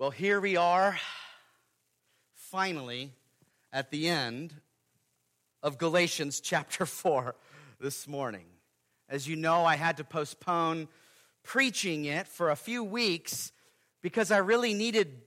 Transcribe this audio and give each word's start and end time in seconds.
Well, 0.00 0.10
here 0.10 0.40
we 0.40 0.56
are, 0.56 0.96
finally, 2.32 3.10
at 3.72 3.90
the 3.90 4.08
end 4.08 4.54
of 5.60 5.76
Galatians 5.76 6.38
chapter 6.38 6.86
4 6.86 7.34
this 7.80 8.06
morning. 8.06 8.44
As 9.08 9.26
you 9.26 9.34
know, 9.34 9.64
I 9.64 9.74
had 9.74 9.96
to 9.96 10.04
postpone 10.04 10.86
preaching 11.42 12.04
it 12.04 12.28
for 12.28 12.50
a 12.50 12.54
few 12.54 12.84
weeks 12.84 13.50
because 14.00 14.30
I 14.30 14.36
really 14.36 14.72
needed, 14.72 15.20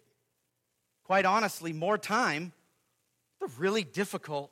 quite 1.04 1.26
honestly, 1.26 1.74
more 1.74 1.98
time. 1.98 2.54
The 3.42 3.48
really 3.58 3.84
difficult 3.84 4.52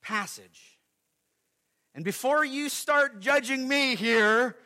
passage. 0.00 0.78
And 1.94 2.02
before 2.02 2.46
you 2.46 2.70
start 2.70 3.20
judging 3.20 3.68
me 3.68 3.94
here, 3.94 4.56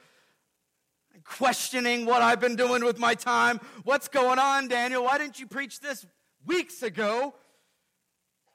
questioning 1.26 2.06
what 2.06 2.22
I've 2.22 2.40
been 2.40 2.56
doing 2.56 2.84
with 2.84 2.98
my 2.98 3.14
time. 3.14 3.60
What's 3.84 4.08
going 4.08 4.38
on, 4.38 4.68
Daniel? 4.68 5.04
Why 5.04 5.18
didn't 5.18 5.38
you 5.38 5.46
preach 5.46 5.80
this 5.80 6.06
weeks 6.46 6.82
ago? 6.82 7.34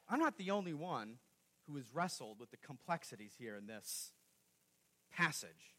I'm 0.10 0.20
not 0.20 0.38
the 0.38 0.52
only 0.52 0.74
one 0.74 1.16
who 1.68 1.76
has 1.78 1.86
wrestled 1.94 2.40
with 2.40 2.52
the 2.52 2.58
complexities 2.58 3.34
here 3.38 3.56
in 3.56 3.68
this 3.68 4.12
passage. 5.14 5.76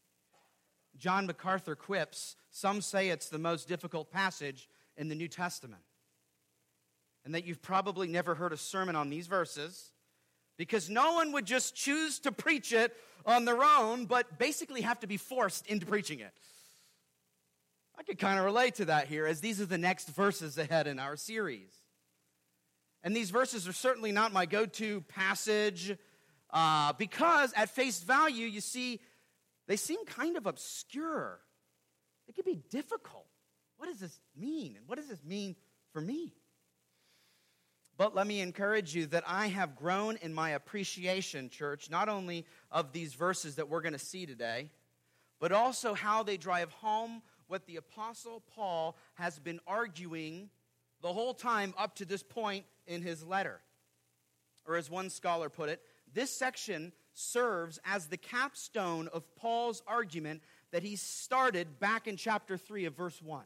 John 0.97 1.25
MacArthur 1.25 1.75
quips 1.75 2.35
some 2.51 2.81
say 2.81 3.09
it's 3.09 3.29
the 3.29 3.39
most 3.39 3.67
difficult 3.67 4.11
passage 4.11 4.69
in 4.95 5.09
the 5.09 5.15
New 5.15 5.27
Testament. 5.27 5.81
And 7.25 7.33
that 7.33 7.45
you've 7.45 7.61
probably 7.61 8.07
never 8.07 8.35
heard 8.35 8.53
a 8.53 8.57
sermon 8.57 8.95
on 8.95 9.09
these 9.09 9.27
verses 9.27 9.91
because 10.57 10.89
no 10.89 11.13
one 11.13 11.31
would 11.31 11.45
just 11.45 11.75
choose 11.75 12.19
to 12.19 12.31
preach 12.31 12.73
it 12.73 12.95
on 13.25 13.45
their 13.45 13.63
own, 13.63 14.05
but 14.05 14.37
basically 14.37 14.81
have 14.81 14.99
to 14.99 15.07
be 15.07 15.17
forced 15.17 15.65
into 15.67 15.85
preaching 15.85 16.19
it. 16.19 16.33
I 17.97 18.03
could 18.03 18.17
kind 18.17 18.39
of 18.39 18.45
relate 18.45 18.75
to 18.75 18.85
that 18.85 19.07
here, 19.07 19.25
as 19.25 19.39
these 19.39 19.61
are 19.61 19.65
the 19.65 19.77
next 19.77 20.09
verses 20.09 20.57
ahead 20.57 20.87
in 20.87 20.99
our 20.99 21.15
series. 21.15 21.71
And 23.03 23.15
these 23.15 23.29
verses 23.29 23.67
are 23.67 23.73
certainly 23.73 24.11
not 24.11 24.33
my 24.33 24.45
go 24.45 24.65
to 24.65 25.01
passage 25.01 25.95
uh, 26.49 26.93
because, 26.93 27.53
at 27.53 27.69
face 27.69 28.01
value, 28.01 28.47
you 28.47 28.61
see, 28.61 28.99
they 29.67 29.75
seem 29.75 30.05
kind 30.05 30.37
of 30.37 30.45
obscure. 30.45 31.39
It 32.27 32.35
could 32.35 32.45
be 32.45 32.61
difficult. 32.69 33.27
What 33.77 33.87
does 33.89 33.99
this 33.99 34.19
mean? 34.35 34.77
And 34.77 34.87
what 34.87 34.97
does 34.97 35.07
this 35.07 35.23
mean 35.23 35.55
for 35.91 36.01
me? 36.01 36.33
But 37.97 38.15
let 38.15 38.25
me 38.25 38.41
encourage 38.41 38.95
you 38.95 39.05
that 39.07 39.23
I 39.27 39.47
have 39.47 39.75
grown 39.75 40.17
in 40.17 40.33
my 40.33 40.51
appreciation, 40.51 41.49
church, 41.49 41.89
not 41.89 42.09
only 42.09 42.45
of 42.71 42.91
these 42.91 43.13
verses 43.13 43.55
that 43.55 43.69
we're 43.69 43.81
going 43.81 43.93
to 43.93 43.99
see 43.99 44.25
today, 44.25 44.71
but 45.39 45.51
also 45.51 45.93
how 45.93 46.23
they 46.23 46.37
drive 46.37 46.71
home 46.71 47.21
what 47.53 47.67
the 47.67 47.75
Apostle 47.75 48.41
Paul 48.55 48.97
has 49.13 49.37
been 49.37 49.59
arguing 49.67 50.49
the 51.03 51.13
whole 51.13 51.35
time 51.35 51.75
up 51.77 51.97
to 51.97 52.03
this 52.03 52.23
point 52.23 52.65
in 52.87 53.03
his 53.03 53.23
letter. 53.23 53.61
Or, 54.65 54.75
as 54.75 54.89
one 54.89 55.11
scholar 55.11 55.49
put 55.49 55.69
it, 55.69 55.79
this 56.11 56.35
section 56.35 56.93
serves 57.13 57.79
as 57.85 58.07
the 58.07 58.17
capstone 58.17 59.07
of 59.09 59.35
Paul's 59.35 59.83
argument 59.85 60.41
that 60.71 60.81
he 60.81 60.95
started 60.95 61.79
back 61.79 62.07
in 62.07 62.17
chapter 62.17 62.57
3 62.57 62.85
of 62.85 62.95
verse 62.95 63.21
1. 63.21 63.43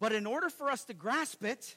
But 0.00 0.14
in 0.14 0.24
order 0.24 0.48
for 0.48 0.70
us 0.70 0.86
to 0.86 0.94
grasp 0.94 1.44
it, 1.44 1.76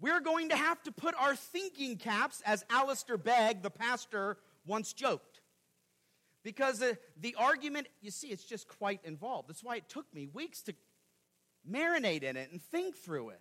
we're 0.00 0.20
going 0.20 0.50
to 0.50 0.56
have 0.56 0.80
to 0.84 0.92
put 0.92 1.16
our 1.18 1.34
thinking 1.34 1.96
caps, 1.96 2.40
as 2.46 2.64
Alistair 2.70 3.16
Begg, 3.16 3.62
the 3.62 3.70
pastor, 3.70 4.36
once 4.64 4.92
joked. 4.92 5.31
Because 6.42 6.80
the, 6.80 6.98
the 7.20 7.36
argument, 7.38 7.88
you 8.00 8.10
see, 8.10 8.28
it's 8.28 8.44
just 8.44 8.68
quite 8.68 9.00
involved. 9.04 9.48
That's 9.48 9.62
why 9.62 9.76
it 9.76 9.88
took 9.88 10.12
me 10.12 10.26
weeks 10.26 10.62
to 10.62 10.74
marinate 11.70 12.22
in 12.22 12.36
it 12.36 12.50
and 12.50 12.60
think 12.60 12.96
through 12.96 13.30
it. 13.30 13.40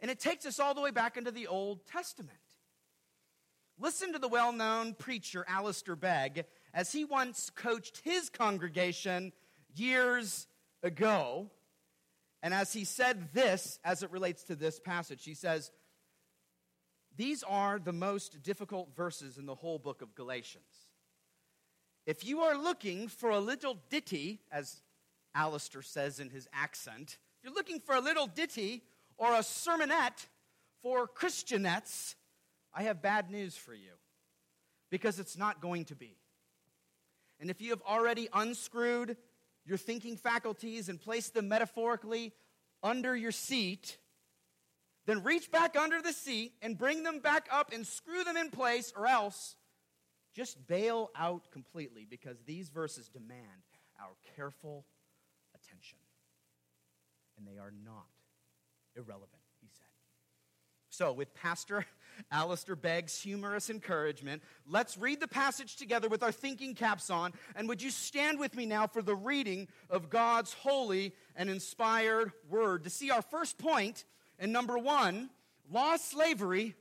And 0.00 0.10
it 0.10 0.20
takes 0.20 0.46
us 0.46 0.60
all 0.60 0.74
the 0.74 0.80
way 0.80 0.90
back 0.90 1.16
into 1.16 1.30
the 1.30 1.46
Old 1.46 1.86
Testament. 1.86 2.38
Listen 3.80 4.12
to 4.12 4.18
the 4.18 4.28
well 4.28 4.52
known 4.52 4.94
preacher 4.94 5.44
Alistair 5.48 5.96
Begg 5.96 6.44
as 6.74 6.92
he 6.92 7.04
once 7.04 7.50
coached 7.50 8.02
his 8.04 8.28
congregation 8.28 9.32
years 9.74 10.46
ago. 10.82 11.50
And 12.42 12.52
as 12.52 12.72
he 12.72 12.84
said 12.84 13.32
this, 13.32 13.78
as 13.84 14.02
it 14.02 14.10
relates 14.10 14.44
to 14.44 14.56
this 14.56 14.78
passage, 14.78 15.24
he 15.24 15.34
says, 15.34 15.70
These 17.16 17.42
are 17.42 17.78
the 17.78 17.92
most 17.92 18.42
difficult 18.42 18.94
verses 18.96 19.38
in 19.38 19.46
the 19.46 19.54
whole 19.54 19.78
book 19.78 20.02
of 20.02 20.14
Galatians. 20.14 20.87
If 22.08 22.24
you 22.24 22.40
are 22.40 22.56
looking 22.56 23.06
for 23.08 23.28
a 23.28 23.38
little 23.38 23.76
ditty, 23.90 24.40
as 24.50 24.80
Alistair 25.34 25.82
says 25.82 26.20
in 26.20 26.30
his 26.30 26.48
accent, 26.54 27.18
if 27.36 27.44
you're 27.44 27.52
looking 27.52 27.80
for 27.80 27.94
a 27.94 28.00
little 28.00 28.26
ditty 28.26 28.82
or 29.18 29.34
a 29.34 29.40
sermonette 29.40 30.26
for 30.80 31.06
Christianettes, 31.06 32.14
I 32.72 32.84
have 32.84 33.02
bad 33.02 33.30
news 33.30 33.58
for 33.58 33.74
you 33.74 33.90
because 34.90 35.18
it's 35.18 35.36
not 35.36 35.60
going 35.60 35.84
to 35.84 35.94
be. 35.94 36.16
And 37.40 37.50
if 37.50 37.60
you 37.60 37.68
have 37.68 37.82
already 37.86 38.30
unscrewed 38.32 39.18
your 39.66 39.76
thinking 39.76 40.16
faculties 40.16 40.88
and 40.88 40.98
placed 40.98 41.34
them 41.34 41.46
metaphorically 41.46 42.32
under 42.82 43.14
your 43.14 43.32
seat, 43.32 43.98
then 45.04 45.22
reach 45.22 45.50
back 45.50 45.76
under 45.76 46.00
the 46.00 46.14
seat 46.14 46.54
and 46.62 46.78
bring 46.78 47.02
them 47.02 47.18
back 47.18 47.50
up 47.52 47.70
and 47.70 47.86
screw 47.86 48.24
them 48.24 48.38
in 48.38 48.48
place, 48.48 48.94
or 48.96 49.06
else 49.06 49.56
just 50.34 50.66
bail 50.66 51.10
out 51.16 51.50
completely 51.50 52.06
because 52.08 52.36
these 52.46 52.68
verses 52.68 53.08
demand 53.08 53.62
our 54.00 54.12
careful 54.36 54.84
attention. 55.54 55.98
And 57.36 57.46
they 57.46 57.58
are 57.58 57.72
not 57.84 58.06
irrelevant, 58.96 59.42
he 59.60 59.68
said. 59.70 59.86
So, 60.90 61.12
with 61.12 61.34
Pastor 61.34 61.86
Alistair 62.32 62.74
Begg's 62.76 63.20
humorous 63.20 63.70
encouragement, 63.70 64.42
let's 64.66 64.98
read 64.98 65.20
the 65.20 65.28
passage 65.28 65.76
together 65.76 66.08
with 66.08 66.22
our 66.22 66.32
thinking 66.32 66.74
caps 66.74 67.10
on. 67.10 67.32
And 67.54 67.68
would 67.68 67.82
you 67.82 67.90
stand 67.90 68.38
with 68.38 68.56
me 68.56 68.66
now 68.66 68.86
for 68.86 69.02
the 69.02 69.14
reading 69.14 69.68
of 69.90 70.10
God's 70.10 70.52
holy 70.52 71.14
and 71.36 71.48
inspired 71.48 72.32
word 72.48 72.84
to 72.84 72.90
see 72.90 73.10
our 73.10 73.22
first 73.22 73.58
point 73.58 74.04
in 74.38 74.52
number 74.52 74.78
one 74.78 75.30
law 75.70 75.96
slavery, 75.96 76.74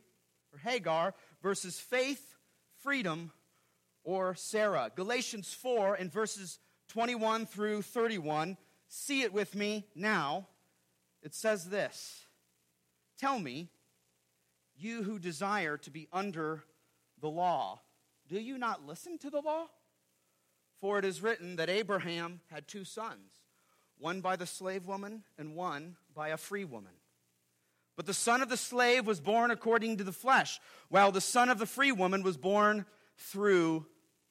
or 0.54 0.60
Hagar, 0.60 1.14
versus 1.42 1.80
faith, 1.80 2.36
freedom, 2.82 3.32
or 4.08 4.34
Sarah. 4.36 4.90
Galatians 4.96 5.54
4 5.54 5.96
and 5.96 6.12
verses 6.12 6.60
21 6.88 7.46
through 7.46 7.82
31. 7.82 8.56
See 8.88 9.22
it 9.22 9.34
with 9.34 9.54
me 9.54 9.86
now. 9.94 10.48
It 11.22 11.36
says 11.36 11.70
this 11.70 12.26
Tell 13.20 13.38
me, 13.38 13.70
you 14.78 15.04
who 15.04 15.20
desire 15.20 15.76
to 15.78 15.92
be 15.92 16.08
under 16.14 16.64
the 17.20 17.28
law, 17.28 17.82
do 18.30 18.40
you 18.40 18.58
not 18.58 18.88
listen 18.88 19.18
to 19.20 19.30
the 19.30 19.42
law? 19.42 19.66
For 20.80 21.00
it 21.00 21.06
is 21.06 21.22
written 21.22 21.58
that 21.58 21.70
Abraham 21.70 22.40
had 22.50 22.66
two 22.68 22.86
sons, 22.86 23.32
one 23.98 24.22
by 24.22 24.38
the 24.38 24.46
slave 24.46 24.88
woman 24.88 25.24
and 25.38 25.54
one 25.54 25.98
by 26.16 26.30
a 26.30 26.38
free 26.38 26.64
woman. 26.64 26.94
But 27.98 28.06
the 28.06 28.14
son 28.14 28.42
of 28.42 28.48
the 28.48 28.56
slave 28.56 29.06
was 29.06 29.20
born 29.20 29.52
according 29.52 29.98
to 29.98 30.06
the 30.06 30.14
flesh, 30.14 30.62
while 30.88 31.12
the 31.12 31.20
son 31.20 31.50
of 31.50 31.60
the 31.60 31.66
free 31.66 31.92
woman 31.92 32.24
was 32.24 32.38
born 32.38 32.86
through 33.18 33.86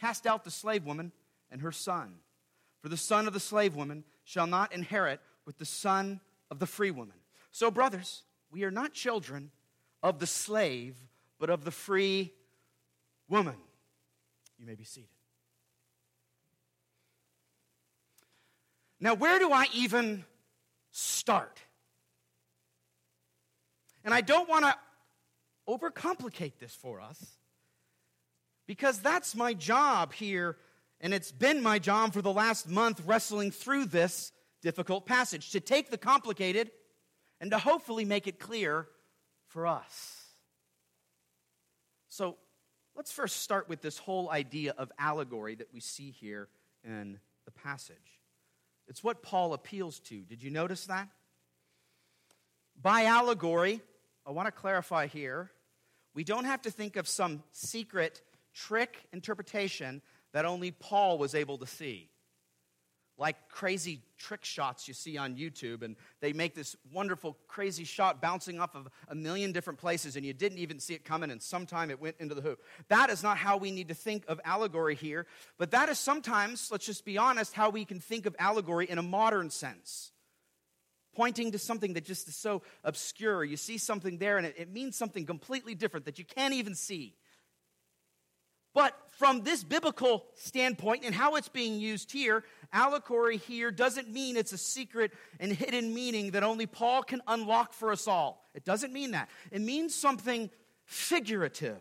Cast 0.00 0.26
out 0.26 0.44
the 0.44 0.50
slave 0.50 0.84
woman 0.84 1.12
and 1.50 1.60
her 1.62 1.72
son. 1.72 2.14
For 2.80 2.88
the 2.88 2.96
son 2.96 3.26
of 3.26 3.32
the 3.32 3.40
slave 3.40 3.74
woman 3.74 4.04
shall 4.24 4.46
not 4.46 4.72
inherit 4.72 5.20
with 5.44 5.58
the 5.58 5.64
son 5.64 6.20
of 6.50 6.58
the 6.58 6.66
free 6.66 6.90
woman. 6.90 7.16
So, 7.50 7.70
brothers, 7.70 8.22
We 8.50 8.64
are 8.64 8.70
not 8.70 8.94
children 8.94 9.50
of 10.02 10.20
the 10.20 10.26
slave, 10.26 10.96
but 11.38 11.50
of 11.50 11.64
the 11.64 11.70
free 11.70 12.32
woman. 13.28 13.56
You 14.58 14.64
may 14.64 14.74
be 14.74 14.84
seated. 14.84 15.10
Now, 19.00 19.14
where 19.14 19.38
do 19.38 19.52
I 19.52 19.66
even 19.74 20.24
start? 20.90 21.60
And 24.04 24.14
I 24.14 24.22
don't 24.22 24.48
want 24.48 24.64
to 24.64 24.74
overcomplicate 25.68 26.54
this 26.58 26.74
for 26.74 27.00
us 27.00 27.37
because 28.68 29.00
that's 29.00 29.34
my 29.34 29.54
job 29.54 30.12
here, 30.12 30.56
and 31.00 31.14
it's 31.14 31.32
been 31.32 31.62
my 31.62 31.80
job 31.80 32.12
for 32.12 32.22
the 32.22 32.32
last 32.32 32.68
month 32.68 33.02
wrestling 33.06 33.50
through 33.50 33.86
this 33.86 34.30
difficult 34.62 35.06
passage 35.06 35.50
to 35.50 35.58
take 35.58 35.90
the 35.90 35.96
complicated 35.98 36.70
and 37.40 37.50
to 37.50 37.58
hopefully 37.58 38.04
make 38.04 38.26
it 38.26 38.38
clear 38.38 38.86
for 39.46 39.66
us. 39.66 40.22
So 42.10 42.36
let's 42.94 43.10
first 43.10 43.36
start 43.42 43.70
with 43.70 43.80
this 43.80 43.96
whole 43.96 44.30
idea 44.30 44.74
of 44.76 44.92
allegory 44.98 45.54
that 45.54 45.72
we 45.72 45.80
see 45.80 46.10
here 46.10 46.48
in 46.84 47.18
the 47.46 47.50
passage. 47.50 47.96
It's 48.86 49.02
what 49.02 49.22
Paul 49.22 49.54
appeals 49.54 49.98
to. 50.00 50.20
Did 50.20 50.42
you 50.42 50.50
notice 50.50 50.86
that? 50.86 51.08
By 52.80 53.04
allegory, 53.04 53.80
I 54.26 54.32
want 54.32 54.46
to 54.46 54.52
clarify 54.52 55.06
here, 55.06 55.50
we 56.14 56.22
don't 56.22 56.44
have 56.44 56.62
to 56.62 56.70
think 56.70 56.96
of 56.96 57.08
some 57.08 57.42
secret 57.52 58.20
trick 58.66 59.06
interpretation 59.12 60.02
that 60.32 60.44
only 60.44 60.70
Paul 60.70 61.18
was 61.18 61.34
able 61.34 61.58
to 61.58 61.66
see 61.66 62.10
like 63.18 63.48
crazy 63.48 64.00
trick 64.16 64.44
shots 64.44 64.86
you 64.86 64.94
see 64.94 65.18
on 65.18 65.34
YouTube, 65.34 65.82
and 65.82 65.96
they 66.20 66.32
make 66.32 66.54
this 66.54 66.76
wonderful, 66.92 67.36
crazy 67.48 67.84
shot 67.84 68.22
bouncing 68.22 68.60
off 68.60 68.74
of 68.76 68.88
a 69.08 69.14
million 69.14 69.50
different 69.50 69.78
places, 69.78 70.16
and 70.16 70.24
you 70.24 70.32
didn't 70.32 70.58
even 70.58 70.78
see 70.78 70.94
it 70.94 71.04
coming, 71.04 71.30
and 71.30 71.42
sometime 71.42 71.90
it 71.90 72.00
went 72.00 72.14
into 72.20 72.34
the 72.34 72.40
hoop. 72.40 72.62
That 72.88 73.10
is 73.10 73.22
not 73.22 73.36
how 73.36 73.56
we 73.56 73.72
need 73.72 73.88
to 73.88 73.94
think 73.94 74.24
of 74.28 74.40
allegory 74.44 74.94
here, 74.94 75.26
but 75.58 75.72
that 75.72 75.88
is 75.88 75.98
sometimes, 75.98 76.70
let's 76.70 76.86
just 76.86 77.04
be 77.04 77.18
honest, 77.18 77.54
how 77.54 77.70
we 77.70 77.84
can 77.84 77.98
think 77.98 78.24
of 78.24 78.36
allegory 78.38 78.88
in 78.88 78.98
a 78.98 79.02
modern 79.02 79.50
sense. 79.50 80.12
Pointing 81.16 81.50
to 81.50 81.58
something 81.58 81.94
that 81.94 82.04
just 82.04 82.28
is 82.28 82.36
so 82.36 82.62
obscure. 82.84 83.42
You 83.42 83.56
see 83.56 83.78
something 83.78 84.18
there, 84.18 84.38
and 84.38 84.46
it, 84.46 84.54
it 84.56 84.72
means 84.72 84.96
something 84.96 85.26
completely 85.26 85.74
different 85.74 86.06
that 86.06 86.20
you 86.20 86.24
can't 86.24 86.54
even 86.54 86.76
see. 86.76 87.16
But 88.78 88.96
from 89.10 89.42
this 89.42 89.64
biblical 89.64 90.24
standpoint 90.36 91.02
and 91.04 91.12
how 91.12 91.34
it's 91.34 91.48
being 91.48 91.80
used 91.80 92.12
here, 92.12 92.44
allegory 92.72 93.36
here 93.36 93.72
doesn't 93.72 94.08
mean 94.08 94.36
it's 94.36 94.52
a 94.52 94.56
secret 94.56 95.10
and 95.40 95.50
hidden 95.52 95.92
meaning 95.92 96.30
that 96.30 96.44
only 96.44 96.66
Paul 96.66 97.02
can 97.02 97.20
unlock 97.26 97.72
for 97.72 97.90
us 97.90 98.06
all. 98.06 98.48
It 98.54 98.64
doesn't 98.64 98.92
mean 98.92 99.10
that. 99.10 99.30
It 99.50 99.62
means 99.62 99.96
something 99.96 100.48
figurative, 100.84 101.80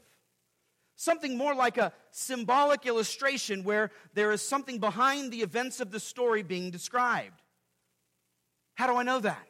something 0.95 1.37
more 1.37 1.53
like 1.53 1.77
a 1.77 1.93
symbolic 2.09 2.87
illustration 2.87 3.63
where 3.63 3.91
there 4.15 4.31
is 4.31 4.41
something 4.41 4.79
behind 4.79 5.31
the 5.31 5.43
events 5.43 5.79
of 5.79 5.91
the 5.91 5.99
story 5.99 6.41
being 6.41 6.71
described. 6.71 7.43
How 8.73 8.87
do 8.87 8.95
I 8.95 9.03
know 9.03 9.19
that? 9.19 9.47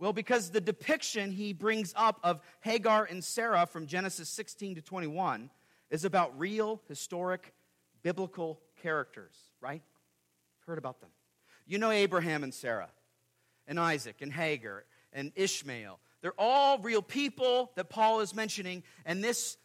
Well, 0.00 0.12
because 0.12 0.50
the 0.50 0.60
depiction 0.60 1.30
he 1.30 1.52
brings 1.52 1.94
up 1.94 2.18
of 2.24 2.40
Hagar 2.62 3.04
and 3.04 3.22
Sarah 3.22 3.66
from 3.66 3.86
Genesis 3.86 4.28
16 4.28 4.74
to 4.74 4.82
21 4.82 5.48
is 5.90 6.04
about 6.04 6.38
real, 6.38 6.80
historic, 6.88 7.52
biblical 8.02 8.60
characters, 8.82 9.34
right? 9.60 9.82
Heard 10.66 10.78
about 10.78 11.00
them. 11.00 11.10
You 11.66 11.78
know 11.78 11.90
Abraham 11.90 12.42
and 12.42 12.54
Sarah, 12.54 12.90
and 13.66 13.78
Isaac, 13.78 14.16
and 14.20 14.32
Hagar, 14.32 14.84
and 15.12 15.32
Ishmael. 15.36 15.98
They're 16.22 16.32
all 16.38 16.78
real 16.78 17.02
people 17.02 17.72
that 17.76 17.88
Paul 17.88 18.20
is 18.20 18.34
mentioning, 18.34 18.82
and 19.04 19.22
this 19.22 19.56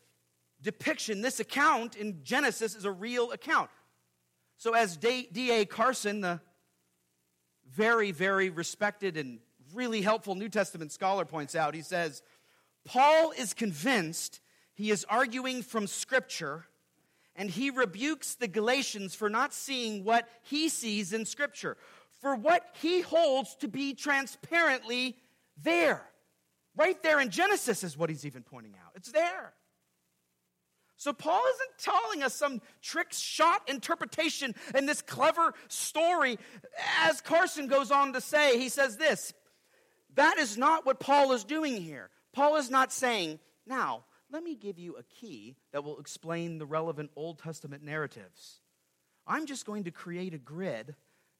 depiction, 0.61 1.21
this 1.21 1.39
account 1.39 1.95
in 1.95 2.23
Genesis 2.23 2.75
is 2.75 2.85
a 2.85 2.91
real 2.91 3.31
account. 3.31 3.69
So, 4.57 4.73
as 4.73 4.97
D.A. 4.97 5.65
Carson, 5.65 6.21
the 6.21 6.39
very, 7.71 8.11
very 8.11 8.49
respected 8.49 9.17
and 9.17 9.39
really 9.73 10.01
helpful 10.01 10.35
New 10.35 10.49
Testament 10.49 10.91
scholar, 10.91 11.25
points 11.25 11.55
out, 11.55 11.75
he 11.75 11.81
says, 11.81 12.21
Paul 12.85 13.33
is 13.37 13.53
convinced 13.53 14.39
he 14.75 14.91
is 14.91 15.05
arguing 15.09 15.63
from 15.63 15.87
Scripture, 15.87 16.65
and 17.35 17.49
he 17.49 17.69
rebukes 17.69 18.35
the 18.35 18.47
Galatians 18.47 19.15
for 19.15 19.29
not 19.29 19.53
seeing 19.53 20.03
what 20.03 20.27
he 20.43 20.69
sees 20.69 21.13
in 21.13 21.25
Scripture, 21.25 21.77
for 22.21 22.35
what 22.35 22.63
he 22.81 23.01
holds 23.01 23.55
to 23.55 23.67
be 23.67 23.93
transparently 23.93 25.17
there. 25.63 26.03
Right 26.75 27.01
there 27.01 27.21
in 27.21 27.29
Genesis 27.29 27.83
is 27.83 27.97
what 27.97 28.09
he's 28.09 28.25
even 28.25 28.43
pointing 28.43 28.75
out. 28.75 28.91
It's 28.95 29.11
there. 29.11 29.53
So 30.97 31.13
Paul 31.13 31.41
isn't 31.53 31.93
telling 31.93 32.23
us 32.23 32.33
some 32.33 32.61
trick 32.81 33.11
shot 33.11 33.61
interpretation 33.69 34.55
in 34.73 34.85
this 34.85 35.01
clever 35.01 35.53
story. 35.67 36.37
As 37.01 37.21
Carson 37.21 37.67
goes 37.67 37.91
on 37.91 38.13
to 38.13 38.21
say, 38.21 38.59
he 38.59 38.69
says 38.69 38.97
this 38.97 39.33
that 40.15 40.37
is 40.37 40.57
not 40.57 40.85
what 40.85 40.99
Paul 40.99 41.33
is 41.33 41.43
doing 41.43 41.81
here. 41.81 42.09
Paul 42.33 42.55
is 42.57 42.69
not 42.69 42.91
saying, 42.91 43.39
now, 43.65 44.05
let 44.31 44.43
me 44.43 44.55
give 44.55 44.79
you 44.79 44.95
a 44.95 45.03
key 45.03 45.55
that 45.71 45.83
will 45.83 45.99
explain 45.99 46.57
the 46.57 46.65
relevant 46.65 47.11
Old 47.15 47.39
Testament 47.39 47.83
narratives. 47.83 48.61
I'm 49.27 49.45
just 49.45 49.65
going 49.65 49.83
to 49.85 49.91
create 49.91 50.33
a 50.33 50.37
grid 50.37 50.95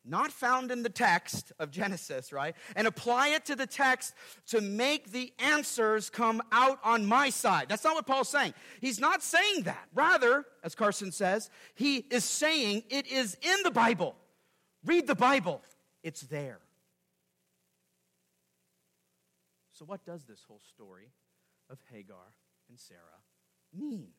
not 0.08 0.32
found 0.32 0.72
in 0.72 0.84
the 0.84 0.90
text 0.90 1.52
of 1.60 1.72
Genesis, 1.72 2.32
right? 2.32 2.56
And 2.76 2.88
apply 2.88 3.30
it 3.30 3.46
to 3.46 3.56
the 3.56 3.66
text 3.66 4.14
to 4.48 4.62
make 4.62 5.12
the 5.12 5.34
answers 5.40 6.10
come 6.10 6.42
out 6.52 6.80
on 6.84 7.06
my 7.06 7.30
side. 7.32 7.68
That's 7.70 7.84
not 7.84 7.96
what 7.96 8.06
Paul's 8.06 8.30
saying. 8.30 8.54
He's 8.82 9.00
not 9.00 9.24
saying 9.24 9.64
that. 9.64 9.88
Rather, 9.94 10.46
as 10.64 10.76
Carson 10.76 11.12
says, 11.12 11.50
he 11.74 11.98
is 12.12 12.24
saying 12.24 12.84
it 12.90 13.08
is 13.08 13.36
in 13.42 13.64
the 13.64 13.72
Bible. 13.72 14.16
Read 14.86 15.08
the 15.08 15.16
Bible, 15.16 15.64
it's 16.04 16.22
there. 16.22 16.60
So, 19.72 19.86
what 19.86 20.06
does 20.06 20.24
this 20.24 20.44
whole 20.48 20.62
story 20.70 21.10
of 21.70 21.80
Hagar 21.92 22.32
and 22.70 22.80
Sarah 22.80 23.00
mean? 23.74 24.10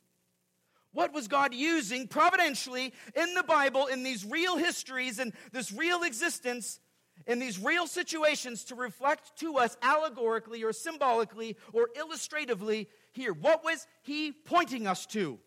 What 0.93 1.13
was 1.13 1.29
God 1.29 1.53
using 1.53 2.09
providentially 2.09 2.95
in 3.15 3.35
the 3.35 3.43
Bible, 3.43 3.87
in 3.87 4.03
these 4.03 4.25
real 4.25 4.57
histories 4.57 5.19
and 5.19 5.33
this 5.53 5.71
real 5.71 6.03
existence, 6.03 6.81
in 7.27 7.39
these 7.39 7.59
real 7.59 7.87
situations 7.87 8.65
to 8.65 8.75
reflect 8.75 9.39
to 9.41 9.59
us 9.59 9.77
allegorically 9.83 10.65
or 10.65 10.73
symbolically 10.73 11.57
or 11.73 11.91
illustratively 11.97 12.89
here? 13.13 13.35
What 13.35 13.63
was 13.63 13.87
He 14.03 14.33
pointing 14.33 14.87
us 14.87 15.05
to 15.07 15.39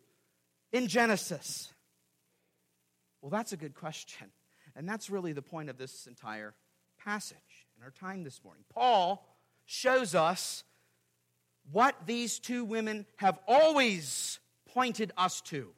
in 0.72 0.88
Genesis? 0.88 1.74
Well, 3.22 3.32
that's 3.32 3.51
a 3.51 3.58
good 3.58 3.74
question. 3.74 4.27
And 4.75 4.88
that's 4.88 5.10
really 5.10 5.34
the 5.34 5.41
point 5.41 5.70
of 5.70 5.77
this 5.77 6.06
entire 6.06 6.53
passage 7.03 7.68
in 7.75 7.84
our 7.84 7.91
time 7.91 8.24
this 8.24 8.44
morning. 8.44 8.63
Paul 8.72 9.25
shows 9.65 10.15
us 10.15 10.63
what 11.72 11.96
these 12.06 12.40
two 12.40 12.66
women 12.66 13.06
have 13.18 13.40
always 13.48 14.40
pointed 14.74 15.12
us 15.18 15.42
to. 15.42 15.70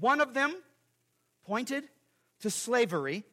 One 0.00 0.20
of 0.20 0.34
them 0.34 0.54
pointed 1.46 1.84
to 2.40 2.50
slavery, 2.50 3.24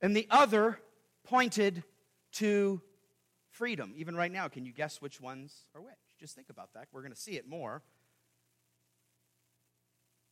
and 0.00 0.16
the 0.16 0.26
other 0.30 0.78
pointed 1.24 1.82
to 2.32 2.80
freedom. 3.50 3.94
Even 3.96 4.16
right 4.16 4.32
now, 4.32 4.48
can 4.48 4.64
you 4.64 4.72
guess 4.72 5.00
which 5.00 5.20
ones 5.20 5.54
are 5.74 5.80
which? 5.80 5.94
Just 6.18 6.34
think 6.34 6.50
about 6.50 6.72
that. 6.74 6.88
We're 6.92 7.02
going 7.02 7.12
to 7.12 7.20
see 7.20 7.36
it 7.36 7.48
more. 7.48 7.82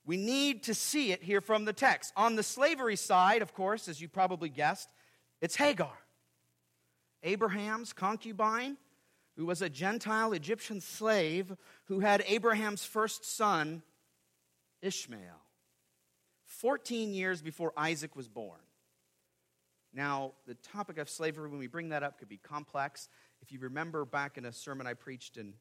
We 0.04 0.16
need 0.16 0.64
to 0.64 0.74
see 0.74 1.12
it 1.12 1.22
here 1.22 1.40
from 1.40 1.64
the 1.64 1.72
text. 1.72 2.12
On 2.16 2.34
the 2.34 2.42
slavery 2.42 2.96
side, 2.96 3.42
of 3.42 3.54
course, 3.54 3.86
as 3.86 4.00
you 4.00 4.08
probably 4.08 4.48
guessed, 4.48 4.88
it's 5.40 5.54
Hagar. 5.56 5.92
Abraham's 7.22 7.92
concubine, 7.92 8.76
who 9.36 9.46
was 9.46 9.62
a 9.62 9.68
Gentile 9.68 10.32
Egyptian 10.32 10.80
slave 10.80 11.54
who 11.84 12.00
had 12.00 12.22
Abraham's 12.26 12.84
first 12.84 13.24
son, 13.24 13.82
Ishmael, 14.82 15.40
14 16.46 17.14
years 17.14 17.40
before 17.40 17.72
Isaac 17.76 18.14
was 18.14 18.28
born. 18.28 18.58
Now, 19.94 20.32
the 20.46 20.54
topic 20.54 20.98
of 20.98 21.08
slavery, 21.08 21.48
when 21.48 21.58
we 21.58 21.66
bring 21.66 21.90
that 21.90 22.02
up, 22.02 22.18
could 22.18 22.28
be 22.28 22.38
complex. 22.38 23.08
If 23.42 23.52
you 23.52 23.58
remember 23.58 24.04
back 24.04 24.38
in 24.38 24.44
a 24.44 24.52
sermon 24.52 24.86
I 24.86 24.94
preached 24.94 25.36
in, 25.36 25.54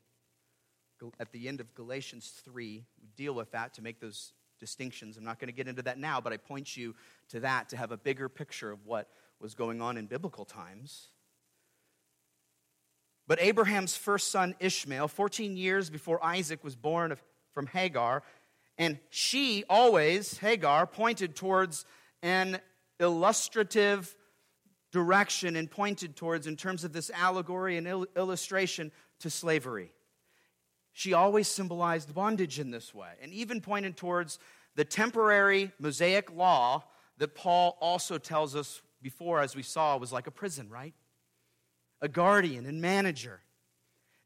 at 1.20 1.32
the 1.32 1.48
end 1.48 1.60
of 1.60 1.74
Galatians 1.76 2.42
3, 2.44 2.86
we 3.02 3.10
deal 3.16 3.34
with 3.34 3.52
that 3.52 3.74
to 3.76 3.82
make 3.82 4.00
those 4.00 4.34
distinctions. 4.60 5.18
I'm 5.18 5.24
not 5.24 5.40
going 5.40 5.48
to 5.48 5.54
get 5.54 5.68
into 5.68 5.82
that 5.82 5.98
now, 5.98 6.22
but 6.22 6.32
I 6.32 6.38
point 6.38 6.78
you 6.78 6.96
to 7.30 7.40
that 7.42 7.70
to 7.70 7.78
have 7.78 7.92
a 7.92 7.98
bigger 7.98 8.30
picture 8.30 8.72
of 8.72 8.86
what 8.86 9.10
was 9.40 9.54
going 9.54 9.82
on 9.82 9.98
in 9.98 10.06
biblical 10.06 10.46
times. 10.46 11.08
But 13.28 13.42
Abraham's 13.42 13.96
first 13.96 14.32
son, 14.32 14.56
Ishmael, 14.60 15.08
14 15.08 15.56
years 15.56 15.90
before 15.90 16.24
Isaac 16.24 16.64
was 16.64 16.76
born 16.76 17.16
from 17.54 17.68
Hagar, 17.68 18.24
and 18.78 19.00
she 19.10 19.64
always, 19.70 20.38
Hagar, 20.40 20.88
pointed 20.88 21.36
towards 21.36 21.86
an 22.24 22.60
illustrative 23.00 24.16
direction 24.92 25.56
and 25.56 25.70
pointed 25.70 26.16
towards 26.16 26.48
in 26.48 26.56
terms 26.56 26.84
of 26.84 26.94
this 26.94 27.10
allegory 27.12 27.78
and 27.78 27.88
il- 27.88 28.08
illustration 28.16 28.92
to 29.20 29.30
slavery. 29.30 29.92
She 30.94 31.14
always 31.14 31.48
symbolized 31.48 32.14
bondage 32.14 32.60
in 32.60 32.72
this 32.72 32.94
way 32.94 33.12
and 33.22 33.34
even 33.34 33.62
pointed 33.62 33.96
towards 33.96 34.40
the 34.76 34.84
temporary 34.84 35.72
Mosaic 35.80 36.32
law 36.32 36.84
that 37.18 37.36
Paul 37.36 37.78
also 37.80 38.18
tells 38.18 38.56
us 38.56 38.82
before, 39.02 39.40
as 39.40 39.56
we 39.56 39.64
saw, 39.64 39.98
was 39.98 40.12
like 40.12 40.28
a 40.28 40.32
prison, 40.32 40.70
right? 40.70 40.94
A 42.02 42.08
guardian 42.08 42.66
and 42.66 42.82
manager. 42.82 43.42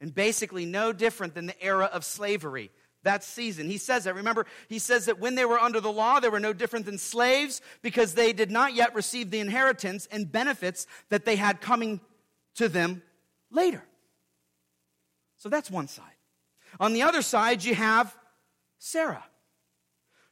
And 0.01 0.13
basically, 0.13 0.65
no 0.65 0.93
different 0.93 1.35
than 1.35 1.45
the 1.45 1.63
era 1.63 1.89
of 1.91 2.03
slavery 2.03 2.71
that 3.05 3.23
season. 3.23 3.69
He 3.69 3.77
says 3.77 4.03
that. 4.03 4.15
Remember, 4.15 4.45
he 4.67 4.77
says 4.79 5.05
that 5.05 5.19
when 5.19 5.35
they 5.35 5.45
were 5.45 5.59
under 5.59 5.79
the 5.79 5.91
law, 5.91 6.19
they 6.19 6.29
were 6.29 6.39
no 6.39 6.53
different 6.53 6.85
than 6.85 6.97
slaves 6.97 7.61
because 7.81 8.13
they 8.13 8.33
did 8.33 8.51
not 8.51 8.73
yet 8.73 8.93
receive 8.93 9.31
the 9.31 9.39
inheritance 9.39 10.07
and 10.11 10.31
benefits 10.31 10.85
that 11.09 11.23
they 11.23 11.37
had 11.37 11.61
coming 11.61 12.01
to 12.55 12.67
them 12.67 13.01
later. 13.49 13.83
So 15.37 15.49
that's 15.49 15.71
one 15.71 15.87
side. 15.87 16.05
On 16.79 16.93
the 16.93 17.03
other 17.03 17.21
side, 17.21 17.63
you 17.63 17.75
have 17.75 18.15
Sarah, 18.79 19.23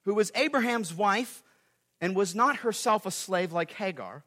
who 0.03 0.13
was 0.13 0.31
Abraham's 0.35 0.93
wife 0.93 1.43
and 2.01 2.15
was 2.15 2.35
not 2.35 2.57
herself 2.57 3.05
a 3.05 3.12
slave 3.12 3.53
like 3.53 3.71
Hagar. 3.71 4.23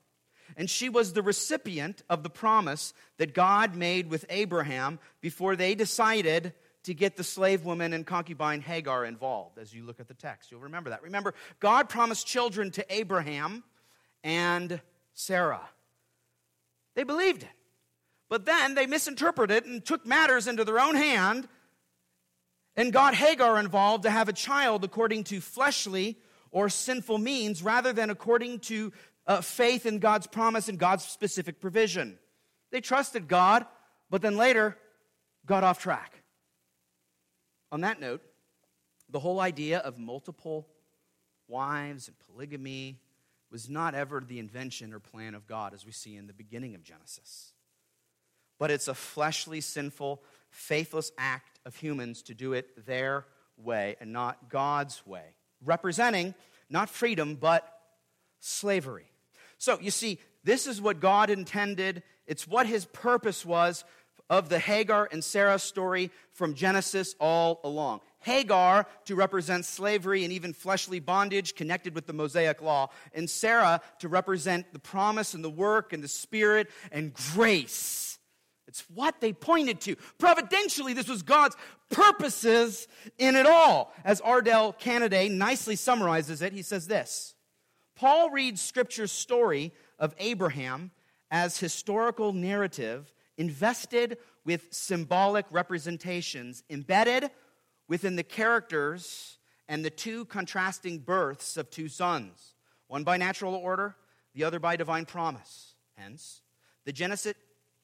And 0.56 0.70
she 0.70 0.88
was 0.88 1.12
the 1.12 1.22
recipient 1.22 2.02
of 2.08 2.22
the 2.22 2.30
promise 2.30 2.94
that 3.18 3.34
God 3.34 3.76
made 3.76 4.08
with 4.08 4.24
Abraham 4.30 4.98
before 5.20 5.54
they 5.54 5.74
decided 5.74 6.54
to 6.84 6.94
get 6.94 7.16
the 7.16 7.24
slave 7.24 7.64
woman 7.64 7.92
and 7.92 8.06
concubine 8.06 8.60
Hagar 8.60 9.04
involved. 9.04 9.58
As 9.58 9.74
you 9.74 9.84
look 9.84 10.00
at 10.00 10.08
the 10.08 10.14
text, 10.14 10.50
you'll 10.50 10.60
remember 10.60 10.90
that. 10.90 11.02
Remember, 11.02 11.34
God 11.60 11.88
promised 11.88 12.26
children 12.26 12.70
to 12.72 12.86
Abraham 12.88 13.64
and 14.24 14.80
Sarah. 15.12 15.68
They 16.94 17.04
believed 17.04 17.42
it. 17.42 17.48
But 18.28 18.44
then 18.46 18.74
they 18.74 18.86
misinterpreted 18.86 19.66
and 19.66 19.84
took 19.84 20.06
matters 20.06 20.46
into 20.46 20.64
their 20.64 20.80
own 20.80 20.94
hand 20.94 21.48
and 22.76 22.92
got 22.92 23.14
Hagar 23.14 23.58
involved 23.58 24.04
to 24.04 24.10
have 24.10 24.28
a 24.28 24.32
child 24.32 24.84
according 24.84 25.24
to 25.24 25.40
fleshly 25.40 26.18
or 26.50 26.68
sinful 26.68 27.18
means 27.18 27.62
rather 27.62 27.92
than 27.92 28.10
according 28.10 28.60
to 28.60 28.92
uh, 29.26 29.40
faith 29.40 29.86
in 29.86 29.98
God's 29.98 30.26
promise 30.26 30.68
and 30.68 30.78
God's 30.78 31.04
specific 31.04 31.60
provision. 31.60 32.18
They 32.70 32.80
trusted 32.80 33.28
God, 33.28 33.66
but 34.10 34.22
then 34.22 34.36
later 34.36 34.76
got 35.44 35.64
off 35.64 35.80
track. 35.80 36.22
On 37.72 37.80
that 37.82 38.00
note, 38.00 38.22
the 39.08 39.18
whole 39.18 39.40
idea 39.40 39.78
of 39.78 39.98
multiple 39.98 40.68
wives 41.48 42.08
and 42.08 42.16
polygamy 42.18 43.00
was 43.50 43.68
not 43.68 43.94
ever 43.94 44.20
the 44.20 44.38
invention 44.38 44.92
or 44.92 44.98
plan 44.98 45.34
of 45.34 45.46
God 45.46 45.72
as 45.74 45.86
we 45.86 45.92
see 45.92 46.16
in 46.16 46.26
the 46.26 46.32
beginning 46.32 46.74
of 46.74 46.82
Genesis. 46.82 47.52
But 48.58 48.70
it's 48.70 48.88
a 48.88 48.94
fleshly, 48.94 49.60
sinful, 49.60 50.22
faithless 50.50 51.12
act 51.18 51.60
of 51.64 51.76
humans 51.76 52.22
to 52.22 52.34
do 52.34 52.52
it 52.54 52.86
their 52.86 53.26
way 53.56 53.96
and 54.00 54.12
not 54.12 54.50
God's 54.50 55.06
way, 55.06 55.34
representing 55.64 56.34
not 56.68 56.90
freedom, 56.90 57.36
but 57.36 57.80
slavery. 58.40 59.10
So 59.58 59.78
you 59.80 59.90
see, 59.90 60.18
this 60.44 60.66
is 60.66 60.80
what 60.80 61.00
God 61.00 61.30
intended, 61.30 62.02
it's 62.26 62.46
what 62.46 62.66
his 62.66 62.84
purpose 62.86 63.44
was 63.44 63.84
of 64.28 64.48
the 64.48 64.58
Hagar 64.58 65.08
and 65.10 65.22
Sarah 65.22 65.58
story 65.58 66.10
from 66.32 66.54
Genesis 66.54 67.14
all 67.20 67.60
along. 67.62 68.00
Hagar 68.20 68.86
to 69.04 69.14
represent 69.14 69.64
slavery 69.64 70.24
and 70.24 70.32
even 70.32 70.52
fleshly 70.52 70.98
bondage 70.98 71.54
connected 71.54 71.94
with 71.94 72.06
the 72.06 72.12
Mosaic 72.12 72.60
law, 72.60 72.90
and 73.14 73.30
Sarah 73.30 73.80
to 74.00 74.08
represent 74.08 74.72
the 74.72 74.80
promise 74.80 75.34
and 75.34 75.44
the 75.44 75.50
work 75.50 75.92
and 75.92 76.02
the 76.02 76.08
spirit 76.08 76.68
and 76.90 77.14
grace. 77.14 78.18
It's 78.66 78.84
what 78.92 79.20
they 79.20 79.32
pointed 79.32 79.80
to. 79.82 79.94
Providentially, 80.18 80.92
this 80.92 81.08
was 81.08 81.22
God's 81.22 81.56
purposes 81.88 82.88
in 83.16 83.36
it 83.36 83.46
all. 83.46 83.94
As 84.04 84.20
Ardel 84.20 84.76
Caneday 84.76 85.30
nicely 85.30 85.76
summarizes 85.76 86.42
it, 86.42 86.52
he 86.52 86.62
says 86.62 86.88
this 86.88 87.35
Paul 87.96 88.30
reads 88.30 88.60
Scripture's 88.60 89.10
story 89.10 89.72
of 89.98 90.14
Abraham 90.18 90.90
as 91.30 91.58
historical 91.58 92.32
narrative 92.32 93.12
invested 93.38 94.18
with 94.44 94.72
symbolic 94.72 95.46
representations 95.50 96.62
embedded 96.70 97.30
within 97.88 98.16
the 98.16 98.22
characters 98.22 99.38
and 99.68 99.84
the 99.84 99.90
two 99.90 100.26
contrasting 100.26 100.98
births 100.98 101.56
of 101.56 101.70
two 101.70 101.88
sons, 101.88 102.54
one 102.86 103.02
by 103.02 103.16
natural 103.16 103.54
order, 103.54 103.96
the 104.34 104.44
other 104.44 104.60
by 104.60 104.76
divine 104.76 105.06
promise. 105.06 105.74
Hence, 105.96 106.42
the 106.84 106.92
Genesis, 106.92 107.34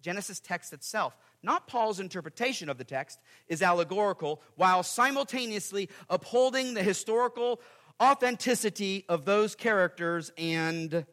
Genesis 0.00 0.40
text 0.40 0.72
itself, 0.72 1.16
not 1.42 1.66
Paul's 1.66 1.98
interpretation 1.98 2.68
of 2.68 2.78
the 2.78 2.84
text, 2.84 3.18
is 3.48 3.62
allegorical 3.62 4.42
while 4.56 4.82
simultaneously 4.82 5.88
upholding 6.08 6.74
the 6.74 6.82
historical 6.82 7.60
authenticity 8.02 9.04
of 9.08 9.24
those 9.24 9.54
characters 9.54 10.32
and 10.36 11.06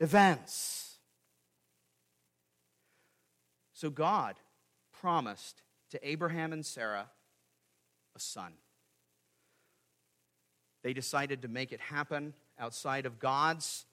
events. 0.00 0.96
So 3.74 3.90
God 3.90 4.36
promised 5.00 5.60
to 5.90 6.08
Abraham 6.08 6.54
and 6.54 6.64
Sarah 6.64 7.10
a 8.16 8.20
son. 8.20 8.54
They 10.82 10.94
decided 10.94 11.42
to 11.42 11.48
make 11.48 11.72
it 11.72 11.80
happen 11.80 12.32
outside 12.58 13.04
of 13.04 13.18
God's 13.18 13.84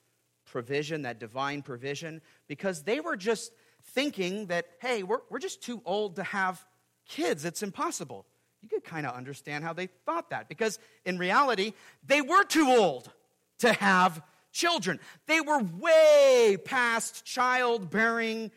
provision, 0.45 1.01
that 1.01 1.19
divine 1.19 1.61
provision, 1.61 2.21
because 2.47 2.83
they 2.83 3.01
were 3.01 3.17
just 3.17 3.51
thinking 3.83 4.47
that, 4.47 4.67
hey, 4.79 5.03
we're, 5.03 5.19
we're 5.29 5.39
just 5.39 5.61
too 5.61 5.81
old 5.83 6.15
to 6.15 6.23
have 6.23 6.65
kids. 7.07 7.43
It's 7.43 7.63
impossible. 7.63 8.25
You 8.61 8.69
could 8.69 8.83
kind 8.83 9.05
of 9.05 9.15
understand 9.15 9.63
how 9.63 9.73
they 9.73 9.87
thought 10.05 10.29
that, 10.29 10.47
because 10.47 10.79
in 11.05 11.17
reality, 11.17 11.73
they 12.05 12.21
were 12.21 12.43
too 12.43 12.67
old 12.67 13.11
to 13.59 13.73
have 13.73 14.21
children. 14.51 14.99
They 15.27 15.41
were 15.41 15.59
way 15.59 16.57
past 16.63 17.25
childbearing 17.25 18.51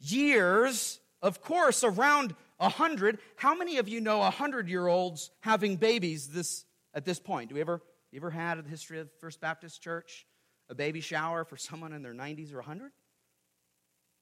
years, 0.00 1.00
of 1.22 1.42
course, 1.42 1.84
around 1.84 2.34
100. 2.58 3.18
How 3.36 3.54
many 3.54 3.78
of 3.78 3.88
you 3.88 4.00
know 4.00 4.18
100 4.18 4.68
year 4.68 4.86
olds 4.86 5.30
having 5.40 5.76
babies 5.76 6.28
this, 6.28 6.64
at 6.94 7.04
this 7.04 7.18
point? 7.18 7.50
Do 7.50 7.54
we 7.54 7.60
ever, 7.60 7.82
you 8.10 8.18
ever 8.18 8.30
had 8.30 8.58
in 8.58 8.64
the 8.64 8.70
history 8.70 8.98
of 8.98 9.08
First 9.20 9.40
Baptist 9.40 9.82
Church 9.82 10.26
a 10.68 10.74
baby 10.74 11.00
shower 11.00 11.44
for 11.44 11.56
someone 11.56 11.92
in 11.92 12.02
their 12.02 12.14
90s 12.14 12.52
or 12.52 12.56
100? 12.56 12.90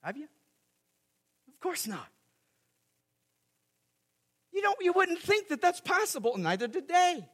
Have 0.03 0.17
you? 0.17 0.29
Of 1.49 1.61
course 1.61 1.87
not. 1.87 2.09
You 4.55 4.63
don't 4.63 4.79
you 4.81 4.93
wouldn't 4.93 5.19
think 5.19 5.49
that 5.49 5.61
that's 5.61 5.81
possible, 5.81 6.39
neither 6.39 6.69
did 6.69 6.89
they. 6.89 7.27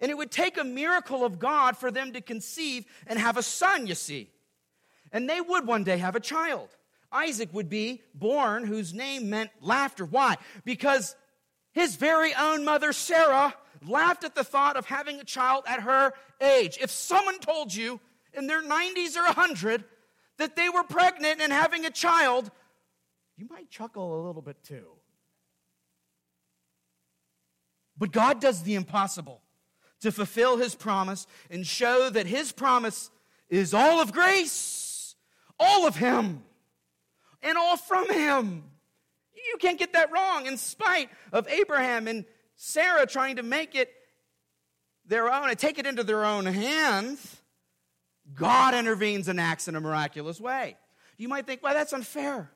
And 0.00 0.10
it 0.10 0.16
would 0.16 0.30
take 0.30 0.56
a 0.56 0.64
miracle 0.64 1.24
of 1.24 1.38
God 1.38 1.76
for 1.76 1.90
them 1.90 2.12
to 2.12 2.20
conceive 2.20 2.86
and 3.06 3.18
have 3.18 3.36
a 3.36 3.42
son, 3.42 3.86
you 3.86 3.94
see. 3.94 4.30
And 5.12 5.28
they 5.28 5.40
would 5.40 5.66
one 5.66 5.84
day 5.84 5.98
have 5.98 6.16
a 6.16 6.20
child. 6.20 6.68
Isaac 7.12 7.52
would 7.52 7.68
be 7.68 8.02
born, 8.14 8.64
whose 8.64 8.94
name 8.94 9.28
meant 9.28 9.50
laughter. 9.60 10.04
Why? 10.04 10.36
Because 10.64 11.16
his 11.72 11.96
very 11.96 12.34
own 12.34 12.64
mother, 12.64 12.92
Sarah, 12.92 13.54
laughed 13.86 14.24
at 14.24 14.34
the 14.34 14.44
thought 14.44 14.76
of 14.76 14.86
having 14.86 15.20
a 15.20 15.24
child 15.24 15.64
at 15.66 15.80
her 15.80 16.12
age. 16.40 16.78
If 16.80 16.90
someone 16.90 17.38
told 17.40 17.74
you 17.74 18.00
in 18.32 18.46
their 18.46 18.62
90s 18.62 19.16
or 19.16 19.24
100 19.24 19.84
that 20.38 20.56
they 20.56 20.68
were 20.68 20.84
pregnant 20.84 21.40
and 21.40 21.52
having 21.52 21.84
a 21.84 21.90
child, 21.90 22.50
you 23.36 23.46
might 23.50 23.70
chuckle 23.70 24.22
a 24.22 24.26
little 24.26 24.42
bit 24.42 24.62
too. 24.62 24.97
But 27.98 28.12
God 28.12 28.40
does 28.40 28.62
the 28.62 28.74
impossible 28.74 29.42
to 30.00 30.12
fulfill 30.12 30.56
his 30.56 30.74
promise 30.74 31.26
and 31.50 31.66
show 31.66 32.08
that 32.10 32.26
his 32.26 32.52
promise 32.52 33.10
is 33.48 33.74
all 33.74 34.00
of 34.00 34.12
grace, 34.12 35.16
all 35.58 35.86
of 35.86 35.96
him 35.96 36.44
and 37.42 37.58
all 37.58 37.76
from 37.76 38.08
him. 38.08 38.64
You 39.34 39.56
can't 39.58 39.78
get 39.78 39.92
that 39.94 40.12
wrong. 40.12 40.46
In 40.46 40.56
spite 40.56 41.10
of 41.32 41.48
Abraham 41.48 42.06
and 42.06 42.24
Sarah 42.56 43.06
trying 43.06 43.36
to 43.36 43.42
make 43.42 43.74
it 43.74 43.92
their 45.06 45.32
own 45.32 45.48
and 45.48 45.58
take 45.58 45.78
it 45.78 45.86
into 45.86 46.04
their 46.04 46.24
own 46.24 46.44
hands, 46.44 47.36
God 48.34 48.74
intervenes 48.74 49.28
and 49.28 49.40
acts 49.40 49.68
in 49.68 49.74
a 49.74 49.80
miraculous 49.80 50.40
way. 50.40 50.76
You 51.16 51.28
might 51.28 51.46
think, 51.46 51.62
well, 51.62 51.74
that's 51.74 51.92
unfair. 51.92 52.50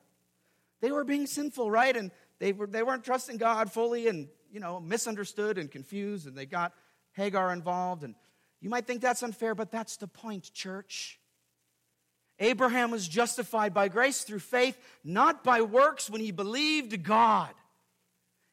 They 0.81 0.91
were 0.91 1.03
being 1.03 1.25
sinful, 1.25 1.71
right? 1.71 1.95
And 1.95 2.11
they, 2.43 2.51
were, 2.51 2.67
they 2.67 2.83
weren't 2.83 3.05
trusting 3.05 3.37
God 3.37 3.71
fully 3.71 4.09
and, 4.09 4.27
you 4.51 4.59
know, 4.59 4.81
misunderstood 4.81 5.57
and 5.57 5.71
confused, 5.71 6.27
and 6.27 6.37
they 6.37 6.45
got 6.45 6.73
Hagar 7.13 7.53
involved. 7.53 8.03
And 8.03 8.15
you 8.59 8.69
might 8.69 8.85
think 8.85 8.99
that's 8.99 9.23
unfair, 9.23 9.55
but 9.55 9.71
that's 9.71 9.95
the 9.95 10.07
point, 10.07 10.51
church. 10.51 11.21
Abraham 12.39 12.91
was 12.91 13.07
justified 13.07 13.73
by 13.73 13.87
grace 13.87 14.23
through 14.23 14.39
faith, 14.39 14.77
not 15.05 15.45
by 15.45 15.61
works 15.61 16.09
when 16.09 16.19
he 16.19 16.31
believed 16.31 17.01
God. 17.01 17.51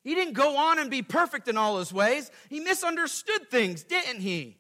He 0.05 0.15
didn't 0.15 0.35
go 0.35 0.57
on 0.57 0.79
and 0.79 0.89
be 0.89 1.03
perfect 1.03 1.49
in 1.49 1.57
all 1.57 1.81
his 1.81 1.93
ways. 1.93 2.31
He 2.49 2.61
misunderstood 2.61 3.51
things, 3.51 3.83
didn't 3.83 4.21
he? 4.21 4.57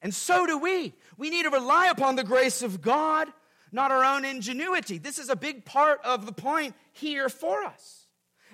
And 0.00 0.12
so 0.12 0.44
do 0.44 0.58
we. 0.58 0.92
We 1.16 1.30
need 1.30 1.44
to 1.44 1.50
rely 1.50 1.86
upon 1.86 2.16
the 2.16 2.24
grace 2.24 2.62
of 2.62 2.82
God, 2.82 3.28
not 3.72 3.90
our 3.90 4.04
own 4.04 4.24
ingenuity. 4.24 4.98
This 4.98 5.18
is 5.18 5.30
a 5.30 5.36
big 5.36 5.64
part 5.64 6.00
of 6.04 6.26
the 6.26 6.32
point 6.32 6.74
here 6.92 7.28
for 7.28 7.64
us. 7.64 8.06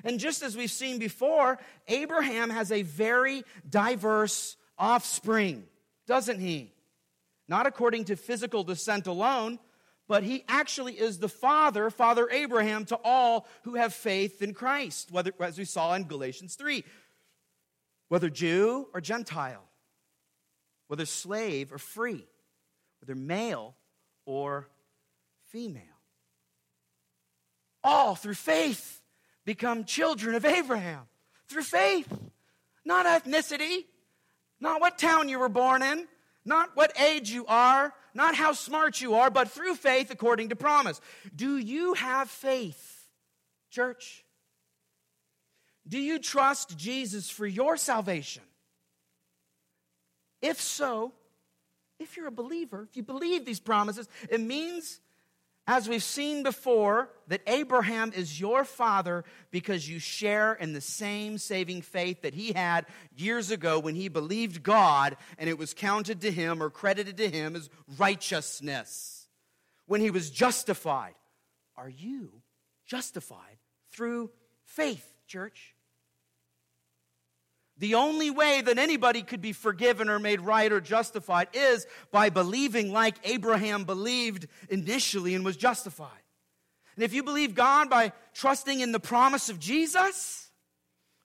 And 0.05 0.21
just 0.21 0.43
as 0.43 0.57
we've 0.57 0.71
seen 0.71 0.99
before, 0.99 1.59
Abraham 1.89 2.51
has 2.51 2.71
a 2.71 2.83
very 2.83 3.43
diverse 3.69 4.57
offspring, 4.79 5.65
doesn't 6.07 6.39
he? 6.39 6.73
Not 7.49 7.67
according 7.67 8.05
to 8.05 8.17
physical 8.17 8.63
descent 8.63 9.09
alone, 9.09 9.59
but 10.07 10.23
he 10.23 10.45
actually 10.49 10.95
is 10.95 11.19
the 11.19 11.29
father, 11.29 11.91
Father 11.91 12.29
Abraham, 12.31 12.85
to 12.87 12.99
all 13.05 13.47
who 13.65 13.75
have 13.75 13.93
faith 13.93 14.41
in 14.41 14.55
Christ, 14.55 15.11
whether, 15.11 15.33
as 15.41 15.59
we 15.59 15.65
saw 15.65 15.95
in 15.95 16.05
Galatians 16.05 16.55
3, 16.55 16.85
whether 18.09 18.31
Jew 18.31 18.89
or 18.95 19.01
Gentile, 19.01 19.65
whether 20.87 21.05
slave 21.05 21.73
or 21.73 21.79
free, 21.79 22.27
whether 23.01 23.15
male 23.15 23.75
or 24.25 24.69
female. 25.49 25.83
All 27.85 28.15
through 28.15 28.35
faith 28.35 29.01
become 29.45 29.85
children 29.85 30.35
of 30.35 30.45
Abraham. 30.45 31.03
Through 31.49 31.63
faith, 31.63 32.13
not 32.85 33.07
ethnicity, 33.07 33.85
not 34.61 34.81
what 34.81 34.99
town 34.99 35.29
you 35.29 35.39
were 35.39 35.49
born 35.49 35.83
in, 35.83 36.07
not 36.45 36.71
what 36.75 36.99
age 37.01 37.31
you 37.31 37.47
are, 37.47 37.93
not 38.15 38.35
how 38.35 38.53
smart 38.53 39.01
you 39.01 39.15
are, 39.15 39.31
but 39.31 39.51
through 39.51 39.75
faith 39.75 40.11
according 40.11 40.49
to 40.49 40.57
promise. 40.57 41.01
Do 41.35 41.57
you 41.57 41.95
have 41.95 42.29
faith, 42.29 43.09
church? 43.71 44.25
Do 45.87 45.99
you 45.99 46.19
trust 46.19 46.77
Jesus 46.77 47.31
for 47.31 47.47
your 47.47 47.77
salvation? 47.77 48.43
If 50.43 50.61
so, 50.61 51.13
if 51.99 52.17
you're 52.17 52.29
a 52.29 52.33
believer, 52.33 52.87
if 52.89 52.97
you 52.97 53.03
believe 53.03 53.45
these 53.45 53.61
promises, 53.61 54.09
it 54.31 54.41
means, 54.41 55.01
as 55.69 55.87
we've 55.87 56.03
seen 56.03 56.43
before, 56.43 57.11
that 57.27 57.43
Abraham 57.47 58.11
is 58.17 58.41
your 58.41 58.65
father 58.65 59.23
because 59.51 59.87
you 59.87 59.99
share 59.99 60.55
in 60.55 60.73
the 60.73 60.81
same 60.81 61.37
saving 61.37 61.83
faith 61.83 62.23
that 62.23 62.33
he 62.33 62.55
had 62.55 62.87
years 63.15 63.51
ago 63.51 63.79
when 63.79 63.95
he 63.95 64.09
believed 64.09 64.63
God 64.63 65.19
and 65.37 65.49
it 65.49 65.59
was 65.59 65.75
counted 65.75 66.23
to 66.23 66.31
him 66.31 66.63
or 66.63 66.71
credited 66.71 67.19
to 67.19 67.29
him 67.29 67.55
as 67.55 67.69
righteousness. 67.99 69.29
When 69.85 70.01
he 70.01 70.11
was 70.11 70.31
justified. 70.31 71.15
Are 71.77 71.91
you 71.91 72.33
justified 72.87 73.59
through 73.91 74.31
faith, 74.65 75.13
church? 75.27 75.75
The 77.79 77.95
only 77.95 78.31
way 78.31 78.61
that 78.61 78.79
anybody 78.79 79.23
could 79.23 79.41
be 79.41 79.53
forgiven 79.53 80.09
or 80.09 80.19
made 80.19 80.41
right 80.41 80.71
or 80.71 80.81
justified 80.81 81.49
is 81.53 81.87
by 82.11 82.29
believing 82.29 82.93
like 82.93 83.17
Abraham 83.25 83.85
believed 83.85 84.49
initially 84.69 85.35
and 85.35 85.45
was 85.45 85.57
justified. 85.57 86.11
And 86.97 87.05
if 87.05 87.13
you 87.13 87.23
believe 87.23 87.55
God 87.55 87.89
by 87.89 88.13
trusting 88.35 88.81
in 88.81 88.91
the 88.91 88.99
promise 88.99 89.49
of 89.49 89.61
Jesus, 89.61 90.51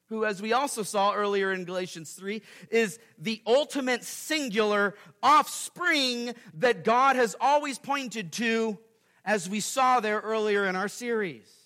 who, 0.10 0.26
as 0.26 0.40
we 0.40 0.54
also 0.54 0.84
saw 0.84 1.14
earlier 1.14 1.52
in 1.52 1.66
Galatians 1.66 2.14
3, 2.14 2.44
is 2.70 3.00
the 3.18 3.42
ultimate 3.48 4.04
singular 4.04 4.94
offspring 5.24 6.36
that 6.60 6.84
God 6.84 7.16
has 7.16 7.36
always 7.42 7.80
pointed 7.80 8.32
to, 8.34 8.78
as 9.26 9.50
we 9.50 9.60
saw 9.60 10.00
there 10.00 10.20
earlier 10.20 10.66
in 10.66 10.76
our 10.76 10.88
series. 10.88 11.63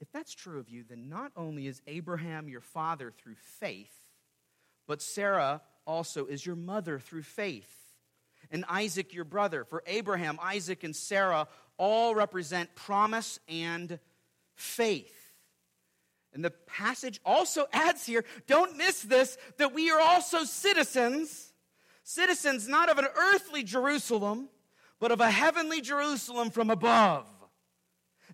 If 0.00 0.10
that's 0.12 0.34
true 0.34 0.58
of 0.58 0.68
you, 0.68 0.84
then 0.88 1.08
not 1.08 1.32
only 1.36 1.66
is 1.66 1.82
Abraham 1.86 2.48
your 2.48 2.62
father 2.62 3.10
through 3.10 3.36
faith, 3.58 3.92
but 4.86 5.02
Sarah 5.02 5.60
also 5.86 6.26
is 6.26 6.44
your 6.44 6.56
mother 6.56 6.98
through 6.98 7.22
faith, 7.22 7.70
and 8.50 8.64
Isaac 8.68 9.12
your 9.12 9.24
brother. 9.24 9.64
For 9.64 9.82
Abraham, 9.86 10.38
Isaac, 10.42 10.84
and 10.84 10.96
Sarah 10.96 11.48
all 11.76 12.14
represent 12.14 12.74
promise 12.74 13.38
and 13.48 13.98
faith. 14.54 15.14
And 16.32 16.44
the 16.44 16.50
passage 16.50 17.20
also 17.24 17.66
adds 17.72 18.06
here 18.06 18.24
don't 18.46 18.76
miss 18.76 19.02
this 19.02 19.36
that 19.58 19.74
we 19.74 19.90
are 19.90 20.00
also 20.00 20.44
citizens, 20.44 21.52
citizens 22.04 22.68
not 22.68 22.88
of 22.88 22.98
an 22.98 23.06
earthly 23.16 23.62
Jerusalem, 23.62 24.48
but 24.98 25.12
of 25.12 25.20
a 25.20 25.30
heavenly 25.30 25.80
Jerusalem 25.80 26.50
from 26.50 26.70
above. 26.70 27.26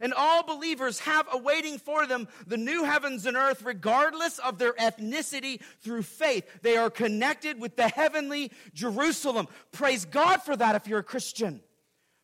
And 0.00 0.12
all 0.14 0.42
believers 0.42 1.00
have 1.00 1.26
awaiting 1.32 1.78
for 1.78 2.06
them 2.06 2.28
the 2.46 2.56
new 2.56 2.84
heavens 2.84 3.26
and 3.26 3.36
earth, 3.36 3.62
regardless 3.62 4.38
of 4.38 4.58
their 4.58 4.72
ethnicity 4.74 5.60
through 5.80 6.02
faith. 6.02 6.44
They 6.62 6.76
are 6.76 6.90
connected 6.90 7.60
with 7.60 7.76
the 7.76 7.88
heavenly 7.88 8.52
Jerusalem. 8.74 9.48
Praise 9.72 10.04
God 10.04 10.42
for 10.42 10.56
that 10.56 10.74
if 10.76 10.86
you're 10.86 11.00
a 11.00 11.04
Christian. 11.04 11.60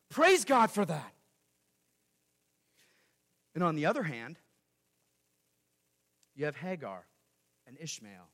Praise 0.09 0.45
God 0.45 0.71
for 0.71 0.85
that. 0.85 1.13
And 3.55 3.63
on 3.63 3.75
the 3.75 3.85
other 3.85 4.03
hand, 4.03 4.37
you 6.35 6.45
have 6.45 6.55
Hagar 6.55 7.05
and 7.67 7.77
Ishmael, 7.79 8.29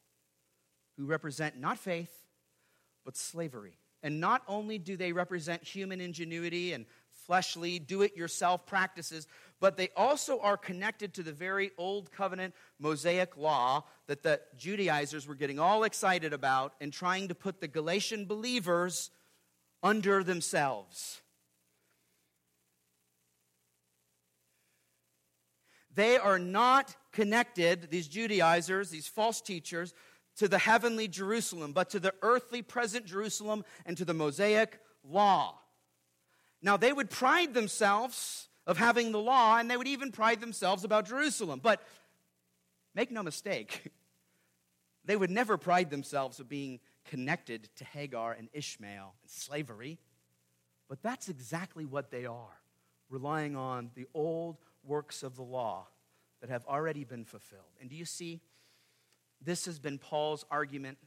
who 0.98 1.06
represent 1.06 1.58
not 1.58 1.78
faith, 1.78 2.12
but 3.06 3.18
slavery. 3.18 3.78
And 4.02 4.22
not 4.22 4.44
only 4.48 4.78
do 4.78 4.96
they 4.96 5.12
represent 5.12 5.64
human 5.64 6.00
ingenuity 6.00 6.72
and 6.72 6.86
fleshly, 7.30 7.78
do 7.78 8.02
it 8.02 8.18
yourself 8.18 8.66
practices, 8.66 9.28
but 9.60 9.78
they 9.78 9.90
also 9.96 10.40
are 10.40 10.58
connected 10.58 11.14
to 11.14 11.22
the 11.22 11.32
very 11.32 11.70
old 11.78 12.12
covenant 12.12 12.56
Mosaic 12.80 13.38
law 13.38 13.84
that 14.08 14.24
the 14.24 14.42
Judaizers 14.58 15.28
were 15.28 15.36
getting 15.36 15.60
all 15.60 15.84
excited 15.84 16.34
about 16.34 16.74
and 16.82 16.92
trying 16.92 17.28
to 17.28 17.36
put 17.36 17.62
the 17.62 17.68
Galatian 17.68 18.26
believers 18.26 19.12
under 19.84 20.24
themselves. 20.24 21.22
They 25.94 26.18
are 26.18 26.40
not 26.40 26.96
connected, 27.12 27.92
these 27.92 28.08
Judaizers, 28.08 28.90
these 28.90 29.08
false 29.08 29.40
teachers, 29.40 29.94
to 30.38 30.48
the 30.48 30.58
heavenly 30.58 31.08
Jerusalem, 31.08 31.74
but 31.74 31.92
to 31.92 32.00
the 32.00 32.16
earthly 32.24 32.64
present 32.64 33.06
Jerusalem 33.06 33.64
and 33.86 33.96
to 33.98 34.06
the 34.06 34.16
Mosaic 34.16 34.80
law. 35.04 35.60
Now, 36.62 36.78
they 36.78 36.92
would 36.92 37.10
pride 37.10 37.54
themselves 37.54 38.48
of 38.68 38.78
having 38.78 39.12
the 39.12 39.20
law, 39.20 39.58
and 39.58 39.70
they 39.70 39.78
would 39.78 39.88
even 39.88 40.12
pride 40.12 40.42
themselves 40.42 40.84
about 40.84 41.08
Jerusalem. 41.08 41.60
But 41.62 41.82
make 42.94 43.12
no 43.12 43.24
mistake, 43.24 43.92
they 45.06 45.16
would 45.16 45.32
never 45.32 45.58
pride 45.58 45.90
themselves 45.90 46.40
of 46.40 46.50
being 46.50 46.80
connected 47.06 47.70
to 47.78 47.86
Hagar 47.86 48.34
and 48.34 48.50
Ishmael 48.54 49.16
and 49.22 49.30
slavery. 49.30 49.98
But 50.88 51.02
that's 51.02 51.30
exactly 51.30 51.86
what 51.86 52.12
they 52.12 52.26
are, 52.26 52.62
relying 53.10 53.56
on 53.56 53.92
the 53.96 54.08
old 54.14 54.58
works 54.84 55.24
of 55.24 55.36
the 55.36 55.44
law 55.44 55.88
that 56.42 56.50
have 56.50 56.66
already 56.66 57.04
been 57.04 57.26
fulfilled. 57.26 57.64
And 57.80 57.90
do 57.90 57.96
you 57.96 58.06
see? 58.06 58.42
This 59.42 59.66
has 59.66 59.80
been 59.80 59.98
Paul's 59.98 60.46
argument 60.52 60.98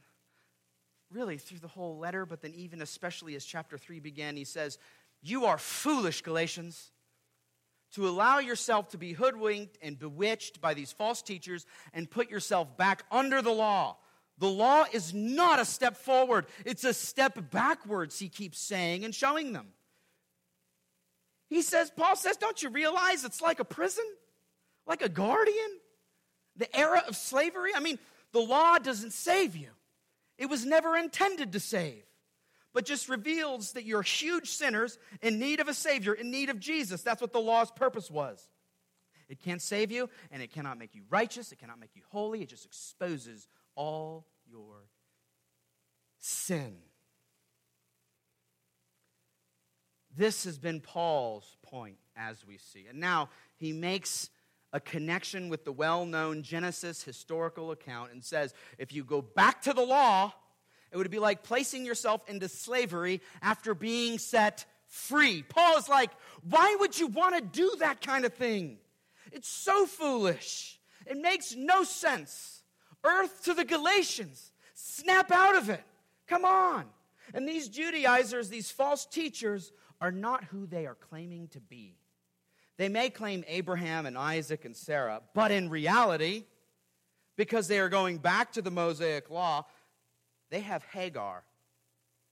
really 1.11 1.37
through 1.37 1.59
the 1.59 1.67
whole 1.67 1.97
letter, 1.97 2.25
but 2.25 2.41
then 2.41 2.53
even 2.55 2.81
especially 2.81 3.35
as 3.35 3.45
chapter 3.45 3.77
3 3.77 3.99
began, 3.99 4.35
he 4.35 4.43
says, 4.43 4.79
you 5.23 5.45
are 5.45 5.57
foolish, 5.57 6.21
Galatians, 6.21 6.91
to 7.93 8.07
allow 8.07 8.39
yourself 8.39 8.89
to 8.89 8.97
be 8.97 9.13
hoodwinked 9.13 9.77
and 9.81 9.97
bewitched 9.97 10.59
by 10.59 10.73
these 10.73 10.91
false 10.91 11.21
teachers 11.21 11.65
and 11.93 12.11
put 12.11 12.29
yourself 12.29 12.75
back 12.75 13.03
under 13.09 13.41
the 13.41 13.51
law. 13.51 13.97
The 14.39 14.49
law 14.49 14.83
is 14.91 15.13
not 15.13 15.59
a 15.59 15.65
step 15.65 15.95
forward, 15.95 16.47
it's 16.65 16.83
a 16.83 16.93
step 16.93 17.51
backwards, 17.51 18.19
he 18.19 18.27
keeps 18.27 18.59
saying 18.59 19.05
and 19.05 19.15
showing 19.15 19.53
them. 19.53 19.67
He 21.49 21.61
says, 21.61 21.91
Paul 21.95 22.15
says, 22.15 22.35
don't 22.35 22.61
you 22.61 22.69
realize 22.69 23.23
it's 23.23 23.41
like 23.41 23.59
a 23.59 23.65
prison? 23.65 24.05
Like 24.87 25.03
a 25.03 25.09
guardian? 25.09 25.79
The 26.57 26.75
era 26.75 27.03
of 27.07 27.15
slavery? 27.15 27.71
I 27.75 27.79
mean, 27.79 27.99
the 28.31 28.41
law 28.41 28.77
doesn't 28.79 29.13
save 29.13 29.55
you, 29.55 29.69
it 30.37 30.47
was 30.47 30.65
never 30.65 30.97
intended 30.97 31.53
to 31.53 31.61
save 31.61 32.03
but 32.73 32.85
just 32.85 33.09
reveals 33.09 33.73
that 33.73 33.85
you're 33.85 34.01
huge 34.01 34.49
sinners 34.49 34.97
in 35.21 35.39
need 35.39 35.59
of 35.59 35.67
a 35.67 35.73
Savior, 35.73 36.13
in 36.13 36.31
need 36.31 36.49
of 36.49 36.59
Jesus. 36.59 37.01
That's 37.01 37.21
what 37.21 37.33
the 37.33 37.39
law's 37.39 37.71
purpose 37.71 38.09
was. 38.09 38.49
It 39.29 39.41
can't 39.41 39.61
save 39.61 39.91
you, 39.91 40.09
and 40.31 40.41
it 40.41 40.51
cannot 40.51 40.77
make 40.77 40.95
you 40.95 41.03
righteous, 41.09 41.51
it 41.51 41.59
cannot 41.59 41.79
make 41.79 41.95
you 41.95 42.01
holy. 42.11 42.41
It 42.41 42.49
just 42.49 42.65
exposes 42.65 43.47
all 43.75 44.25
your 44.49 44.87
sin. 46.19 46.75
This 50.15 50.43
has 50.43 50.59
been 50.59 50.79
Paul's 50.79 51.57
point, 51.63 51.97
as 52.15 52.45
we 52.45 52.57
see. 52.57 52.85
And 52.87 52.99
now 52.99 53.29
he 53.55 53.73
makes 53.73 54.29
a 54.71 54.79
connection 54.79 55.49
with 55.49 55.65
the 55.65 55.71
well 55.71 56.05
known 56.05 56.43
Genesis 56.43 57.03
historical 57.03 57.71
account 57.71 58.11
and 58.11 58.23
says 58.23 58.53
if 58.77 58.93
you 58.93 59.03
go 59.03 59.21
back 59.21 59.61
to 59.63 59.73
the 59.73 59.81
law, 59.81 60.33
it 60.93 60.97
would 60.97 61.09
be 61.09 61.19
like 61.19 61.43
placing 61.43 61.85
yourself 61.85 62.21
into 62.29 62.47
slavery 62.47 63.21
after 63.41 63.73
being 63.73 64.19
set 64.19 64.65
free. 64.87 65.43
Paul 65.49 65.77
is 65.77 65.89
like, 65.89 66.11
why 66.47 66.77
would 66.79 66.97
you 66.99 67.07
want 67.07 67.35
to 67.35 67.41
do 67.41 67.75
that 67.79 67.99
kind 67.99 68.25
of 68.25 68.33
thing? 68.33 68.77
It's 69.31 69.49
so 69.49 69.87
foolish. 69.87 70.79
It 71.07 71.17
makes 71.17 71.55
no 71.55 71.83
sense. 71.83 72.61
Earth 73.03 73.43
to 73.45 73.55
the 73.55 73.65
Galatians. 73.65 74.51
Snap 74.75 75.31
out 75.31 75.55
of 75.55 75.69
it. 75.69 75.83
Come 76.27 76.45
on. 76.45 76.85
And 77.33 77.47
these 77.47 77.67
Judaizers, 77.69 78.49
these 78.49 78.69
false 78.69 79.05
teachers, 79.05 79.71
are 79.99 80.11
not 80.11 80.43
who 80.43 80.67
they 80.67 80.85
are 80.85 80.95
claiming 80.95 81.47
to 81.49 81.59
be. 81.59 81.95
They 82.77 82.89
may 82.89 83.09
claim 83.09 83.43
Abraham 83.47 84.05
and 84.05 84.17
Isaac 84.17 84.65
and 84.65 84.75
Sarah, 84.75 85.21
but 85.33 85.51
in 85.51 85.69
reality, 85.69 86.43
because 87.35 87.67
they 87.67 87.79
are 87.79 87.89
going 87.89 88.17
back 88.17 88.53
to 88.53 88.61
the 88.61 88.71
Mosaic 88.71 89.29
law, 89.29 89.65
they 90.53 90.59
have 90.59 90.83
Hagar, 90.93 91.43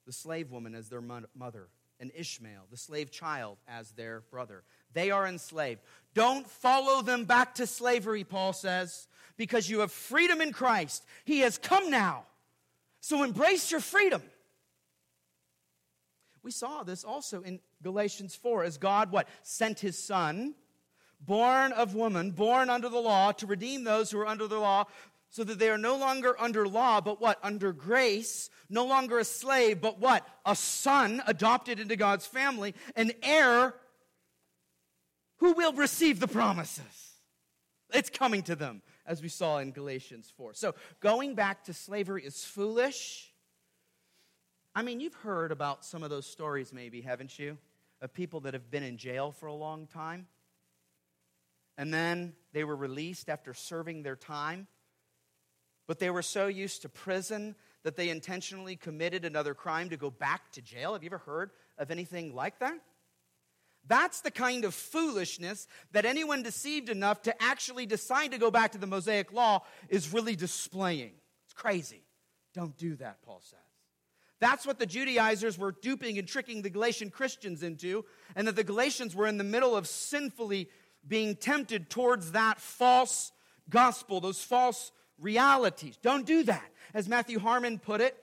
the 0.05 0.13
slave 0.13 0.51
woman, 0.51 0.75
as 0.75 0.89
their 0.89 1.01
mother, 1.01 1.69
and 1.99 2.11
Ishmael, 2.15 2.67
the 2.69 2.77
slave 2.77 3.09
child, 3.09 3.57
as 3.67 3.89
their 3.93 4.21
brother. 4.29 4.61
They 4.93 5.09
are 5.09 5.25
enslaved. 5.25 5.81
Don't 6.13 6.47
follow 6.47 7.01
them 7.01 7.25
back 7.25 7.55
to 7.55 7.65
slavery, 7.65 8.23
Paul 8.23 8.53
says, 8.53 9.07
because 9.37 9.71
you 9.71 9.79
have 9.79 9.91
freedom 9.91 10.39
in 10.39 10.53
Christ. 10.53 11.03
He 11.25 11.39
has 11.39 11.57
come 11.57 11.89
now. 11.89 12.25
So 12.99 13.23
embrace 13.23 13.71
your 13.71 13.79
freedom. 13.79 14.21
We 16.43 16.51
saw 16.51 16.83
this 16.83 17.03
also 17.03 17.41
in 17.41 17.59
Galatians 17.81 18.35
4 18.35 18.65
as 18.65 18.77
God 18.77 19.11
what? 19.11 19.27
Sent 19.41 19.79
his 19.79 19.97
son, 19.97 20.53
born 21.19 21.71
of 21.71 21.95
woman, 21.95 22.29
born 22.29 22.69
under 22.69 22.87
the 22.87 22.99
law, 22.99 23.31
to 23.31 23.47
redeem 23.47 23.83
those 23.83 24.11
who 24.11 24.19
are 24.19 24.27
under 24.27 24.47
the 24.47 24.59
law, 24.59 24.85
so 25.31 25.43
that 25.43 25.57
they 25.57 25.69
are 25.69 25.77
no 25.77 25.97
longer 25.97 26.39
under 26.39 26.67
law, 26.67 27.01
but 27.01 27.19
what? 27.19 27.39
Under 27.41 27.73
grace, 27.73 28.51
no 28.69 28.85
longer 28.85 29.17
a 29.17 29.25
slave, 29.25 29.81
but 29.81 29.99
what? 29.99 30.27
A 30.45 30.55
son 30.55 31.23
adopted 31.25 31.79
into 31.79 31.95
God's 31.95 32.27
family, 32.27 32.75
an 32.95 33.11
heir 33.23 33.73
who 35.37 35.53
will 35.53 35.73
receive 35.73 36.19
the 36.19 36.27
promises. 36.27 37.15
It's 37.91 38.11
coming 38.11 38.43
to 38.43 38.55
them, 38.55 38.83
as 39.05 39.23
we 39.23 39.27
saw 39.27 39.57
in 39.57 39.71
Galatians 39.71 40.31
4. 40.37 40.53
So 40.53 40.75
going 40.99 41.33
back 41.33 41.63
to 41.63 41.73
slavery 41.73 42.23
is 42.23 42.45
foolish 42.45 43.31
I 44.73 44.83
mean, 44.83 45.01
you've 45.01 45.15
heard 45.15 45.51
about 45.51 45.83
some 45.83 46.01
of 46.01 46.09
those 46.09 46.25
stories, 46.25 46.71
maybe, 46.71 47.01
haven't 47.01 47.37
you? 47.37 47.57
Of 48.01 48.13
people 48.13 48.39
that 48.41 48.53
have 48.53 48.71
been 48.71 48.83
in 48.83 48.97
jail 48.97 49.31
for 49.31 49.47
a 49.47 49.53
long 49.53 49.85
time. 49.85 50.27
And 51.77 51.93
then 51.93 52.33
they 52.53 52.63
were 52.63 52.75
released 52.75 53.29
after 53.29 53.53
serving 53.53 54.03
their 54.03 54.15
time. 54.15 54.67
But 55.91 55.99
they 55.99 56.09
were 56.09 56.21
so 56.21 56.47
used 56.47 56.83
to 56.83 56.89
prison 56.89 57.53
that 57.83 57.97
they 57.97 58.07
intentionally 58.07 58.77
committed 58.77 59.25
another 59.25 59.53
crime 59.53 59.89
to 59.89 59.97
go 59.97 60.09
back 60.09 60.49
to 60.53 60.61
jail. 60.61 60.93
Have 60.93 61.03
you 61.03 61.09
ever 61.09 61.17
heard 61.17 61.51
of 61.77 61.91
anything 61.91 62.33
like 62.33 62.59
that? 62.59 62.79
That's 63.85 64.21
the 64.21 64.31
kind 64.31 64.63
of 64.63 64.73
foolishness 64.73 65.67
that 65.91 66.05
anyone 66.05 66.43
deceived 66.43 66.87
enough 66.87 67.23
to 67.23 67.43
actually 67.43 67.85
decide 67.85 68.31
to 68.31 68.37
go 68.37 68.49
back 68.49 68.71
to 68.71 68.77
the 68.77 68.87
Mosaic 68.87 69.33
law 69.33 69.63
is 69.89 70.13
really 70.13 70.33
displaying. 70.33 71.11
It's 71.43 71.53
crazy. 71.53 72.05
Don't 72.53 72.77
do 72.77 72.95
that, 72.95 73.21
Paul 73.21 73.41
says. 73.43 73.59
That's 74.39 74.65
what 74.65 74.79
the 74.79 74.85
Judaizers 74.85 75.57
were 75.57 75.73
duping 75.73 76.17
and 76.17 76.25
tricking 76.25 76.61
the 76.61 76.69
Galatian 76.69 77.09
Christians 77.09 77.63
into, 77.63 78.05
and 78.33 78.47
that 78.47 78.55
the 78.55 78.63
Galatians 78.63 79.13
were 79.13 79.27
in 79.27 79.37
the 79.37 79.43
middle 79.43 79.75
of 79.75 79.87
sinfully 79.87 80.69
being 81.05 81.35
tempted 81.35 81.89
towards 81.89 82.31
that 82.31 82.61
false 82.61 83.33
gospel, 83.69 84.21
those 84.21 84.41
false 84.41 84.93
realities. 85.21 85.97
Don't 86.01 86.25
do 86.25 86.43
that. 86.43 86.65
As 86.93 87.07
Matthew 87.07 87.39
Harmon 87.39 87.79
put 87.79 88.01
it, 88.01 88.17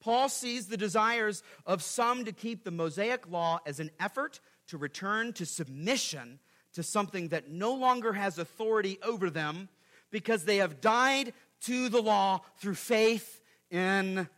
Paul 0.00 0.28
sees 0.28 0.66
the 0.66 0.76
desires 0.76 1.42
of 1.64 1.82
some 1.82 2.24
to 2.24 2.32
keep 2.32 2.64
the 2.64 2.70
Mosaic 2.70 3.30
law 3.30 3.60
as 3.64 3.80
an 3.80 3.90
effort 4.00 4.40
to 4.68 4.76
return 4.76 5.32
to 5.34 5.46
submission 5.46 6.40
to 6.74 6.82
something 6.82 7.28
that 7.28 7.50
no 7.50 7.74
longer 7.74 8.12
has 8.12 8.38
authority 8.38 8.98
over 9.02 9.30
them 9.30 9.68
because 10.10 10.44
they 10.44 10.58
have 10.58 10.80
died 10.80 11.32
to 11.62 11.88
the 11.88 12.02
law 12.02 12.40
through 12.58 12.74
faith 12.74 13.40
in 13.70 14.28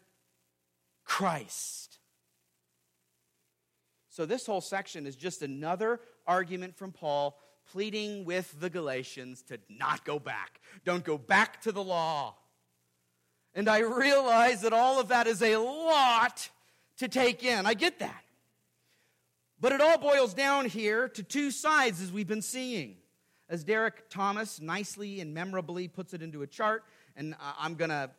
Christ. 1.05 1.99
So, 4.09 4.25
this 4.25 4.47
whole 4.47 4.61
section 4.61 5.07
is 5.07 5.17
just 5.17 5.43
another 5.43 6.01
argument 6.27 6.77
from 6.77 6.93
Paul 6.93 7.39
pleading 7.73 8.25
with 8.25 8.59
the 8.61 8.71
Galatians 8.71 9.43
to 9.49 9.59
not 9.69 10.05
go 10.05 10.19
back. 10.19 10.61
Don't 10.85 11.05
go 11.05 11.19
back 11.19 11.61
to 11.63 11.73
the 11.73 11.83
law. 11.83 12.35
And 13.55 13.69
I 13.69 13.79
realize 13.79 14.63
that 14.63 14.73
all 14.73 15.01
of 15.01 15.09
that 15.09 15.27
is 15.27 15.43
a 15.43 15.57
lot 15.57 16.51
to 16.99 17.09
take 17.09 17.45
in. 17.45 17.67
I 17.67 17.75
get 17.75 17.99
that. 18.01 18.23
But 19.61 19.73
it 19.73 19.81
all 19.81 19.99
boils 19.99 20.35
down 20.35 20.67
here 20.67 21.09
to 21.09 21.23
two 21.23 21.51
sides, 21.51 22.03
as 22.03 22.13
we've 22.13 22.27
been 22.27 22.43
seeing. 22.43 22.97
As 23.49 23.65
Derek 23.65 24.11
Thomas 24.11 24.61
nicely 24.61 25.21
and 25.21 25.33
memorably 25.33 25.89
puts 25.89 26.13
it 26.13 26.21
into 26.21 26.43
a 26.43 26.47
chart, 26.47 26.85
and 27.17 27.35
I'm 27.59 27.75
going 27.75 27.91
to 27.91 28.11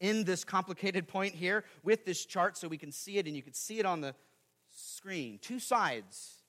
end 0.00 0.26
this 0.26 0.44
complicated 0.44 1.06
point 1.06 1.34
here 1.34 1.64
with 1.82 2.04
this 2.04 2.24
chart 2.24 2.56
so 2.56 2.68
we 2.68 2.78
can 2.78 2.92
see 2.92 3.18
it 3.18 3.26
and 3.26 3.36
you 3.36 3.42
can 3.42 3.54
see 3.54 3.78
it 3.78 3.86
on 3.86 4.00
the 4.00 4.14
screen. 4.74 5.38
Two 5.40 5.58
sides. 5.58 6.41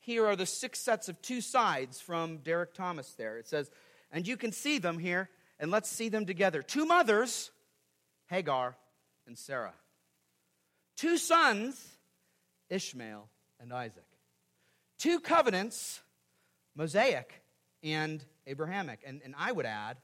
Here 0.00 0.26
are 0.26 0.36
the 0.36 0.46
six 0.46 0.80
sets 0.80 1.08
of 1.08 1.20
two 1.22 1.40
sides 1.40 2.00
from 2.00 2.38
Derek 2.38 2.74
Thomas 2.74 3.12
there. 3.12 3.38
It 3.38 3.46
says, 3.46 3.70
and 4.10 4.26
you 4.26 4.36
can 4.36 4.50
see 4.50 4.78
them 4.78 4.98
here, 4.98 5.28
and 5.58 5.70
let's 5.70 5.88
see 5.88 6.08
them 6.08 6.26
together. 6.26 6.62
Two 6.62 6.86
mothers, 6.86 7.50
Hagar 8.28 8.76
and 9.26 9.38
Sarah. 9.38 9.74
Two 10.96 11.16
sons, 11.16 11.86
Ishmael 12.70 13.28
and 13.60 13.72
Isaac. 13.72 14.04
Two 14.98 15.20
covenants, 15.20 16.00
Mosaic 16.74 17.42
and 17.82 18.24
Abrahamic. 18.46 19.00
And, 19.06 19.20
and 19.24 19.34
I 19.38 19.52
would 19.52 19.66
add, 19.66 19.98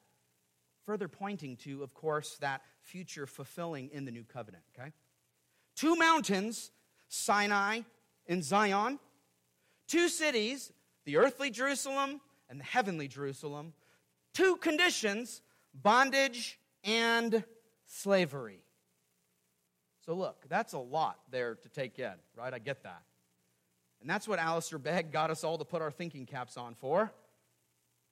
further 0.85 1.09
pointing 1.09 1.57
to, 1.57 1.83
of 1.83 1.95
course, 1.95 2.37
that 2.41 2.63
future 2.83 3.27
fulfilling 3.27 3.91
in 3.93 4.05
the 4.05 4.11
new 4.11 4.25
covenant, 4.25 4.63
okay? 4.79 4.93
Two 5.75 5.97
mountains, 5.97 6.71
Sinai 7.09 7.81
and 8.27 8.43
Zion. 8.45 8.99
Two 9.89 10.09
cities, 10.09 10.73
the 11.05 11.17
earthly 11.17 11.51
Jerusalem 11.51 12.21
and 12.49 12.61
the 12.61 12.65
heavenly 12.65 13.09
Jerusalem. 13.09 13.73
Two 14.35 14.57
conditions, 14.57 15.43
bondage 15.75 16.59
and 16.85 17.45
slavery. 17.87 18.61
So, 20.05 20.15
look, 20.15 20.45
that's 20.49 20.73
a 20.73 20.79
lot 20.79 21.19
there 21.31 21.57
to 21.57 21.69
take 21.69 21.99
in, 21.99 22.13
right? 22.37 22.53
I 22.53 22.59
get 22.59 22.85
that. 22.85 23.03
And 24.01 24.09
that's 24.09 24.29
what 24.29 24.39
Alistair 24.39 24.79
Begg 24.79 25.11
got 25.11 25.31
us 25.31 25.43
all 25.43 25.59
to 25.59 25.65
put 25.65 25.83
our 25.83 25.91
thinking 25.91 26.27
caps 26.27 26.57
on 26.57 26.75
for. 26.75 27.13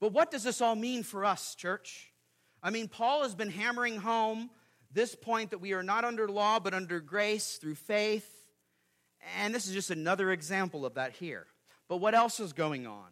But 0.01 0.13
what 0.13 0.31
does 0.31 0.43
this 0.43 0.61
all 0.61 0.75
mean 0.75 1.03
for 1.03 1.25
us, 1.25 1.55
church? 1.55 2.13
I 2.63 2.71
mean, 2.71 2.89
Paul 2.89 3.23
has 3.23 3.35
been 3.35 3.51
hammering 3.51 3.99
home 3.99 4.51
this 4.93 5.15
point 5.15 5.51
that 5.51 5.59
we 5.59 5.73
are 5.73 5.83
not 5.83 6.05
under 6.05 6.29
law, 6.29 6.59
but 6.59 6.75
under 6.75 7.01
grace 7.01 7.59
through 7.59 7.75
faith. 7.75 8.29
And 9.39 9.55
this 9.55 9.67
is 9.67 9.73
just 9.73 9.91
another 9.91 10.33
example 10.33 10.85
of 10.85 10.95
that 10.95 11.13
here. 11.13 11.47
But 11.89 11.99
what 11.99 12.15
else 12.15 12.41
is 12.41 12.53
going 12.53 12.87
on? 12.87 13.09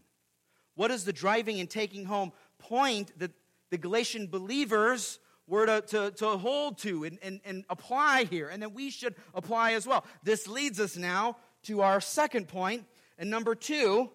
What 0.75 0.91
is 0.91 1.05
the 1.05 1.13
driving 1.13 1.61
and 1.61 1.69
taking 1.69 2.05
home 2.05 2.33
point 2.59 3.19
that 3.19 3.33
the 3.71 3.79
Galatian 3.79 4.27
believers 4.27 5.19
were 5.47 5.67
to, 5.67 5.81
to, 5.83 6.11
to 6.13 6.29
hold 6.39 6.79
to 6.79 7.05
and, 7.05 7.19
and, 7.23 7.41
and 7.45 7.65
apply 7.69 8.25
here, 8.25 8.49
and 8.49 8.63
that 8.63 8.73
we 8.73 8.91
should 8.91 9.15
apply 9.35 9.73
as 9.73 9.87
well? 9.87 10.05
This 10.23 10.49
leads 10.49 10.81
us 10.81 10.97
now 10.97 11.37
to 11.65 11.83
our 11.83 12.01
second 12.01 12.49
point, 12.49 12.85
and 13.19 13.29
number 13.29 13.55
two, 13.55 14.11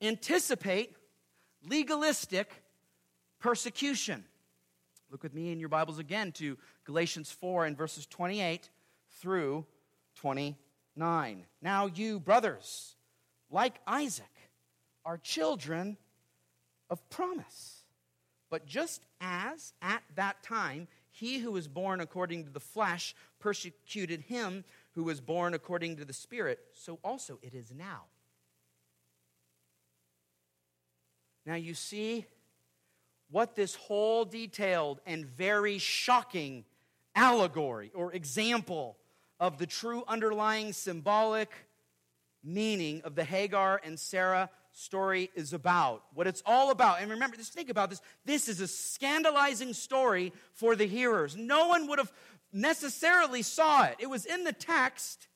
anticipate 0.00 0.96
legalistic 1.68 2.62
persecution. 3.38 4.24
Look 5.10 5.22
with 5.22 5.34
me 5.34 5.52
in 5.52 5.60
your 5.60 5.68
Bibles 5.68 5.98
again 5.98 6.32
to 6.32 6.58
Galatians 6.84 7.30
4 7.30 7.66
and 7.66 7.76
verses 7.76 8.06
28 8.06 8.70
through 9.20 9.66
29. 10.16 11.46
Now, 11.62 11.86
you 11.86 12.20
brothers, 12.20 12.96
like 13.50 13.80
Isaac, 13.86 14.26
are 15.04 15.18
children 15.18 15.96
of 16.90 17.08
promise. 17.10 17.82
But 18.50 18.66
just 18.66 19.04
as 19.20 19.72
at 19.82 20.02
that 20.16 20.42
time 20.42 20.88
he 21.10 21.38
who 21.38 21.52
was 21.52 21.68
born 21.68 22.00
according 22.00 22.44
to 22.44 22.50
the 22.50 22.60
flesh 22.60 23.14
persecuted 23.38 24.22
him 24.22 24.64
who 24.92 25.04
was 25.04 25.20
born 25.20 25.54
according 25.54 25.96
to 25.96 26.04
the 26.04 26.12
Spirit, 26.12 26.60
so 26.74 26.98
also 27.02 27.38
it 27.42 27.54
is 27.54 27.72
now. 27.76 28.04
Now, 31.46 31.54
you 31.54 31.72
see 31.72 32.26
what 33.30 33.54
this 33.54 33.74
whole 33.74 34.24
detailed 34.24 35.00
and 35.06 35.24
very 35.24 35.78
shocking 35.78 36.64
allegory 37.14 37.90
or 37.94 38.12
example 38.12 38.98
of 39.40 39.56
the 39.58 39.66
true 39.66 40.04
underlying 40.06 40.72
symbolic 40.72 41.50
meaning 42.42 43.02
of 43.04 43.14
the 43.14 43.24
Hagar 43.24 43.80
and 43.84 43.98
Sarah 43.98 44.50
story 44.72 45.30
is 45.34 45.52
about. 45.52 46.02
What 46.14 46.26
it's 46.26 46.42
all 46.46 46.70
about. 46.70 47.00
And 47.00 47.10
remember, 47.10 47.36
just 47.36 47.52
think 47.52 47.70
about 47.70 47.90
this. 47.90 48.00
This 48.24 48.48
is 48.48 48.60
a 48.60 48.68
scandalizing 48.68 49.72
story 49.72 50.32
for 50.54 50.76
the 50.76 50.86
hearers. 50.86 51.36
No 51.36 51.68
one 51.68 51.88
would 51.88 51.98
have 51.98 52.12
necessarily 52.52 53.42
saw 53.42 53.84
it. 53.84 53.96
It 53.98 54.08
was 54.08 54.24
in 54.24 54.44
the 54.44 54.52
text, 54.52 55.28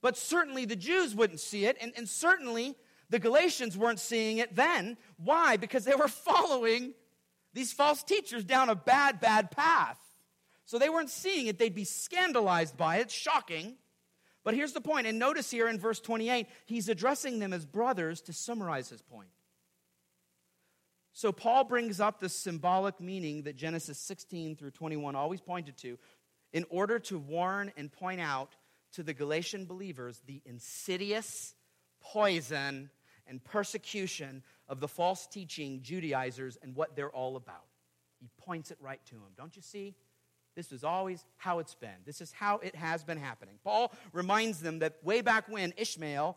but 0.00 0.16
certainly 0.16 0.64
the 0.64 0.76
Jews 0.76 1.14
wouldn't 1.14 1.40
see 1.40 1.66
it, 1.66 1.76
and, 1.80 1.92
and 1.96 2.08
certainly 2.08 2.74
the 3.10 3.18
Galatians 3.18 3.76
weren't 3.76 4.00
seeing 4.00 4.38
it 4.38 4.56
then. 4.56 4.96
Why? 5.16 5.56
Because 5.56 5.84
they 5.84 5.94
were 5.94 6.08
following 6.08 6.94
these 7.52 7.72
false 7.72 8.02
teachers 8.02 8.44
down 8.44 8.68
a 8.68 8.74
bad, 8.74 9.20
bad 9.20 9.50
path. 9.50 9.98
So 10.64 10.78
they 10.78 10.88
weren't 10.88 11.10
seeing 11.10 11.48
it, 11.48 11.58
they'd 11.58 11.74
be 11.74 11.84
scandalized 11.84 12.76
by 12.76 12.98
it, 12.98 13.10
shocking. 13.10 13.74
But 14.42 14.54
here's 14.54 14.72
the 14.72 14.80
point, 14.80 15.06
and 15.06 15.18
notice 15.18 15.50
here 15.50 15.68
in 15.68 15.78
verse 15.78 16.00
28, 16.00 16.46
he's 16.64 16.88
addressing 16.88 17.38
them 17.38 17.52
as 17.52 17.66
brothers 17.66 18.22
to 18.22 18.32
summarize 18.32 18.88
his 18.88 19.02
point. 19.02 19.28
So 21.12 21.32
Paul 21.32 21.64
brings 21.64 22.00
up 22.00 22.20
the 22.20 22.28
symbolic 22.28 23.00
meaning 23.00 23.42
that 23.42 23.56
Genesis 23.56 23.98
16 23.98 24.56
through 24.56 24.70
21 24.70 25.16
always 25.16 25.40
pointed 25.40 25.76
to 25.78 25.98
in 26.52 26.64
order 26.70 26.98
to 26.98 27.18
warn 27.18 27.72
and 27.76 27.92
point 27.92 28.20
out 28.20 28.56
to 28.92 29.02
the 29.02 29.12
Galatian 29.12 29.66
believers 29.66 30.22
the 30.26 30.40
insidious 30.46 31.54
poison 32.00 32.90
and 33.26 33.44
persecution 33.44 34.42
of 34.68 34.80
the 34.80 34.88
false 34.88 35.26
teaching 35.26 35.82
Judaizers 35.82 36.56
and 36.62 36.74
what 36.74 36.96
they're 36.96 37.10
all 37.10 37.36
about. 37.36 37.66
He 38.18 38.28
points 38.38 38.70
it 38.70 38.78
right 38.80 39.00
to 39.06 39.14
them. 39.14 39.32
Don't 39.36 39.54
you 39.56 39.62
see? 39.62 39.94
This 40.56 40.72
is 40.72 40.84
always 40.84 41.24
how 41.36 41.58
it's 41.58 41.74
been. 41.74 41.90
This 42.04 42.20
is 42.20 42.32
how 42.32 42.58
it 42.58 42.74
has 42.74 43.04
been 43.04 43.18
happening. 43.18 43.58
Paul 43.62 43.92
reminds 44.12 44.60
them 44.60 44.80
that 44.80 44.96
way 45.02 45.20
back 45.20 45.48
when 45.48 45.72
Ishmael, 45.76 46.36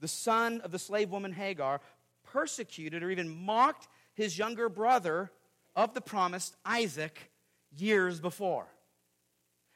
the 0.00 0.08
son 0.08 0.60
of 0.60 0.70
the 0.70 0.78
slave 0.78 1.10
woman 1.10 1.32
Hagar, 1.32 1.80
persecuted 2.24 3.02
or 3.02 3.10
even 3.10 3.28
mocked 3.28 3.88
his 4.14 4.38
younger 4.38 4.68
brother 4.68 5.30
of 5.74 5.94
the 5.94 6.00
promised 6.00 6.56
Isaac 6.64 7.30
years 7.72 8.20
before. 8.20 8.66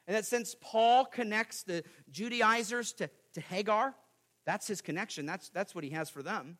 And 0.07 0.15
that 0.15 0.25
since 0.25 0.55
Paul 0.59 1.05
connects 1.05 1.63
the 1.63 1.83
Judaizers 2.09 2.93
to, 2.93 3.09
to 3.33 3.41
Hagar, 3.41 3.93
that's 4.45 4.67
his 4.67 4.81
connection. 4.81 5.25
That's, 5.25 5.49
that's 5.49 5.75
what 5.75 5.83
he 5.83 5.91
has 5.91 6.09
for 6.09 6.23
them. 6.23 6.57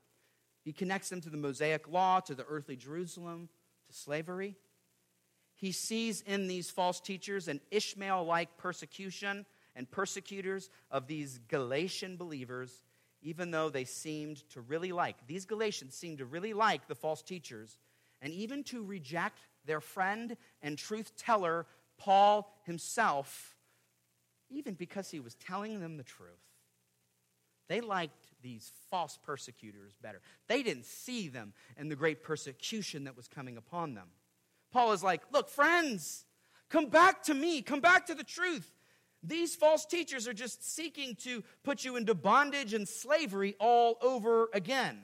He 0.64 0.74
connects 0.74 1.10
them 1.10 1.22
to 1.22 1.30
the 1.30 1.38
Mosaic 1.38 1.88
law, 1.88 2.20
to 2.22 2.36
the 2.36 2.46
earthly 2.46 2.76
Jerusalem, 2.76 3.50
to 3.88 3.94
slavery. 3.96 4.56
He 5.60 5.74
sees 5.74 6.22
in 6.22 6.48
these 6.48 6.72
false 6.72 7.02
teachers 7.02 7.50
an 7.50 7.60
Ishmael 7.70 8.24
like 8.24 8.58
persecution 8.58 9.46
and 9.76 9.92
persecutors 9.92 10.70
of 10.90 11.06
these 11.06 11.38
Galatian 11.50 12.16
believers, 12.16 12.82
even 13.22 13.52
though 13.52 13.70
they 13.70 13.84
seemed 13.84 14.50
to 14.52 14.62
really 14.62 14.94
like, 14.94 15.28
these 15.28 15.44
Galatians 15.44 15.96
seemed 15.96 16.20
to 16.20 16.26
really 16.26 16.54
like 16.54 16.88
the 16.88 16.96
false 16.96 17.22
teachers, 17.22 17.78
and 18.22 18.32
even 18.32 18.64
to 18.64 18.82
reject 18.82 19.40
their 19.66 19.82
friend 19.82 20.38
and 20.62 20.78
truth 20.78 21.12
teller 21.18 21.66
Paul 21.98 22.50
himself, 22.64 23.58
even 24.50 24.76
because 24.76 25.12
he 25.12 25.20
was 25.20 25.36
telling 25.36 25.82
them 25.82 25.98
the 25.98 26.04
truth. 26.04 26.30
They 27.68 27.82
liked 27.82 28.28
these 28.42 28.72
false 28.90 29.20
persecutors 29.22 29.98
better. 30.02 30.22
They 30.48 30.64
didn't 30.64 30.86
see 30.86 31.28
them 31.28 31.52
in 31.78 31.90
the 31.90 31.98
great 31.98 32.24
persecution 32.24 33.04
that 33.04 33.18
was 33.18 33.28
coming 33.28 33.58
upon 33.58 33.94
them. 33.94 34.08
Paul 34.72 34.92
is 34.94 35.04
like, 35.04 35.22
Look, 35.32 35.50
friends, 35.50 36.26
come 36.70 36.88
back 36.88 37.24
to 37.24 37.34
me, 37.34 37.62
come 37.62 37.80
back 37.80 38.06
to 38.08 38.16
the 38.16 38.24
truth. 38.24 38.72
These 39.22 39.56
false 39.56 39.86
teachers 39.86 40.28
are 40.28 40.34
just 40.34 40.76
seeking 40.76 41.16
to 41.24 41.44
put 41.64 41.84
you 41.84 41.98
into 41.98 42.16
bondage 42.16 42.74
and 42.74 42.88
slavery 42.88 43.56
all 43.60 43.98
over 44.02 44.50
again. 44.54 45.04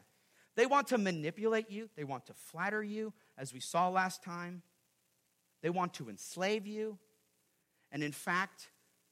They 0.55 0.65
want 0.65 0.87
to 0.87 0.97
manipulate 0.97 1.69
you, 1.69 1.89
they 1.95 2.05
want 2.05 2.25
to 2.27 2.33
flatter 2.33 2.81
you, 2.81 3.13
as 3.37 3.53
we 3.53 3.59
saw 3.59 3.89
last 3.89 4.23
time. 4.23 4.61
They 5.61 5.69
want 5.69 5.95
to 5.95 6.09
enslave 6.09 6.65
you. 6.65 6.97
And 7.91 8.03
in 8.03 8.11
fact, 8.11 8.69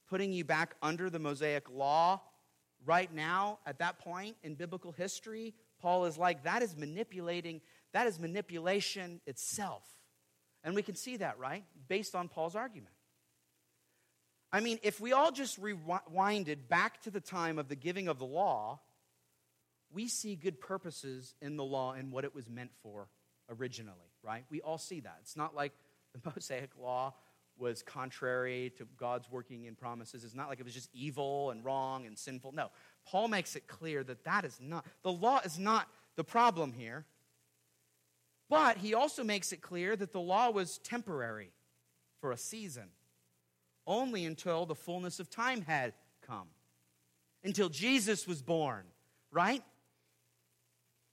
putting 0.08 0.32
you 0.32 0.44
back 0.44 0.76
under 0.82 1.10
the 1.10 1.18
Mosaic 1.18 1.68
law 1.70 2.20
right 2.86 3.12
now, 3.12 3.58
at 3.66 3.78
that 3.78 3.98
point 3.98 4.36
in 4.42 4.54
biblical 4.54 4.92
history, 4.92 5.54
Paul 5.80 6.06
is 6.06 6.16
like, 6.16 6.44
that 6.44 6.62
is 6.62 6.76
manipulating, 6.76 7.60
that 7.92 8.06
is 8.06 8.18
manipulation 8.18 9.20
itself. 9.26 9.82
And 10.64 10.74
we 10.74 10.82
can 10.82 10.96
see 10.96 11.18
that, 11.18 11.38
right? 11.38 11.64
Based 11.88 12.14
on 12.14 12.28
Paul's 12.28 12.56
argument. 12.56 12.94
I 14.50 14.60
mean, 14.60 14.78
if 14.82 15.00
we 15.00 15.12
all 15.12 15.30
just 15.30 15.60
rewinded 15.60 16.68
back 16.68 17.02
to 17.02 17.10
the 17.10 17.20
time 17.20 17.58
of 17.58 17.68
the 17.68 17.76
giving 17.76 18.08
of 18.08 18.18
the 18.18 18.24
law, 18.24 18.80
we 19.92 20.08
see 20.08 20.36
good 20.36 20.60
purposes 20.60 21.34
in 21.42 21.56
the 21.56 21.64
law 21.64 21.92
and 21.92 22.10
what 22.10 22.24
it 22.24 22.34
was 22.34 22.48
meant 22.48 22.70
for 22.82 23.08
originally, 23.50 24.12
right? 24.22 24.44
We 24.50 24.60
all 24.60 24.78
see 24.78 25.00
that. 25.00 25.18
It's 25.22 25.36
not 25.36 25.54
like 25.54 25.72
the 26.12 26.30
Mosaic 26.34 26.70
law 26.80 27.14
was 27.56 27.82
contrary 27.82 28.72
to 28.78 28.86
God's 28.96 29.30
working 29.30 29.64
in 29.64 29.76
promises. 29.76 30.24
It's 30.24 30.34
not 30.34 30.48
like 30.48 30.58
it 30.58 30.64
was 30.64 30.74
just 30.74 30.90
evil 30.92 31.50
and 31.50 31.64
wrong 31.64 32.06
and 32.06 32.18
sinful. 32.18 32.52
No, 32.52 32.70
Paul 33.06 33.28
makes 33.28 33.54
it 33.54 33.68
clear 33.68 34.02
that 34.04 34.24
that 34.24 34.44
is 34.44 34.58
not, 34.60 34.84
the 35.02 35.12
law 35.12 35.40
is 35.44 35.58
not 35.58 35.88
the 36.16 36.24
problem 36.24 36.72
here. 36.72 37.06
But 38.48 38.78
he 38.78 38.94
also 38.94 39.24
makes 39.24 39.52
it 39.52 39.62
clear 39.62 39.96
that 39.96 40.12
the 40.12 40.20
law 40.20 40.50
was 40.50 40.78
temporary 40.78 41.50
for 42.20 42.30
a 42.30 42.36
season, 42.36 42.90
only 43.86 44.24
until 44.24 44.66
the 44.66 44.74
fullness 44.74 45.20
of 45.20 45.30
time 45.30 45.62
had 45.62 45.94
come, 46.26 46.48
until 47.42 47.68
Jesus 47.68 48.26
was 48.26 48.42
born, 48.42 48.84
right? 49.30 49.62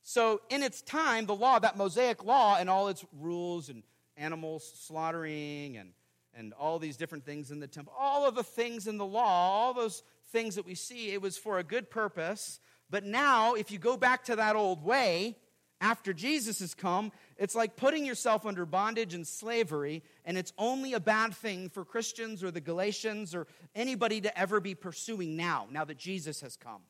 So, 0.04 0.41
in 0.50 0.63
its 0.63 0.82
time, 0.82 1.26
the 1.26 1.36
law, 1.36 1.60
that 1.60 1.78
Mosaic 1.78 2.24
law, 2.24 2.58
and 2.58 2.70
all 2.70 2.88
its 2.88 3.06
rules 3.20 3.70
and 3.70 3.84
animals 4.17 4.70
slaughtering 4.76 5.78
and, 5.78 5.91
and 6.34 6.54
all 6.54 6.80
these 6.80 6.98
different 6.98 7.26
things 7.26 7.52
in 7.52 7.60
the 7.60 7.67
temple, 7.67 7.94
all 7.98 8.28
of 8.28 8.36
the 8.36 8.44
things 8.44 8.88
in 8.88 8.98
the 8.98 9.06
law, 9.06 9.52
all 9.52 9.74
those 9.74 10.04
things 10.32 10.56
that 10.56 10.65
we 10.65 10.76
see, 10.76 11.12
it 11.12 11.22
was 11.22 11.38
for 11.38 11.60
a 11.60 11.63
good 11.63 11.89
purpose. 11.89 12.60
But 12.89 13.06
now, 13.06 13.54
if 13.54 13.72
you 13.72 13.78
go 13.78 13.96
back 13.96 14.26
to 14.26 14.36
that 14.38 14.56
old 14.56 14.84
way, 14.84 15.38
after 15.82 16.13
Jesus 16.13 16.60
has 16.60 16.76
come, 16.76 17.12
it's 17.38 17.56
like 17.56 17.76
putting 17.76 18.06
yourself 18.06 18.46
under 18.46 18.65
bondage 18.65 19.15
and 19.15 19.28
slavery, 19.28 20.04
and 20.24 20.38
it's 20.38 20.54
only 20.58 20.94
a 20.94 21.00
bad 21.00 21.34
thing 21.34 21.70
for 21.70 21.84
Christians 21.84 22.44
or 22.44 22.52
the 22.52 22.62
Galatians 22.62 23.34
or 23.34 23.48
anybody 23.76 24.22
to 24.22 24.39
ever 24.39 24.60
be 24.60 24.76
pursuing 24.76 25.36
now, 25.36 25.67
now 25.72 25.84
that 25.84 25.98
Jesus 25.98 26.39
has 26.41 26.56
come. 26.56 26.84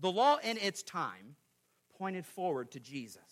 The 0.00 0.10
law 0.10 0.38
in 0.42 0.58
its 0.58 0.82
time 0.82 1.36
pointed 1.96 2.26
forward 2.26 2.72
to 2.72 2.80
Jesus. 2.80 3.22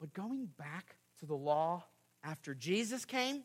But 0.00 0.12
going 0.12 0.48
back 0.58 0.96
to 1.20 1.26
the 1.26 1.36
law 1.36 1.84
after 2.24 2.54
Jesus 2.54 3.04
came 3.04 3.44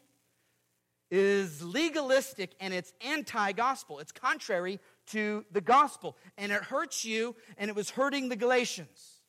is 1.12 1.62
legalistic 1.62 2.56
and 2.62 2.74
it's 2.74 2.94
anti 3.02 3.52
gospel. 3.52 4.00
It's 4.00 4.14
contrary 4.14 4.80
to 5.08 5.46
the 5.52 5.62
gospel. 5.62 6.18
And 6.38 6.52
it 6.52 6.64
hurts 6.64 7.04
you, 7.04 7.36
and 7.58 7.70
it 7.70 7.76
was 7.76 7.90
hurting 7.90 8.30
the 8.30 8.38
Galatians. 8.38 9.22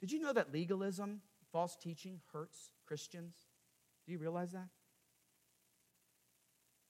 Did 0.00 0.10
you 0.10 0.20
know 0.20 0.32
that 0.32 0.52
legalism, 0.52 1.20
false 1.52 1.76
teaching, 1.76 2.20
hurts 2.32 2.70
Christians? 2.86 3.34
Do 4.06 4.12
you 4.12 4.18
realize 4.18 4.52
that? 4.52 4.68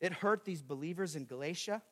It 0.00 0.12
hurt 0.12 0.44
these 0.44 0.62
believers 0.62 1.16
in 1.16 1.26
Galatia 1.26 1.82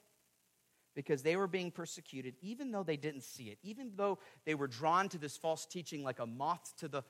because 0.95 1.23
they 1.23 1.37
were 1.37 1.49
being 1.49 1.71
persecuted, 1.71 2.37
even 2.41 2.71
though 2.71 2.85
they 2.85 2.97
didn't 2.97 3.23
see 3.23 3.45
it, 3.45 3.59
even 3.63 3.93
though 3.97 4.19
they 4.47 4.55
were 4.55 4.69
drawn 4.69 5.09
to 5.11 5.19
this 5.19 5.37
false 5.37 5.67
teaching 5.67 6.03
like 6.03 6.21
a 6.21 6.27
moth 6.27 6.73
to 6.79 6.89
the 6.89 7.03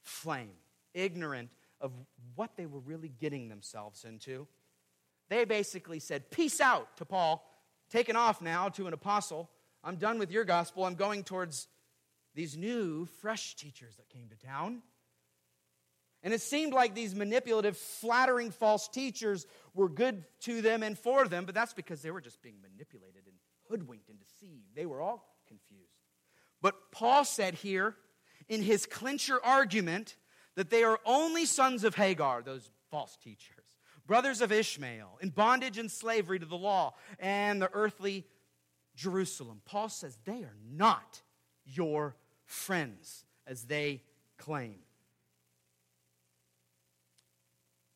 flame, 0.00 0.54
ignorant 0.94 1.50
of 1.80 1.92
what 2.34 2.56
they 2.56 2.66
were 2.66 2.80
really 2.80 3.08
getting 3.08 3.48
themselves 3.48 4.04
into. 4.04 4.46
They 5.28 5.44
basically 5.44 6.00
said, 6.00 6.30
Peace 6.30 6.60
out 6.60 6.96
to 6.96 7.04
Paul, 7.04 7.44
taken 7.90 8.16
off 8.16 8.40
now 8.40 8.68
to 8.70 8.86
an 8.86 8.92
apostle. 8.92 9.50
I'm 9.84 9.96
done 9.96 10.18
with 10.18 10.30
your 10.30 10.44
gospel. 10.44 10.84
I'm 10.84 10.94
going 10.94 11.24
towards 11.24 11.68
these 12.34 12.56
new, 12.56 13.06
fresh 13.20 13.56
teachers 13.56 13.96
that 13.96 14.08
came 14.08 14.28
to 14.28 14.46
town. 14.46 14.82
And 16.22 16.34
it 16.34 16.40
seemed 16.40 16.72
like 16.72 16.94
these 16.94 17.14
manipulative, 17.14 17.76
flattering 17.76 18.50
false 18.50 18.88
teachers 18.88 19.46
were 19.74 19.88
good 19.88 20.24
to 20.40 20.60
them 20.60 20.82
and 20.82 20.98
for 20.98 21.28
them, 21.28 21.44
but 21.44 21.54
that's 21.54 21.74
because 21.74 22.02
they 22.02 22.10
were 22.10 22.20
just 22.20 22.42
being 22.42 22.56
manipulated 22.60 23.22
and 23.26 23.36
hoodwinked 23.68 24.08
and 24.08 24.18
deceived. 24.18 24.74
They 24.74 24.86
were 24.86 25.00
all 25.00 25.36
confused. 25.46 25.84
But 26.60 26.90
Paul 26.90 27.24
said 27.24 27.54
here, 27.54 27.94
in 28.48 28.62
his 28.62 28.86
clincher 28.86 29.38
argument 29.44 30.16
that 30.58 30.70
they 30.70 30.82
are 30.82 30.98
only 31.06 31.46
sons 31.46 31.84
of 31.84 31.94
Hagar, 31.94 32.42
those 32.42 32.68
false 32.90 33.16
teachers, 33.22 33.78
brothers 34.08 34.40
of 34.40 34.50
Ishmael, 34.50 35.16
in 35.20 35.28
bondage 35.28 35.78
and 35.78 35.88
slavery 35.88 36.40
to 36.40 36.46
the 36.46 36.56
law 36.56 36.94
and 37.20 37.62
the 37.62 37.70
earthly 37.72 38.26
Jerusalem. 38.96 39.60
Paul 39.64 39.88
says 39.88 40.18
they 40.24 40.42
are 40.42 40.56
not 40.68 41.22
your 41.64 42.16
friends 42.44 43.24
as 43.46 43.66
they 43.66 44.02
claim. 44.36 44.80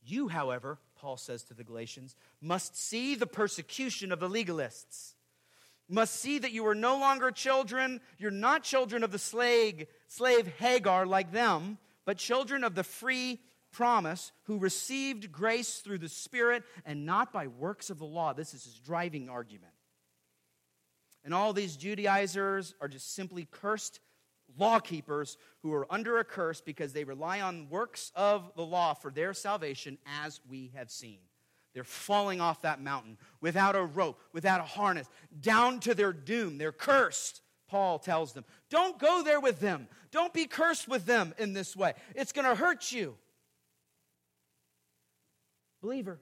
You, 0.05 0.29
however, 0.29 0.79
Paul 0.95 1.17
says 1.17 1.43
to 1.45 1.55
the 1.55 1.65
Galatians, 1.65 2.15
must 2.41 2.77
see 2.77 3.17
the 3.17 3.27
persecution 3.27 4.13
of 4.13 4.21
the 4.21 4.29
legalists 4.29 5.15
must 5.89 6.15
see 6.15 6.39
that 6.39 6.53
you 6.53 6.67
are 6.67 6.75
no 6.75 6.99
longer 6.99 7.31
children. 7.31 8.01
You're 8.17 8.31
not 8.31 8.63
children 8.63 9.03
of 9.03 9.13
the 9.13 9.19
slave, 9.19 9.87
slave 10.07 10.47
Hagar 10.59 11.05
like 11.05 11.33
them, 11.33 11.77
but 12.05 12.19
children 12.19 12.65
of 12.65 12.75
the 12.75 12.85
free 12.85 13.41
promise 13.73 14.33
who 14.45 14.59
received 14.59 15.33
grace 15.33 15.79
through 15.79 15.99
the 15.99 16.09
Spirit 16.09 16.63
and 16.85 17.07
not 17.07 17.33
by 17.33 17.47
works 17.47 17.91
of 17.91 17.99
the 17.99 18.05
law. 18.05 18.33
This 18.33 18.55
is 18.55 18.65
his 18.65 18.79
driving 18.79 19.29
argument. 19.29 19.73
And 21.25 21.33
all 21.33 21.53
these 21.53 21.77
Judaizers 21.77 22.75
are 22.81 22.89
just 22.89 23.15
simply 23.15 23.47
cursed 23.51 24.01
law 24.59 24.79
keepers 24.79 25.39
who 25.63 25.73
are 25.73 25.87
under 25.91 26.19
a 26.19 26.25
curse 26.25 26.61
because 26.61 26.93
they 26.93 27.05
rely 27.05 27.41
on 27.41 27.69
works 27.71 28.13
of 28.15 28.53
the 28.57 28.65
law 28.65 28.95
for 28.95 29.11
their 29.11 29.33
salvation, 29.33 29.99
as 30.23 30.41
we 30.49 30.73
have 30.75 30.91
seen. 30.91 31.19
They're 31.75 31.85
falling 31.85 32.41
off 32.41 32.63
that 32.63 32.83
mountain 32.83 33.17
without 33.41 33.77
a 33.77 33.83
rope, 33.83 34.21
without 34.33 34.61
a 34.61 34.65
harness, 34.65 35.09
down 35.41 35.81
to 35.81 35.95
their 35.95 36.13
doom. 36.13 36.59
They're 36.59 36.73
cursed. 36.73 37.41
Paul 37.67 37.99
tells 37.99 38.35
them, 38.35 38.45
Don't 38.69 38.99
go 38.99 39.23
there 39.23 39.41
with 39.41 39.61
them. 39.61 39.89
Don't 40.13 40.33
be 40.35 40.47
cursed 40.47 40.89
with 40.89 41.07
them 41.07 41.35
in 41.39 41.55
this 41.55 41.75
way. 41.75 41.95
It's 42.15 42.33
going 42.33 42.47
to 42.47 42.55
hurt 42.55 42.93
you. 42.93 43.17
Believer, 45.81 46.21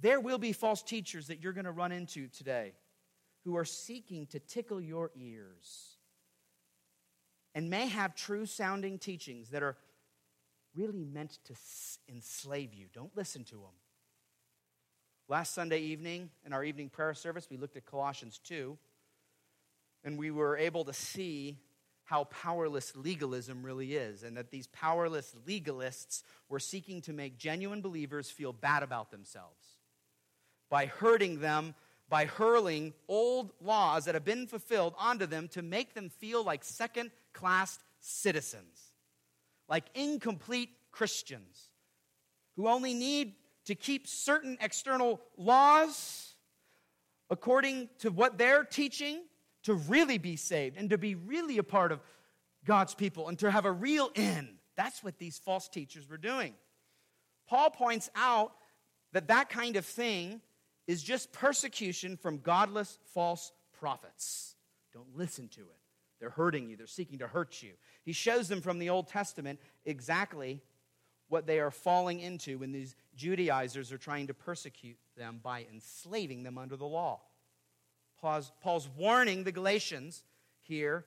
there 0.00 0.20
will 0.20 0.38
be 0.38 0.52
false 0.52 0.82
teachers 0.82 1.28
that 1.28 1.40
you're 1.40 1.52
going 1.52 1.64
to 1.64 1.70
run 1.70 1.92
into 1.92 2.28
today 2.28 2.74
who 3.44 3.56
are 3.56 3.64
seeking 3.64 4.26
to 4.26 4.40
tickle 4.40 4.80
your 4.80 5.10
ears 5.16 5.96
and 7.54 7.70
may 7.70 7.86
have 7.86 8.14
true 8.14 8.44
sounding 8.44 8.98
teachings 8.98 9.50
that 9.50 9.62
are 9.62 9.76
really 10.74 11.04
meant 11.04 11.38
to 11.44 11.54
enslave 12.08 12.74
you. 12.74 12.86
Don't 12.92 13.16
listen 13.16 13.44
to 13.44 13.54
them. 13.54 13.74
Last 15.28 15.54
Sunday 15.54 15.78
evening, 15.78 16.30
in 16.44 16.52
our 16.52 16.64
evening 16.64 16.90
prayer 16.90 17.14
service, 17.14 17.46
we 17.48 17.56
looked 17.56 17.76
at 17.76 17.86
Colossians 17.86 18.40
2, 18.44 18.76
and 20.02 20.18
we 20.18 20.30
were 20.30 20.56
able 20.56 20.84
to 20.84 20.92
see 20.92 21.56
how 22.04 22.24
powerless 22.24 22.94
legalism 22.94 23.62
really 23.62 23.94
is, 23.94 24.22
and 24.22 24.36
that 24.36 24.50
these 24.50 24.66
powerless 24.68 25.34
legalists 25.46 26.22
were 26.48 26.60
seeking 26.60 27.00
to 27.02 27.12
make 27.12 27.38
genuine 27.38 27.80
believers 27.80 28.30
feel 28.30 28.52
bad 28.52 28.82
about 28.82 29.10
themselves 29.10 29.78
by 30.68 30.86
hurting 30.86 31.40
them, 31.40 31.74
by 32.08 32.26
hurling 32.26 32.92
old 33.08 33.52
laws 33.60 34.04
that 34.04 34.14
have 34.14 34.24
been 34.24 34.46
fulfilled 34.46 34.94
onto 34.98 35.24
them 35.24 35.48
to 35.48 35.62
make 35.62 35.94
them 35.94 36.10
feel 36.10 36.44
like 36.44 36.62
second 36.62 37.10
class 37.32 37.78
citizens, 38.00 38.92
like 39.68 39.84
incomplete 39.94 40.70
Christians 40.92 41.70
who 42.56 42.68
only 42.68 42.92
need 42.94 43.34
to 43.64 43.74
keep 43.74 44.06
certain 44.06 44.58
external 44.60 45.20
laws 45.38 46.34
according 47.30 47.88
to 47.98 48.10
what 48.10 48.36
they're 48.36 48.64
teaching 48.64 49.22
to 49.64 49.74
really 49.74 50.18
be 50.18 50.36
saved 50.36 50.76
and 50.76 50.90
to 50.90 50.98
be 50.98 51.14
really 51.14 51.58
a 51.58 51.62
part 51.62 51.92
of 51.92 52.00
God's 52.64 52.94
people 52.94 53.28
and 53.28 53.38
to 53.40 53.50
have 53.50 53.64
a 53.64 53.72
real 53.72 54.10
in. 54.14 54.56
That's 54.76 55.02
what 55.02 55.18
these 55.18 55.38
false 55.38 55.68
teachers 55.68 56.08
were 56.08 56.18
doing. 56.18 56.54
Paul 57.46 57.70
points 57.70 58.10
out 58.16 58.52
that 59.12 59.28
that 59.28 59.48
kind 59.48 59.76
of 59.76 59.84
thing 59.84 60.40
is 60.86 61.02
just 61.02 61.32
persecution 61.32 62.16
from 62.16 62.38
godless 62.38 62.98
false 63.12 63.52
prophets. 63.78 64.56
Don't 64.92 65.16
listen 65.16 65.48
to 65.48 65.60
it. 65.60 65.78
They're 66.20 66.30
hurting 66.30 66.70
you, 66.70 66.76
they're 66.76 66.86
seeking 66.86 67.18
to 67.18 67.26
hurt 67.26 67.62
you. 67.62 67.72
He 68.04 68.12
shows 68.12 68.48
them 68.48 68.60
from 68.60 68.78
the 68.78 68.90
Old 68.90 69.08
Testament 69.08 69.60
exactly 69.84 70.62
what 71.28 71.46
they 71.46 71.58
are 71.58 71.70
falling 71.70 72.20
into 72.20 72.58
when 72.58 72.72
these 72.72 72.94
Judaizers 73.14 73.92
are 73.92 73.98
trying 73.98 74.26
to 74.28 74.34
persecute 74.34 74.96
them 75.16 75.40
by 75.42 75.66
enslaving 75.72 76.42
them 76.42 76.58
under 76.58 76.76
the 76.76 76.86
law. 76.86 77.20
Paul's, 78.24 78.50
Paul's 78.62 78.88
warning 78.96 79.44
the 79.44 79.52
Galatians 79.52 80.24
here, 80.62 81.04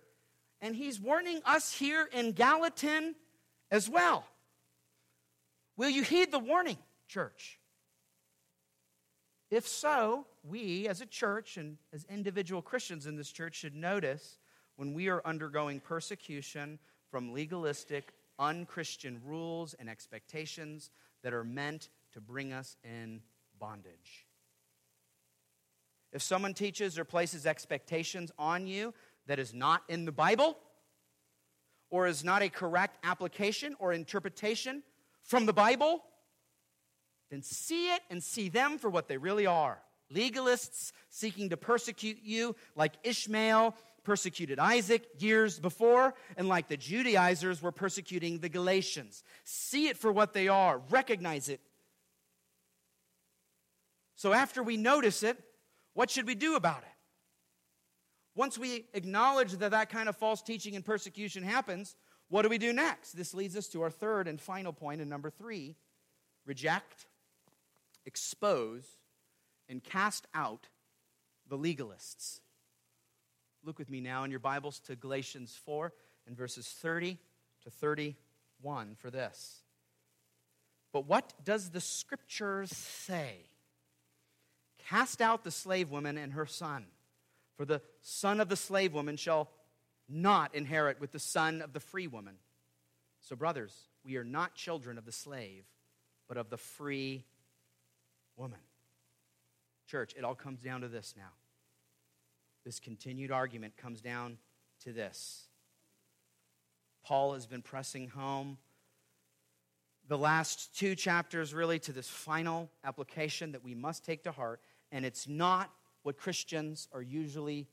and 0.61 0.75
he's 0.75 0.99
warning 0.99 1.41
us 1.45 1.73
here 1.73 2.07
in 2.13 2.33
Gallatin 2.33 3.15
as 3.71 3.89
well. 3.89 4.23
Will 5.77 5.89
you 5.89 6.03
heed 6.03 6.31
the 6.31 6.37
warning, 6.37 6.77
church? 7.07 7.59
If 9.49 9.67
so, 9.67 10.27
we 10.43 10.87
as 10.87 11.01
a 11.01 11.07
church 11.07 11.57
and 11.57 11.77
as 11.91 12.05
individual 12.05 12.61
Christians 12.61 13.07
in 13.07 13.15
this 13.15 13.31
church 13.31 13.55
should 13.55 13.75
notice 13.75 14.37
when 14.75 14.93
we 14.93 15.07
are 15.07 15.23
undergoing 15.25 15.79
persecution 15.79 16.77
from 17.09 17.33
legalistic, 17.33 18.13
unchristian 18.37 19.21
rules 19.25 19.73
and 19.73 19.89
expectations 19.89 20.91
that 21.23 21.33
are 21.33 21.43
meant 21.43 21.89
to 22.13 22.21
bring 22.21 22.53
us 22.53 22.77
in 22.83 23.21
bondage. 23.57 24.26
If 26.13 26.21
someone 26.21 26.53
teaches 26.53 26.97
or 26.97 27.05
places 27.05 27.45
expectations 27.45 28.31
on 28.37 28.67
you 28.67 28.93
that 29.27 29.39
is 29.39 29.53
not 29.53 29.83
in 29.89 30.05
the 30.05 30.11
Bible, 30.11 30.57
or 31.89 32.07
is 32.07 32.23
not 32.23 32.41
a 32.41 32.49
correct 32.49 32.97
application 33.03 33.75
or 33.79 33.93
interpretation 33.93 34.83
from 35.23 35.45
the 35.45 35.53
Bible, 35.53 36.03
then 37.29 37.41
see 37.41 37.93
it 37.93 38.01
and 38.09 38.23
see 38.23 38.49
them 38.49 38.77
for 38.77 38.89
what 38.89 39.07
they 39.07 39.17
really 39.17 39.45
are 39.45 39.79
legalists 40.13 40.91
seeking 41.09 41.49
to 41.49 41.57
persecute 41.57 42.19
you, 42.23 42.55
like 42.75 42.93
Ishmael 43.03 43.75
persecuted 44.03 44.57
Isaac 44.57 45.05
years 45.19 45.59
before, 45.59 46.13
and 46.37 46.47
like 46.47 46.69
the 46.69 46.77
Judaizers 46.77 47.61
were 47.61 47.73
persecuting 47.73 48.39
the 48.39 48.49
Galatians. 48.49 49.23
See 49.43 49.87
it 49.87 49.97
for 49.97 50.11
what 50.11 50.33
they 50.33 50.47
are, 50.47 50.79
recognize 50.89 51.49
it. 51.49 51.59
So, 54.15 54.33
after 54.33 54.63
we 54.63 54.77
notice 54.77 55.23
it, 55.23 55.37
what 55.97 56.11
should 56.11 56.27
we 56.27 56.35
do 56.35 56.55
about 56.55 56.83
it? 56.83 56.95
Once 58.35 58.55
we 58.55 58.85
acknowledge 58.93 59.53
that 59.53 59.71
that 59.71 59.89
kind 59.89 60.07
of 60.07 60.15
false 60.15 60.43
teaching 60.43 60.75
and 60.75 60.85
persecution 60.85 61.41
happens, 61.41 61.95
what 62.29 62.43
do 62.43 62.49
we 62.49 62.59
do 62.59 62.71
next? 62.71 63.13
This 63.13 63.33
leads 63.33 63.57
us 63.57 63.65
to 63.69 63.81
our 63.81 63.89
third 63.89 64.27
and 64.27 64.39
final 64.39 64.71
point, 64.71 65.01
and 65.01 65.09
number 65.09 65.31
three 65.31 65.75
reject, 66.45 67.07
expose, 68.05 68.85
and 69.67 69.83
cast 69.83 70.27
out 70.35 70.67
the 71.49 71.57
legalists. 71.57 72.41
Look 73.63 73.79
with 73.79 73.89
me 73.89 73.99
now 73.99 74.23
in 74.23 74.29
your 74.29 74.39
Bibles 74.39 74.79
to 74.81 74.95
Galatians 74.95 75.59
4 75.65 75.91
and 76.27 76.37
verses 76.37 76.67
30 76.67 77.17
to 77.63 77.71
31 77.71 78.93
for 78.99 79.09
this. 79.09 79.63
But 80.93 81.07
what 81.07 81.33
does 81.43 81.71
the 81.71 81.81
scriptures 81.81 82.69
say? 82.69 83.49
Cast 84.89 85.21
out 85.21 85.43
the 85.43 85.51
slave 85.51 85.89
woman 85.89 86.17
and 86.17 86.33
her 86.33 86.45
son, 86.45 86.85
for 87.57 87.65
the 87.65 87.81
son 88.01 88.39
of 88.39 88.47
the 88.47 88.55
slave 88.55 88.93
woman 88.93 89.17
shall 89.17 89.49
not 90.07 90.55
inherit 90.55 91.01
with 91.01 91.11
the 91.11 91.19
son 91.19 91.61
of 91.61 91.73
the 91.73 91.79
free 91.79 92.07
woman. 92.07 92.35
So, 93.19 93.35
brothers, 93.35 93.73
we 94.05 94.15
are 94.15 94.23
not 94.23 94.55
children 94.55 94.97
of 94.97 95.05
the 95.05 95.11
slave, 95.11 95.65
but 96.29 96.37
of 96.37 96.49
the 96.49 96.57
free 96.57 97.25
woman. 98.37 98.59
Church, 99.87 100.13
it 100.17 100.23
all 100.23 100.35
comes 100.35 100.61
down 100.61 100.81
to 100.81 100.87
this 100.87 101.13
now. 101.17 101.31
This 102.63 102.79
continued 102.79 103.31
argument 103.31 103.75
comes 103.75 103.99
down 103.99 104.37
to 104.83 104.93
this. 104.93 105.47
Paul 107.03 107.33
has 107.33 107.45
been 107.45 107.61
pressing 107.61 108.09
home 108.09 108.57
the 110.07 110.17
last 110.17 110.77
two 110.77 110.95
chapters, 110.95 111.53
really, 111.53 111.79
to 111.79 111.91
this 111.91 112.07
final 112.07 112.69
application 112.85 113.51
that 113.51 113.63
we 113.63 113.75
must 113.75 114.05
take 114.05 114.23
to 114.23 114.31
heart, 114.31 114.61
and 114.91 115.05
it's 115.05 115.27
not 115.27 115.71
what 116.03 116.17
Christians 116.17 116.87
are 116.93 117.01
usually 117.01 117.67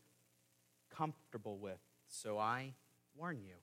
comfortable 0.94 1.58
with. 1.58 1.78
So 2.08 2.38
I 2.38 2.74
warn 3.16 3.40
you. 3.40 3.54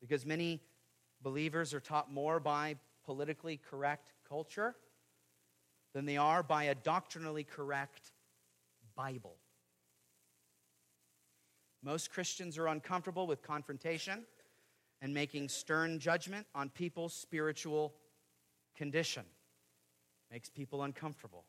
Because 0.00 0.24
many 0.24 0.60
believers 1.22 1.74
are 1.74 1.80
taught 1.80 2.12
more 2.12 2.40
by 2.40 2.76
politically 3.04 3.60
correct 3.70 4.12
culture 4.28 4.74
than 5.94 6.04
they 6.04 6.16
are 6.16 6.42
by 6.42 6.64
a 6.64 6.74
doctrinally 6.74 7.44
correct 7.44 8.12
Bible. 8.94 9.36
Most 11.82 12.10
Christians 12.10 12.58
are 12.58 12.66
uncomfortable 12.66 13.26
with 13.26 13.42
confrontation 13.42 14.24
and 15.00 15.14
making 15.14 15.48
stern 15.48 15.98
judgment 15.98 16.46
on 16.54 16.68
people's 16.68 17.14
spiritual 17.14 17.94
condition. 18.76 19.24
Makes 20.30 20.50
people 20.50 20.82
uncomfortable. 20.82 21.44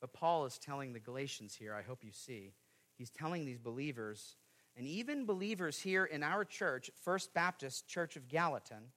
But 0.00 0.12
Paul 0.12 0.46
is 0.46 0.58
telling 0.58 0.92
the 0.92 1.00
Galatians 1.00 1.54
here, 1.54 1.74
I 1.74 1.82
hope 1.82 2.02
you 2.02 2.12
see, 2.12 2.54
he's 2.96 3.10
telling 3.10 3.44
these 3.44 3.58
believers, 3.58 4.36
and 4.76 4.86
even 4.86 5.26
believers 5.26 5.78
here 5.78 6.04
in 6.04 6.22
our 6.22 6.44
church, 6.44 6.90
First 7.02 7.34
Baptist 7.34 7.86
Church 7.86 8.16
of 8.16 8.28
Gallatin, 8.28 8.92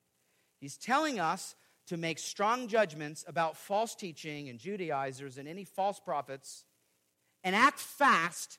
he's 0.59 0.77
telling 0.77 1.19
us 1.19 1.55
to 1.87 1.97
make 1.97 2.19
strong 2.19 2.67
judgments 2.67 3.25
about 3.27 3.58
false 3.58 3.95
teaching 3.95 4.47
and 4.47 4.60
Judaizers 4.60 5.37
and 5.37 5.47
any 5.47 5.65
false 5.65 5.99
prophets 5.99 6.63
and 7.43 7.56
act 7.56 7.79
fast 7.79 8.58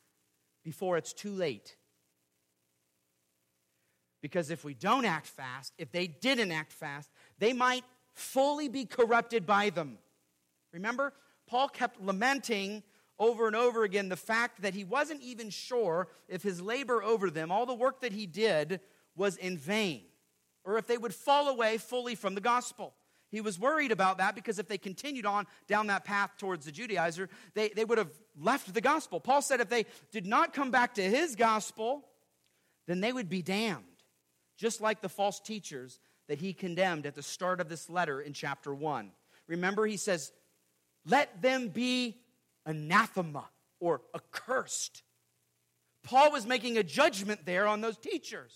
before 0.62 0.98
it's 0.98 1.12
too 1.12 1.32
late. 1.32 1.76
Because 4.20 4.50
if 4.50 4.64
we 4.64 4.74
don't 4.74 5.04
act 5.04 5.26
fast, 5.26 5.72
if 5.78 5.92
they 5.92 6.06
didn't 6.06 6.52
act 6.52 6.72
fast, 6.72 7.10
they 7.38 7.52
might 7.52 7.84
fully 8.12 8.68
be 8.68 8.84
corrupted 8.84 9.46
by 9.46 9.70
them. 9.70 9.98
Remember, 10.72 11.12
Paul 11.54 11.68
kept 11.68 12.00
lamenting 12.00 12.82
over 13.16 13.46
and 13.46 13.54
over 13.54 13.84
again 13.84 14.08
the 14.08 14.16
fact 14.16 14.62
that 14.62 14.74
he 14.74 14.82
wasn't 14.82 15.22
even 15.22 15.50
sure 15.50 16.08
if 16.26 16.42
his 16.42 16.60
labor 16.60 17.00
over 17.00 17.30
them, 17.30 17.52
all 17.52 17.64
the 17.64 17.72
work 17.72 18.00
that 18.00 18.10
he 18.10 18.26
did, 18.26 18.80
was 19.14 19.36
in 19.36 19.56
vain, 19.56 20.02
or 20.64 20.78
if 20.78 20.88
they 20.88 20.98
would 20.98 21.14
fall 21.14 21.46
away 21.46 21.78
fully 21.78 22.16
from 22.16 22.34
the 22.34 22.40
gospel. 22.40 22.92
He 23.30 23.40
was 23.40 23.56
worried 23.56 23.92
about 23.92 24.18
that 24.18 24.34
because 24.34 24.58
if 24.58 24.66
they 24.66 24.78
continued 24.78 25.26
on 25.26 25.46
down 25.68 25.86
that 25.86 26.04
path 26.04 26.32
towards 26.38 26.66
the 26.66 26.72
Judaizer, 26.72 27.28
they, 27.54 27.68
they 27.68 27.84
would 27.84 27.98
have 27.98 28.10
left 28.36 28.74
the 28.74 28.80
gospel. 28.80 29.20
Paul 29.20 29.40
said 29.40 29.60
if 29.60 29.68
they 29.68 29.86
did 30.10 30.26
not 30.26 30.54
come 30.54 30.72
back 30.72 30.94
to 30.94 31.02
his 31.02 31.36
gospel, 31.36 32.04
then 32.88 33.00
they 33.00 33.12
would 33.12 33.28
be 33.28 33.42
damned, 33.42 33.84
just 34.56 34.80
like 34.80 35.02
the 35.02 35.08
false 35.08 35.38
teachers 35.38 36.00
that 36.26 36.40
he 36.40 36.52
condemned 36.52 37.06
at 37.06 37.14
the 37.14 37.22
start 37.22 37.60
of 37.60 37.68
this 37.68 37.88
letter 37.88 38.20
in 38.20 38.32
chapter 38.32 38.74
1. 38.74 39.12
Remember, 39.46 39.86
he 39.86 39.98
says, 39.98 40.32
Let 41.06 41.42
them 41.42 41.68
be 41.68 42.18
anathema 42.66 43.44
or 43.80 44.00
accursed. 44.14 45.02
Paul 46.02 46.32
was 46.32 46.46
making 46.46 46.78
a 46.78 46.82
judgment 46.82 47.46
there 47.46 47.66
on 47.66 47.80
those 47.80 47.98
teachers. 47.98 48.52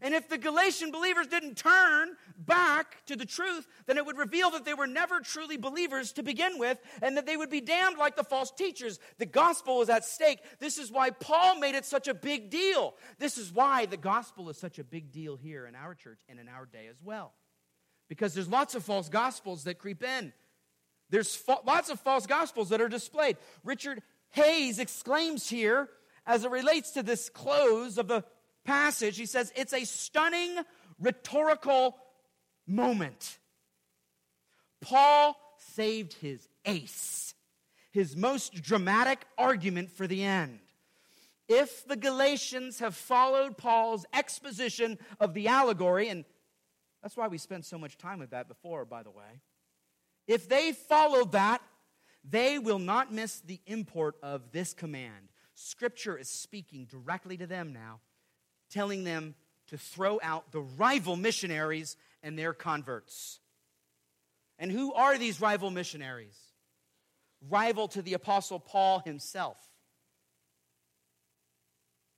And 0.00 0.14
if 0.14 0.28
the 0.28 0.38
Galatian 0.38 0.92
believers 0.92 1.26
didn't 1.26 1.56
turn 1.56 2.10
back 2.36 3.04
to 3.06 3.16
the 3.16 3.24
truth, 3.26 3.66
then 3.86 3.96
it 3.96 4.06
would 4.06 4.18
reveal 4.18 4.50
that 4.50 4.64
they 4.64 4.74
were 4.74 4.86
never 4.86 5.20
truly 5.20 5.56
believers 5.56 6.12
to 6.12 6.22
begin 6.22 6.58
with 6.58 6.78
and 7.02 7.16
that 7.16 7.26
they 7.26 7.36
would 7.36 7.50
be 7.50 7.60
damned 7.60 7.98
like 7.98 8.14
the 8.14 8.22
false 8.22 8.50
teachers. 8.50 9.00
The 9.18 9.26
gospel 9.26 9.78
was 9.78 9.88
at 9.88 10.04
stake. 10.04 10.38
This 10.60 10.78
is 10.78 10.92
why 10.92 11.10
Paul 11.10 11.58
made 11.58 11.74
it 11.74 11.84
such 11.84 12.06
a 12.06 12.14
big 12.14 12.50
deal. 12.50 12.94
This 13.18 13.38
is 13.38 13.52
why 13.52 13.86
the 13.86 13.96
gospel 13.96 14.48
is 14.50 14.58
such 14.58 14.78
a 14.78 14.84
big 14.84 15.10
deal 15.10 15.36
here 15.36 15.66
in 15.66 15.74
our 15.74 15.94
church 15.94 16.20
and 16.28 16.38
in 16.38 16.48
our 16.48 16.66
day 16.66 16.86
as 16.88 16.96
well. 17.02 17.32
Because 18.08 18.34
there's 18.34 18.48
lots 18.48 18.74
of 18.74 18.84
false 18.84 19.08
gospels 19.08 19.64
that 19.64 19.78
creep 19.78 20.04
in. 20.04 20.32
There's 21.10 21.34
fa- 21.34 21.58
lots 21.66 21.90
of 21.90 22.00
false 22.00 22.26
gospels 22.26 22.68
that 22.68 22.80
are 22.80 22.88
displayed. 22.88 23.36
Richard 23.64 24.02
Hays 24.30 24.78
exclaims 24.78 25.48
here, 25.48 25.88
as 26.26 26.44
it 26.44 26.50
relates 26.50 26.90
to 26.92 27.02
this 27.02 27.30
close 27.30 27.96
of 27.96 28.08
the 28.08 28.24
passage, 28.64 29.16
he 29.16 29.26
says 29.26 29.52
it's 29.56 29.72
a 29.72 29.84
stunning 29.84 30.56
rhetorical 31.00 31.96
moment. 32.66 33.38
Paul 34.80 35.36
saved 35.56 36.14
his 36.14 36.46
ace, 36.64 37.34
his 37.90 38.16
most 38.16 38.54
dramatic 38.62 39.24
argument 39.38 39.90
for 39.90 40.06
the 40.06 40.22
end. 40.22 40.60
If 41.48 41.86
the 41.86 41.96
Galatians 41.96 42.80
have 42.80 42.94
followed 42.94 43.56
Paul's 43.56 44.04
exposition 44.12 44.98
of 45.18 45.32
the 45.32 45.48
allegory, 45.48 46.08
and 46.10 46.26
that's 47.02 47.16
why 47.16 47.28
we 47.28 47.38
spent 47.38 47.64
so 47.64 47.78
much 47.78 47.96
time 47.96 48.18
with 48.18 48.30
that 48.30 48.48
before, 48.48 48.84
by 48.84 49.02
the 49.02 49.10
way. 49.10 49.40
If 50.28 50.48
they 50.48 50.72
follow 50.72 51.24
that, 51.26 51.60
they 52.22 52.60
will 52.60 52.78
not 52.78 53.12
miss 53.12 53.40
the 53.40 53.60
import 53.66 54.14
of 54.22 54.52
this 54.52 54.74
command. 54.74 55.32
Scripture 55.54 56.16
is 56.16 56.28
speaking 56.28 56.84
directly 56.84 57.36
to 57.38 57.46
them 57.46 57.72
now 57.72 58.00
telling 58.70 59.04
them 59.04 59.34
to 59.68 59.78
throw 59.78 60.18
out 60.22 60.52
the 60.52 60.60
rival 60.60 61.16
missionaries 61.16 61.96
and 62.22 62.38
their 62.38 62.52
converts. 62.52 63.40
And 64.58 64.70
who 64.70 64.92
are 64.92 65.18
these 65.18 65.40
rival 65.40 65.70
missionaries? 65.70 66.36
Rival 67.48 67.88
to 67.88 68.02
the 68.02 68.14
Apostle 68.14 68.58
Paul 68.58 69.00
himself. 69.00 69.56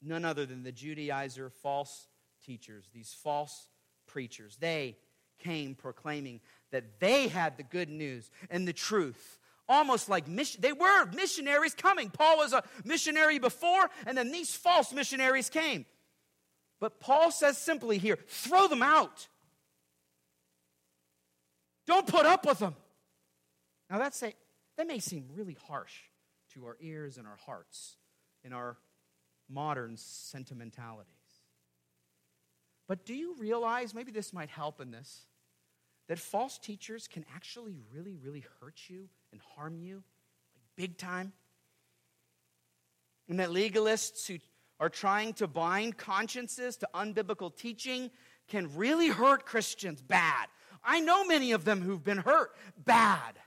None 0.03 0.25
other 0.25 0.47
than 0.47 0.63
the 0.63 0.73
Judaizer 0.73 1.53
false 1.53 2.09
teachers, 2.45 2.89
these 2.95 3.13
false 3.13 3.69
preachers. 4.07 4.57
They 4.59 4.97
came 5.41 5.75
proclaiming 5.75 6.41
that 6.71 7.01
they 7.01 7.29
had 7.29 7.57
the 7.57 7.63
good 7.63 7.89
news 7.89 8.31
and 8.51 8.69
the 8.69 8.73
truth. 8.73 9.39
Almost 9.69 10.09
like 10.09 10.27
mission, 10.29 10.61
they 10.61 10.73
were 10.73 11.07
missionaries 11.07 11.75
coming. 11.75 12.11
Paul 12.11 12.39
was 12.39 12.53
a 12.53 12.63
missionary 12.85 13.39
before, 13.39 13.89
and 14.07 14.17
then 14.17 14.33
these 14.33 14.55
false 14.55 14.93
missionaries 14.93 15.49
came. 15.49 15.87
But 16.81 16.99
Paul 16.99 17.31
says 17.31 17.59
simply 17.59 17.99
here 17.99 18.19
throw 18.29 18.67
them 18.67 18.83
out. 18.83 19.29
Don't 21.87 22.07
put 22.07 22.27
up 22.27 22.47
with 22.47 22.59
them. 22.59 22.75
Now, 23.89 23.99
that's 23.99 24.23
a, 24.23 24.33
that 24.77 24.87
may 24.87 24.99
seem 25.01 25.29
really 25.35 25.57
harsh 25.69 25.95
to 26.55 26.67
our 26.67 26.77
ears 26.81 27.17
and 27.17 27.27
our 27.27 27.39
hearts 27.47 27.97
in 28.45 28.53
our 28.53 28.77
modern 29.49 29.97
sentimentalities. 29.97 31.11
But 32.89 33.05
do 33.05 33.15
you 33.15 33.37
realize, 33.39 33.95
maybe 33.95 34.11
this 34.11 34.33
might 34.33 34.49
help 34.49 34.81
in 34.81 34.91
this, 34.91 35.27
that 36.11 36.19
false 36.19 36.59
teachers 36.59 37.07
can 37.07 37.25
actually 37.37 37.77
really, 37.95 38.17
really 38.17 38.45
hurt 38.61 38.81
you 38.89 39.09
and 39.31 39.41
harm 39.55 39.79
you, 39.79 40.03
like 40.57 40.65
big 40.75 40.99
time? 40.99 41.33
And 43.29 43.39
that 43.39 43.51
legalists 43.51 44.27
who 44.27 44.39
are 44.81 44.89
trying 44.89 45.35
to 45.35 45.47
bind 45.47 45.99
consciences 45.99 46.77
to 46.79 46.89
unbiblical 46.97 47.57
teaching 47.57 48.11
can 48.49 48.75
really 48.75 49.07
hurt 49.07 49.47
Christians 49.47 50.03
bad. 50.03 50.49
I 50.83 50.99
know 50.99 51.25
many 51.25 51.53
of 51.53 51.65
them 51.65 51.81
who've 51.81 52.03
been 52.03 52.19
hurt 52.19 52.57
bad. 52.77 53.39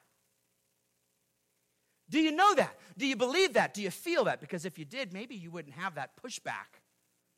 Do 2.09 2.21
you 2.21 2.31
know 2.31 2.55
that? 2.55 2.79
Do 2.97 3.05
you 3.05 3.17
believe 3.17 3.55
that? 3.55 3.73
Do 3.73 3.81
you 3.81 3.91
feel 3.91 4.23
that? 4.23 4.39
Because 4.39 4.63
if 4.63 4.79
you 4.79 4.85
did, 4.85 5.11
maybe 5.11 5.35
you 5.35 5.51
wouldn't 5.51 5.75
have 5.75 5.95
that 5.95 6.11
pushback 6.25 6.79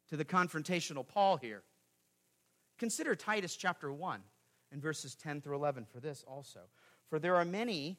to 0.09 0.17
the 0.17 0.25
confrontational 0.25 1.07
Paul 1.07 1.37
here. 1.37 1.63
Consider 2.77 3.15
Titus 3.15 3.55
chapter 3.55 3.91
1 3.91 4.21
and 4.71 4.81
verses 4.81 5.15
10 5.15 5.41
through 5.41 5.55
11 5.55 5.85
for 5.91 5.99
this 5.99 6.23
also. 6.27 6.61
For 7.09 7.19
there 7.19 7.35
are 7.35 7.45
many 7.45 7.97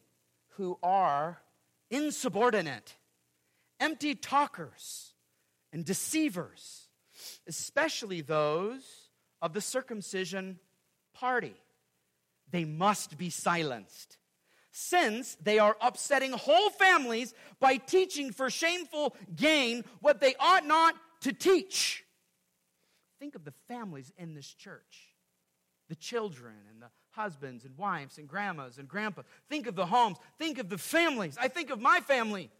who 0.56 0.78
are 0.82 1.40
insubordinate, 1.90 2.96
empty 3.80 4.14
talkers 4.14 5.12
and 5.72 5.84
deceivers, 5.84 6.88
especially 7.46 8.20
those 8.20 9.10
of 9.40 9.52
the 9.52 9.60
circumcision 9.60 10.58
party. 11.14 11.54
They 12.50 12.64
must 12.64 13.18
be 13.18 13.30
silenced, 13.30 14.18
since 14.70 15.36
they 15.42 15.58
are 15.58 15.76
upsetting 15.80 16.32
whole 16.32 16.70
families 16.70 17.34
by 17.60 17.76
teaching 17.76 18.32
for 18.32 18.50
shameful 18.50 19.14
gain 19.34 19.84
what 20.00 20.20
they 20.20 20.34
ought 20.38 20.66
not 20.66 20.94
to 21.22 21.32
teach. 21.32 22.04
Think 23.18 23.34
of 23.34 23.44
the 23.44 23.54
families 23.68 24.12
in 24.16 24.34
this 24.34 24.52
church 24.52 25.15
the 25.88 25.96
children 25.96 26.54
and 26.70 26.82
the 26.82 26.90
husbands 27.10 27.64
and 27.64 27.76
wives 27.76 28.18
and 28.18 28.28
grandmas 28.28 28.78
and 28.78 28.88
grandpas. 28.88 29.24
Think 29.48 29.66
of 29.66 29.74
the 29.74 29.86
homes. 29.86 30.18
Think 30.38 30.58
of 30.58 30.68
the 30.68 30.78
families. 30.78 31.36
I 31.40 31.48
think 31.48 31.70
of 31.70 31.80
my 31.80 32.00
family. 32.00 32.50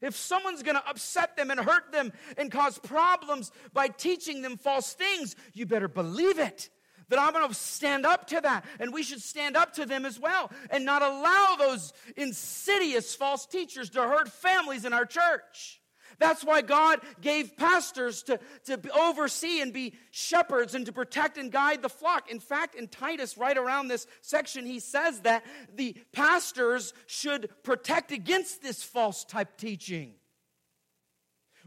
If 0.00 0.14
someone's 0.14 0.62
going 0.62 0.76
to 0.76 0.88
upset 0.88 1.36
them 1.36 1.50
and 1.50 1.58
hurt 1.58 1.90
them 1.90 2.12
and 2.36 2.50
cause 2.50 2.78
problems 2.78 3.50
by 3.72 3.88
teaching 3.88 4.42
them 4.42 4.56
false 4.56 4.92
things, 4.92 5.34
you 5.54 5.66
better 5.66 5.88
believe 5.88 6.38
it. 6.38 6.68
That 7.08 7.20
I'm 7.20 7.32
going 7.32 7.48
to 7.48 7.54
stand 7.54 8.04
up 8.04 8.26
to 8.28 8.40
that. 8.40 8.64
And 8.80 8.92
we 8.92 9.02
should 9.02 9.22
stand 9.22 9.56
up 9.56 9.74
to 9.74 9.86
them 9.86 10.04
as 10.04 10.18
well 10.18 10.50
and 10.70 10.84
not 10.84 11.02
allow 11.02 11.56
those 11.56 11.92
insidious 12.16 13.14
false 13.14 13.46
teachers 13.46 13.90
to 13.90 14.02
hurt 14.02 14.28
families 14.28 14.84
in 14.84 14.92
our 14.92 15.06
church. 15.06 15.80
That's 16.18 16.44
why 16.44 16.62
God 16.62 17.00
gave 17.20 17.56
pastors 17.56 18.22
to, 18.24 18.40
to 18.64 18.80
oversee 18.98 19.60
and 19.60 19.72
be 19.72 19.94
shepherds 20.10 20.74
and 20.74 20.86
to 20.86 20.92
protect 20.92 21.36
and 21.36 21.52
guide 21.52 21.82
the 21.82 21.88
flock. 21.88 22.30
In 22.30 22.40
fact, 22.40 22.74
in 22.74 22.88
Titus, 22.88 23.36
right 23.36 23.56
around 23.56 23.88
this 23.88 24.06
section, 24.22 24.64
he 24.64 24.80
says 24.80 25.20
that 25.20 25.44
the 25.74 25.94
pastors 26.12 26.94
should 27.06 27.50
protect 27.62 28.12
against 28.12 28.62
this 28.62 28.82
false 28.82 29.24
type 29.24 29.58
teaching. 29.58 30.14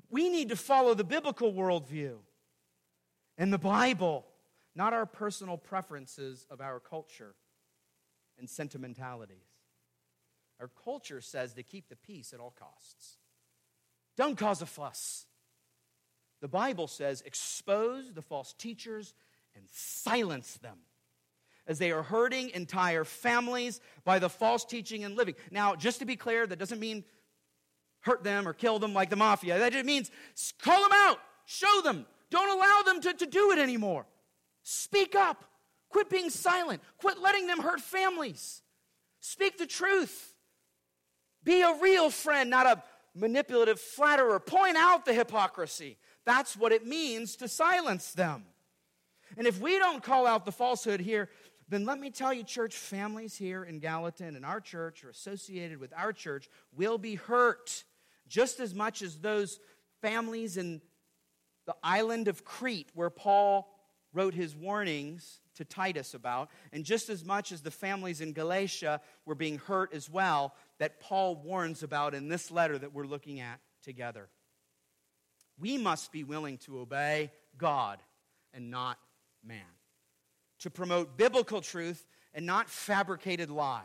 We 0.10 0.30
need 0.30 0.50
to 0.50 0.56
follow 0.56 0.95
the 0.95 1.04
biblical 1.04 1.54
worldview 1.54 2.16
and 3.38 3.54
the 3.54 3.60
Bible, 3.60 4.26
not 4.76 4.93
our 4.93 5.06
personal 5.06 5.58
preferences 5.58 6.47
of 6.50 6.60
our 6.60 6.80
culture 6.80 7.36
and 8.39 8.50
sentimentalities. 8.50 9.38
Our 10.60 10.72
culture 10.84 11.22
says 11.22 11.54
to 11.54 11.64
keep 11.64 11.88
the 11.88 11.95
peace 11.95 12.34
at 12.34 12.39
all 12.39 12.56
costs. 12.58 13.18
Don't 14.20 14.38
cause 14.38 14.61
a 14.61 14.65
fuss. 14.65 15.26
The 16.41 16.49
Bible 16.49 16.88
says 16.88 17.24
expose 17.26 18.11
the 18.11 18.22
false 18.22 18.51
teachers 18.51 19.13
and 19.55 19.63
silence 19.72 20.57
them 20.57 20.78
as 21.65 21.80
they 21.80 21.93
are 21.93 22.03
hurting 22.03 22.49
entire 22.49 23.05
families 23.05 23.80
by 24.03 24.20
the 24.20 24.28
false 24.28 24.65
teaching 24.65 25.05
and 25.05 25.15
living. 25.15 25.36
Now, 25.51 25.74
just 25.74 25.99
to 25.99 26.05
be 26.05 26.17
clear, 26.17 26.45
that 26.45 26.59
doesn't 26.59 26.82
mean 26.82 27.05
hurt 28.01 28.26
them 28.26 28.45
or 28.45 28.51
kill 28.51 28.78
them 28.78 28.93
like 28.93 29.09
the 29.09 29.15
mafia. 29.15 29.57
That 29.57 29.72
just 29.72 29.86
means 29.86 30.11
call 30.61 30.84
them 30.84 30.91
out, 30.93 31.20
show 31.45 31.80
them. 31.82 32.05
Don't 32.30 32.49
allow 32.49 32.82
them 32.86 32.99
to, 32.99 33.13
to 33.13 33.26
do 33.26 33.51
it 33.51 33.57
anymore. 33.57 34.05
Speak 34.63 35.15
up. 35.15 35.45
Quit 35.88 36.09
being 36.09 36.30
silent. 36.30 36.82
Quit 36.97 37.20
letting 37.20 37.47
them 37.47 37.61
hurt 37.61 37.80
families. 37.80 38.63
Speak 39.22 39.57
the 39.57 39.65
truth. 39.65 40.34
Be 41.41 41.61
a 41.61 41.74
real 41.82 42.09
friend, 42.09 42.49
not 42.49 42.65
a 42.65 42.84
manipulative 43.16 43.80
flatterer. 43.80 44.39
Point 44.39 44.78
out 44.78 45.05
the 45.05 45.14
hypocrisy. 45.14 45.97
That's 46.26 46.55
what 46.55 46.72
it 46.72 46.86
means 46.86 47.36
to 47.38 47.47
silence 47.47 48.14
them. 48.14 48.45
And 49.38 49.47
if 49.47 49.60
we 49.60 49.78
don't 49.78 50.03
call 50.03 50.26
out 50.26 50.45
the 50.45 50.51
falsehood 50.51 50.99
here, 50.99 51.30
then 51.68 51.86
let 51.86 51.99
me 51.99 52.10
tell 52.10 52.34
you, 52.34 52.43
church 52.43 52.76
families 52.76 53.36
here 53.36 53.64
in 53.64 53.80
Gallatin 53.80 54.36
and 54.36 54.43
our 54.43 54.60
church 54.60 55.03
or 55.03 55.10
associated 55.10 55.80
with 55.80 55.93
our 55.95 56.12
church 56.12 56.49
will 56.76 56.97
be 56.97 57.16
hurt 57.16 57.84
just 58.28 58.60
as 58.60 58.74
much 58.74 59.01
as 59.01 59.18
those 59.18 59.60
families 60.01 60.57
in 60.57 60.82
the 61.66 61.76
island 61.84 62.28
of 62.28 62.43
Crete 62.43 62.89
where 62.95 63.12
Paul 63.12 63.72
wrote 64.14 64.34
his 64.34 64.55
warnings 64.55 65.41
to 65.55 65.66
Titus 65.66 66.14
about, 66.14 66.49
and 66.72 66.84
just 66.84 67.10
as 67.10 67.24
much 67.24 67.51
as 67.51 67.62
the 67.62 67.70
families 67.70 68.22
in 68.22 68.34
Galatia 68.34 69.01
were 69.26 69.36
being 69.36 69.57
hurt 69.57 69.93
as 69.93 70.10
well, 70.10 70.55
that 70.80 70.99
Paul 70.99 71.36
warns 71.36 71.84
about 71.84 72.13
in 72.13 72.27
this 72.27 72.51
letter 72.51 72.77
that 72.77 72.93
we're 72.93 73.05
looking 73.05 73.39
at 73.39 73.59
together. 73.84 74.30
We 75.59 75.77
must 75.77 76.11
be 76.11 76.23
willing 76.23 76.57
to 76.59 76.80
obey 76.80 77.32
God 77.57 77.99
and 78.53 78.71
not 78.71 78.97
man, 79.45 79.61
to 80.59 80.69
promote 80.69 81.17
biblical 81.17 81.61
truth 81.61 82.05
and 82.34 82.45
not 82.45 82.69
fabricated 82.69 83.49
lies 83.49 83.84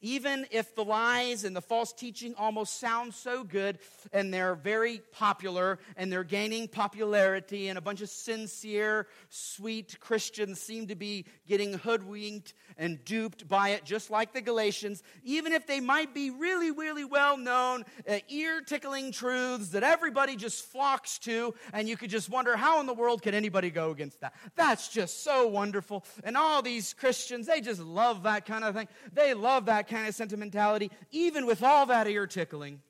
even 0.00 0.46
if 0.50 0.74
the 0.74 0.84
lies 0.84 1.44
and 1.44 1.54
the 1.54 1.60
false 1.60 1.92
teaching 1.92 2.34
almost 2.36 2.78
sound 2.78 3.14
so 3.14 3.44
good 3.44 3.78
and 4.12 4.32
they're 4.32 4.54
very 4.54 5.00
popular 5.12 5.78
and 5.96 6.12
they're 6.12 6.24
gaining 6.24 6.68
popularity, 6.68 7.68
and 7.68 7.78
a 7.78 7.80
bunch 7.80 8.00
of 8.00 8.08
sincere, 8.08 9.06
sweet 9.28 9.98
Christians 10.00 10.60
seem 10.60 10.86
to 10.88 10.94
be 10.94 11.26
getting 11.46 11.74
hoodwinked 11.74 12.54
and 12.76 13.04
duped 13.04 13.48
by 13.48 13.70
it, 13.70 13.84
just 13.84 14.10
like 14.10 14.32
the 14.32 14.40
Galatians, 14.40 15.02
even 15.24 15.52
if 15.52 15.66
they 15.66 15.80
might 15.80 16.14
be 16.14 16.30
really, 16.30 16.70
really 16.70 17.04
well 17.04 17.36
known, 17.36 17.84
uh, 18.08 18.18
ear 18.28 18.60
tickling 18.60 19.10
truths 19.10 19.70
that 19.70 19.82
everybody 19.82 20.36
just 20.36 20.64
flocks 20.64 21.18
to, 21.18 21.54
and 21.72 21.88
you 21.88 21.96
could 21.96 22.10
just 22.10 22.30
wonder 22.30 22.56
how 22.56 22.80
in 22.80 22.86
the 22.86 22.94
world 22.94 23.22
can 23.22 23.34
anybody 23.34 23.70
go 23.70 23.90
against 23.90 24.20
that? 24.20 24.34
That's 24.54 24.88
just 24.88 25.24
so 25.24 25.48
wonderful. 25.48 26.04
And 26.22 26.36
all 26.36 26.62
these 26.62 26.94
Christians, 26.94 27.46
they 27.46 27.60
just 27.60 27.80
love 27.80 28.22
that 28.22 28.46
kind 28.46 28.64
of 28.64 28.74
thing. 28.74 28.88
They 29.12 29.34
love 29.34 29.66
kind 29.88 30.06
of 30.06 30.14
sentimentality, 30.14 30.90
even 31.10 31.46
with 31.46 31.62
all 31.62 31.86
that 31.86 32.06
ear 32.06 32.26
tickling, 32.26 32.80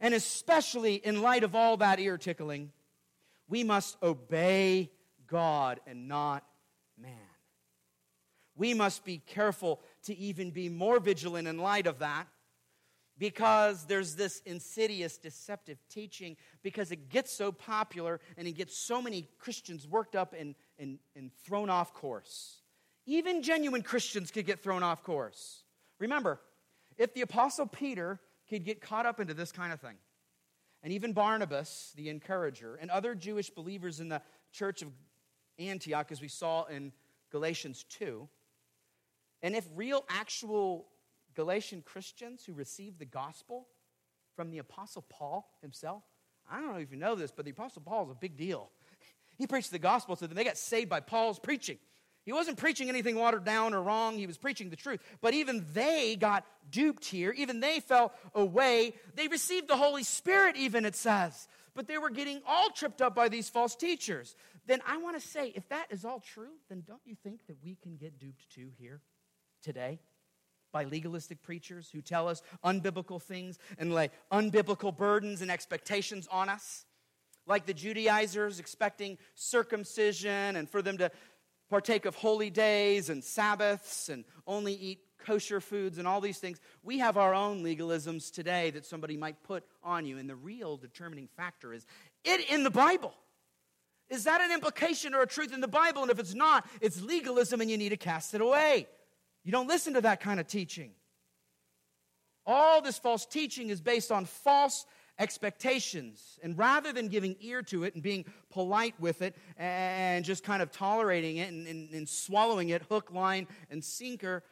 and 0.00 0.14
especially 0.14 0.94
in 0.96 1.22
light 1.22 1.42
of 1.42 1.54
all 1.54 1.76
that 1.78 1.98
ear 1.98 2.18
tickling, 2.18 2.70
we 3.48 3.64
must 3.64 3.96
obey 4.02 4.90
God 5.26 5.80
and 5.86 6.08
not 6.08 6.44
man. 7.00 7.12
We 8.54 8.74
must 8.74 9.04
be 9.04 9.18
careful 9.18 9.80
to 10.04 10.16
even 10.16 10.50
be 10.50 10.68
more 10.68 10.98
vigilant 10.98 11.46
in 11.46 11.58
light 11.58 11.86
of 11.86 11.98
that 11.98 12.26
because 13.18 13.84
there's 13.86 14.14
this 14.14 14.40
insidious, 14.44 15.18
deceptive 15.18 15.78
teaching 15.90 16.36
because 16.62 16.90
it 16.90 17.08
gets 17.08 17.32
so 17.32 17.52
popular 17.52 18.20
and 18.36 18.46
it 18.46 18.52
gets 18.52 18.76
so 18.76 19.00
many 19.00 19.28
Christians 19.38 19.86
worked 19.86 20.16
up 20.16 20.34
and, 20.38 20.54
and, 20.78 20.98
and 21.14 21.30
thrown 21.44 21.70
off 21.70 21.92
course. 21.94 22.60
Even 23.06 23.42
genuine 23.42 23.82
Christians 23.82 24.30
could 24.30 24.46
get 24.46 24.62
thrown 24.62 24.82
off 24.82 25.02
course. 25.02 25.62
Remember, 25.98 26.40
if 26.98 27.14
the 27.14 27.22
Apostle 27.22 27.66
Peter 27.66 28.20
could 28.48 28.64
get 28.64 28.80
caught 28.80 29.06
up 29.06 29.20
into 29.20 29.34
this 29.34 29.52
kind 29.52 29.72
of 29.72 29.80
thing, 29.80 29.96
and 30.82 30.92
even 30.92 31.12
Barnabas, 31.12 31.92
the 31.96 32.08
encourager, 32.08 32.76
and 32.76 32.90
other 32.90 33.14
Jewish 33.14 33.50
believers 33.50 34.00
in 34.00 34.08
the 34.08 34.22
church 34.52 34.82
of 34.82 34.88
Antioch, 35.58 36.12
as 36.12 36.20
we 36.20 36.28
saw 36.28 36.64
in 36.64 36.92
Galatians 37.30 37.84
2, 37.90 38.28
and 39.42 39.54
if 39.54 39.66
real, 39.74 40.04
actual 40.08 40.86
Galatian 41.34 41.82
Christians 41.82 42.44
who 42.44 42.52
received 42.52 42.98
the 42.98 43.04
gospel 43.04 43.66
from 44.34 44.50
the 44.50 44.58
Apostle 44.58 45.04
Paul 45.08 45.48
himself, 45.60 46.02
I 46.50 46.60
don't 46.60 46.72
know 46.72 46.78
if 46.78 46.90
you 46.90 46.96
know 46.96 47.14
this, 47.14 47.30
but 47.30 47.44
the 47.44 47.50
Apostle 47.50 47.82
Paul 47.84 48.04
is 48.04 48.10
a 48.10 48.14
big 48.14 48.36
deal. 48.36 48.70
He 49.38 49.46
preached 49.46 49.70
the 49.70 49.78
gospel 49.78 50.16
to 50.16 50.26
them. 50.26 50.34
They 50.34 50.44
got 50.44 50.56
saved 50.56 50.88
by 50.88 51.00
Paul's 51.00 51.38
preaching. 51.38 51.76
He 52.26 52.32
wasn't 52.32 52.58
preaching 52.58 52.88
anything 52.88 53.14
watered 53.14 53.44
down 53.44 53.72
or 53.72 53.80
wrong. 53.80 54.18
He 54.18 54.26
was 54.26 54.36
preaching 54.36 54.68
the 54.68 54.76
truth. 54.76 55.00
But 55.20 55.32
even 55.32 55.64
they 55.72 56.16
got 56.16 56.44
duped 56.68 57.04
here. 57.04 57.30
Even 57.30 57.60
they 57.60 57.78
fell 57.78 58.12
away. 58.34 58.94
They 59.14 59.28
received 59.28 59.68
the 59.68 59.76
Holy 59.76 60.02
Spirit, 60.02 60.56
even 60.56 60.84
it 60.84 60.96
says. 60.96 61.46
But 61.76 61.86
they 61.86 61.98
were 61.98 62.10
getting 62.10 62.42
all 62.44 62.70
tripped 62.70 63.00
up 63.00 63.14
by 63.14 63.28
these 63.28 63.48
false 63.48 63.76
teachers. 63.76 64.34
Then 64.66 64.80
I 64.84 64.96
want 64.96 65.20
to 65.20 65.26
say, 65.26 65.52
if 65.54 65.68
that 65.68 65.86
is 65.90 66.04
all 66.04 66.18
true, 66.18 66.50
then 66.68 66.82
don't 66.84 67.00
you 67.04 67.14
think 67.14 67.46
that 67.46 67.58
we 67.62 67.76
can 67.80 67.96
get 67.96 68.18
duped 68.18 68.50
too 68.50 68.70
here 68.76 69.00
today? 69.62 70.00
By 70.72 70.82
legalistic 70.82 71.44
preachers 71.44 71.88
who 71.92 72.02
tell 72.02 72.26
us 72.26 72.42
unbiblical 72.64 73.22
things 73.22 73.56
and 73.78 73.94
lay 73.94 74.10
unbiblical 74.32 74.94
burdens 74.94 75.42
and 75.42 75.50
expectations 75.50 76.26
on 76.32 76.48
us? 76.48 76.84
Like 77.46 77.66
the 77.66 77.74
Judaizers 77.74 78.58
expecting 78.58 79.16
circumcision 79.36 80.56
and 80.56 80.68
for 80.68 80.82
them 80.82 80.98
to 80.98 81.12
partake 81.68 82.04
of 82.04 82.14
holy 82.14 82.50
days 82.50 83.10
and 83.10 83.22
Sabbaths 83.22 84.08
and 84.08 84.24
only 84.46 84.74
eat 84.74 85.00
kosher 85.18 85.60
foods 85.60 85.98
and 85.98 86.06
all 86.06 86.20
these 86.20 86.38
things. 86.38 86.60
We 86.82 86.98
have 86.98 87.16
our 87.16 87.34
own 87.34 87.62
legalisms 87.62 88.32
today 88.32 88.70
that 88.70 88.86
somebody 88.86 89.16
might 89.16 89.42
put 89.42 89.64
on 89.82 90.06
you. 90.06 90.18
And 90.18 90.28
the 90.28 90.36
real 90.36 90.76
determining 90.76 91.28
factor 91.36 91.72
is 91.72 91.84
it 92.24 92.48
in 92.50 92.62
the 92.62 92.70
Bible. 92.70 93.14
Is 94.08 94.24
that 94.24 94.40
an 94.40 94.52
implication 94.52 95.14
or 95.14 95.22
a 95.22 95.26
truth 95.26 95.52
in 95.52 95.60
the 95.60 95.68
Bible? 95.68 96.02
And 96.02 96.10
if 96.10 96.20
it's 96.20 96.34
not, 96.34 96.66
it's 96.80 97.02
legalism 97.02 97.60
and 97.60 97.70
you 97.70 97.76
need 97.76 97.88
to 97.88 97.96
cast 97.96 98.34
it 98.34 98.40
away. 98.40 98.86
You 99.42 99.52
don't 99.52 99.66
listen 99.66 99.94
to 99.94 100.00
that 100.02 100.20
kind 100.20 100.38
of 100.38 100.46
teaching. 100.46 100.92
All 102.46 102.80
this 102.80 102.98
false 102.98 103.26
teaching 103.26 103.70
is 103.70 103.80
based 103.80 104.12
on 104.12 104.24
false 104.24 104.86
expectations. 105.18 106.38
And 106.42 106.56
rather 106.58 106.92
than 106.92 107.08
giving 107.08 107.36
ear 107.40 107.62
to 107.62 107.84
it 107.84 107.94
and 107.94 108.02
being 108.02 108.24
polite 108.50 108.94
with 109.00 109.22
it 109.22 109.36
and 109.56 110.24
just 110.24 110.44
kind 110.44 110.62
of 110.62 110.70
tolerating 110.70 111.38
it 111.38 111.50
and, 111.50 111.66
and, 111.66 111.92
and, 111.92 112.08
swallowing 112.08 112.70
it 112.70 112.82
hook, 112.82 113.10
line, 113.12 113.46
and 113.70 113.82
sinker, 113.82 114.42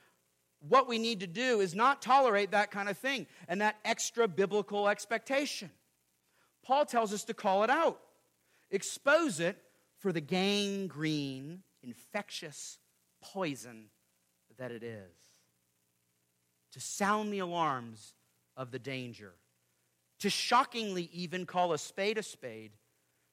what 0.68 0.88
we 0.88 0.98
need 0.98 1.20
to 1.20 1.26
do 1.26 1.60
is 1.60 1.74
not 1.74 2.00
tolerate 2.00 2.52
that 2.52 2.70
kind 2.70 2.88
of 2.88 2.96
thing 2.96 3.26
and 3.48 3.60
that 3.60 3.76
extra 3.84 4.26
biblical 4.26 4.88
expectation. 4.88 5.70
Paul 6.64 6.86
tells 6.86 7.12
us 7.12 7.24
to 7.24 7.34
call 7.34 7.64
it 7.64 7.70
out, 7.70 8.00
expose 8.70 9.40
it 9.40 9.58
for 9.98 10.12
the 10.12 10.22
gangrene, 10.22 11.62
infectious 11.82 12.78
poison 13.22 13.86
that 14.56 14.70
it 14.70 14.82
is, 14.82 15.12
to 16.72 16.80
sound 16.80 17.32
the 17.32 17.40
alarms 17.40 18.14
of 18.56 18.70
the 18.70 18.78
danger 18.78 19.34
to 20.24 20.30
shockingly 20.30 21.10
even 21.12 21.44
call 21.44 21.74
a 21.74 21.78
spade 21.78 22.16
a 22.16 22.22
spade, 22.22 22.70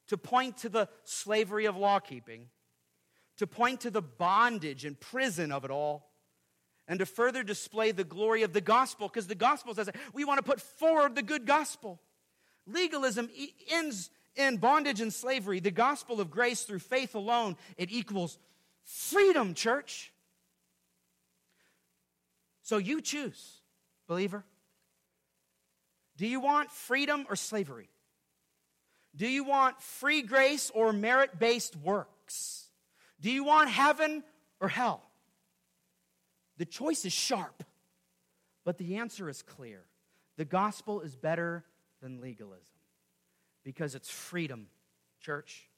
to 0.08 0.18
point 0.18 0.58
to 0.58 0.68
the 0.68 0.86
slavery 1.04 1.64
of 1.64 1.74
law 1.74 1.98
keeping, 1.98 2.48
to 3.38 3.46
point 3.46 3.80
to 3.80 3.90
the 3.90 4.02
bondage 4.02 4.84
and 4.84 5.00
prison 5.00 5.50
of 5.50 5.64
it 5.64 5.70
all, 5.70 6.10
and 6.86 6.98
to 6.98 7.06
further 7.06 7.42
display 7.42 7.92
the 7.92 8.04
glory 8.04 8.42
of 8.42 8.52
the 8.52 8.60
gospel, 8.60 9.08
because 9.08 9.26
the 9.26 9.34
gospel 9.34 9.74
says 9.74 9.88
we 10.12 10.26
want 10.26 10.36
to 10.36 10.42
put 10.42 10.60
forward 10.60 11.14
the 11.14 11.22
good 11.22 11.46
gospel. 11.46 11.98
Legalism 12.66 13.30
ends 13.70 14.10
in 14.36 14.58
bondage 14.58 15.00
and 15.00 15.14
slavery. 15.14 15.60
The 15.60 15.70
gospel 15.70 16.20
of 16.20 16.30
grace 16.30 16.64
through 16.64 16.80
faith 16.80 17.14
alone, 17.14 17.56
it 17.78 17.90
equals 17.90 18.38
freedom, 18.84 19.54
church. 19.54 20.12
So 22.60 22.76
you 22.76 23.00
choose, 23.00 23.62
believer. 24.06 24.44
Do 26.16 26.26
you 26.26 26.40
want 26.40 26.70
freedom 26.70 27.26
or 27.28 27.36
slavery? 27.36 27.88
Do 29.14 29.26
you 29.26 29.44
want 29.44 29.80
free 29.80 30.22
grace 30.22 30.70
or 30.74 30.92
merit 30.92 31.38
based 31.38 31.76
works? 31.76 32.68
Do 33.20 33.30
you 33.30 33.44
want 33.44 33.68
heaven 33.68 34.24
or 34.60 34.68
hell? 34.68 35.02
The 36.58 36.64
choice 36.64 37.04
is 37.04 37.12
sharp, 37.12 37.64
but 38.64 38.78
the 38.78 38.96
answer 38.96 39.28
is 39.28 39.42
clear. 39.42 39.84
The 40.36 40.44
gospel 40.44 41.00
is 41.00 41.16
better 41.16 41.64
than 42.00 42.20
legalism 42.20 42.66
because 43.64 43.94
it's 43.94 44.10
freedom, 44.10 44.68
church. 45.20 45.68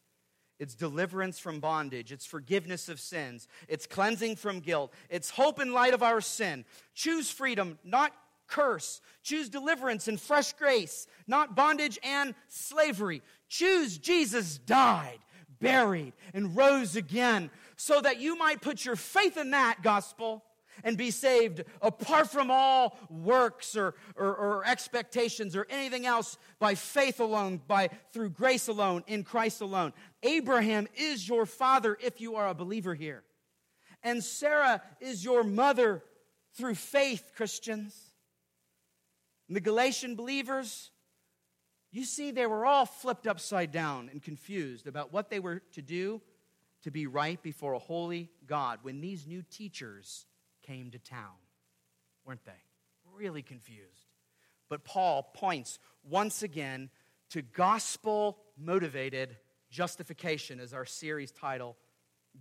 It's 0.61 0.75
deliverance 0.75 1.39
from 1.39 1.59
bondage. 1.59 2.13
It's 2.13 2.25
forgiveness 2.25 2.89
of 2.89 3.01
sins. 3.01 3.49
It's 3.69 3.87
cleansing 3.87 4.37
from 4.37 4.61
guilt. 4.61 4.93
It's 5.11 5.31
hope 5.31 5.61
in 5.61 5.73
light 5.73 5.95
of 5.95 6.03
our 6.03 6.21
sin. 6.21 6.65
Choose 6.95 7.31
freedom, 7.31 7.79
not 7.83 8.13
curse. 8.47 9.01
Choose 9.23 9.49
deliverance 9.49 10.09
and 10.09 10.21
fresh 10.21 10.53
grace, 10.53 11.07
not 11.27 11.57
bondage 11.57 11.99
and 12.03 12.35
slavery. 12.49 13.23
Choose 13.49 13.99
Jesus 13.99 14.59
died, 14.59 15.19
buried, 15.61 16.13
and 16.33 16.57
rose 16.57 16.97
again 16.97 17.51
so 17.77 18.01
that 18.01 18.21
you 18.21 18.37
might 18.37 18.61
put 18.61 18.85
your 18.85 18.97
faith 18.97 19.37
in 19.37 19.51
that 19.51 19.83
gospel 19.83 20.45
and 20.83 20.97
be 20.97 21.11
saved 21.11 21.63
apart 21.81 22.31
from 22.31 22.51
all 22.51 22.99
works 23.09 23.77
or, 23.77 23.95
or, 24.17 24.35
or, 24.35 24.67
expectations 24.67 25.55
or 25.55 25.67
anything 25.71 26.05
else 26.05 26.37
by 26.59 26.75
faith 26.75 27.21
alone, 27.21 27.61
by 27.69 27.89
through 28.13 28.31
grace 28.31 28.67
alone, 28.67 29.05
in 29.07 29.23
Christ 29.23 29.61
alone. 29.61 29.93
Abraham 30.23 30.89
is 30.97 31.29
your 31.29 31.47
father 31.47 31.97
if 32.01 32.21
you 32.21 32.35
are 32.37 32.49
a 32.49 32.55
believer 32.55 32.95
here. 32.95 33.23
And 34.03 34.23
Sarah 34.23 34.83
is 35.01 35.25
your 35.25 35.45
mother 35.45 36.03
through 36.55 36.75
faith, 36.75 37.33
Christians. 37.37 38.14
And 39.49 39.57
the 39.57 39.61
Galatian 39.61 40.17
believers, 40.17 40.91
you 41.91 42.05
see, 42.05 42.31
they 42.31 42.47
were 42.47 42.65
all 42.65 42.87
flipped 42.87 43.27
upside 43.27 43.71
down 43.71 44.09
and 44.11 44.23
confused 44.23 44.87
about 44.87 45.13
what 45.13 45.31
they 45.31 45.41
were 45.41 45.63
to 45.73 45.83
do 45.83 46.21
to 46.83 46.91
be 46.91 47.07
right 47.07 47.43
before 47.43 47.73
a 47.73 47.79
holy 47.79 48.31
God 48.47 48.81
when 48.83 49.01
these 49.01 49.27
new 49.27 49.43
teachers 49.43 50.27
came 50.63 50.91
to 50.91 50.99
town, 50.99 51.35
weren't 52.25 52.45
they? 52.45 52.53
Really 53.17 53.43
confused. 53.43 54.09
But 54.69 54.85
Paul 54.85 55.31
points 55.35 55.79
once 56.03 56.43
again 56.43 56.91
to 57.31 57.43
gospel 57.43 58.39
motivated 58.59 59.37
justification, 59.71 60.61
as 60.61 60.73
our 60.73 60.85
series 60.85 61.33
title 61.33 61.77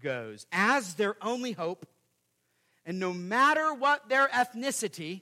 goes, 0.01 0.45
as 0.51 0.95
their 0.95 1.15
only 1.21 1.51
hope. 1.51 1.85
And 2.85 2.99
no 2.99 3.13
matter 3.13 3.73
what 3.73 4.09
their 4.09 4.27
ethnicity, 4.27 5.21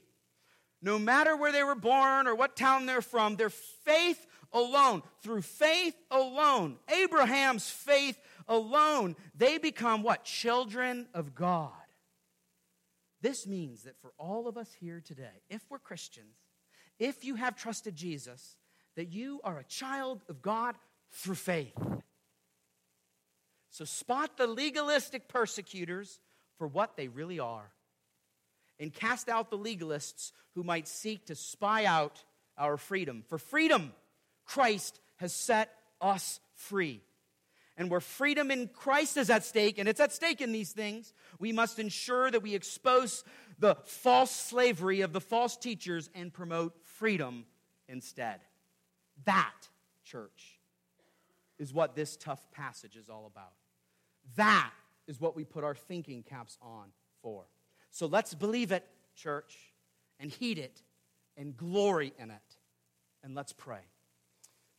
no 0.82 0.98
matter 0.98 1.36
where 1.36 1.52
they 1.52 1.62
were 1.62 1.76
born 1.76 2.26
or 2.26 2.34
what 2.34 2.56
town 2.56 2.86
they're 2.86 3.00
from, 3.00 3.36
their 3.36 3.50
faith 3.50 4.26
alone, 4.52 5.02
through 5.22 5.42
faith 5.42 5.94
alone, 6.10 6.76
Abraham's 6.92 7.70
faith 7.70 8.20
alone, 8.48 9.16
they 9.34 9.58
become 9.58 10.02
what? 10.02 10.24
Children 10.24 11.06
of 11.14 11.34
God. 11.34 11.70
This 13.20 13.46
means 13.46 13.84
that 13.84 14.00
for 14.00 14.12
all 14.18 14.48
of 14.48 14.56
us 14.56 14.72
here 14.80 15.00
today, 15.00 15.42
if 15.48 15.62
we're 15.70 15.78
Christians, 15.78 16.34
if 16.98 17.24
you 17.24 17.36
have 17.36 17.56
trusted 17.56 17.94
Jesus, 17.94 18.56
that 18.96 19.12
you 19.12 19.40
are 19.44 19.58
a 19.58 19.64
child 19.64 20.22
of 20.28 20.42
God 20.42 20.74
through 21.12 21.36
faith. 21.36 21.78
So 23.70 23.84
spot 23.84 24.36
the 24.36 24.46
legalistic 24.46 25.28
persecutors 25.28 26.18
for 26.58 26.66
what 26.66 26.96
they 26.96 27.08
really 27.08 27.38
are 27.38 27.70
and 28.78 28.92
cast 28.92 29.28
out 29.28 29.50
the 29.50 29.58
legalists 29.58 30.32
who 30.54 30.62
might 30.62 30.88
seek 30.88 31.26
to 31.26 31.34
spy 31.34 31.84
out 31.84 32.24
our 32.58 32.76
freedom. 32.76 33.24
For 33.28 33.38
freedom, 33.38 33.92
Christ 34.44 35.00
has 35.16 35.32
set 35.32 35.70
us 36.00 36.40
free. 36.54 37.00
And 37.76 37.90
where 37.90 38.00
freedom 38.00 38.50
in 38.50 38.68
Christ 38.68 39.16
is 39.16 39.30
at 39.30 39.44
stake, 39.44 39.78
and 39.78 39.88
it's 39.88 40.00
at 40.00 40.12
stake 40.12 40.40
in 40.40 40.52
these 40.52 40.72
things, 40.72 41.14
we 41.38 41.52
must 41.52 41.78
ensure 41.78 42.30
that 42.30 42.42
we 42.42 42.54
expose 42.54 43.24
the 43.58 43.76
false 43.84 44.30
slavery 44.30 45.00
of 45.00 45.12
the 45.12 45.20
false 45.20 45.56
teachers 45.56 46.10
and 46.14 46.32
promote 46.32 46.74
freedom 46.84 47.46
instead. 47.88 48.40
That, 49.24 49.68
church, 50.04 50.58
is 51.58 51.72
what 51.72 51.94
this 51.94 52.16
tough 52.16 52.50
passage 52.50 52.96
is 52.96 53.08
all 53.08 53.26
about. 53.26 53.52
That 54.36 54.70
is 55.06 55.20
what 55.20 55.34
we 55.34 55.44
put 55.44 55.64
our 55.64 55.74
thinking 55.74 56.22
caps 56.22 56.58
on 56.60 56.88
for. 57.22 57.44
So 57.92 58.06
let's 58.06 58.32
believe 58.32 58.72
it, 58.72 58.86
church, 59.14 59.56
and 60.18 60.30
heed 60.30 60.58
it 60.58 60.82
and 61.36 61.54
glory 61.54 62.14
in 62.18 62.30
it. 62.30 62.56
And 63.22 63.34
let's 63.34 63.52
pray. 63.52 63.82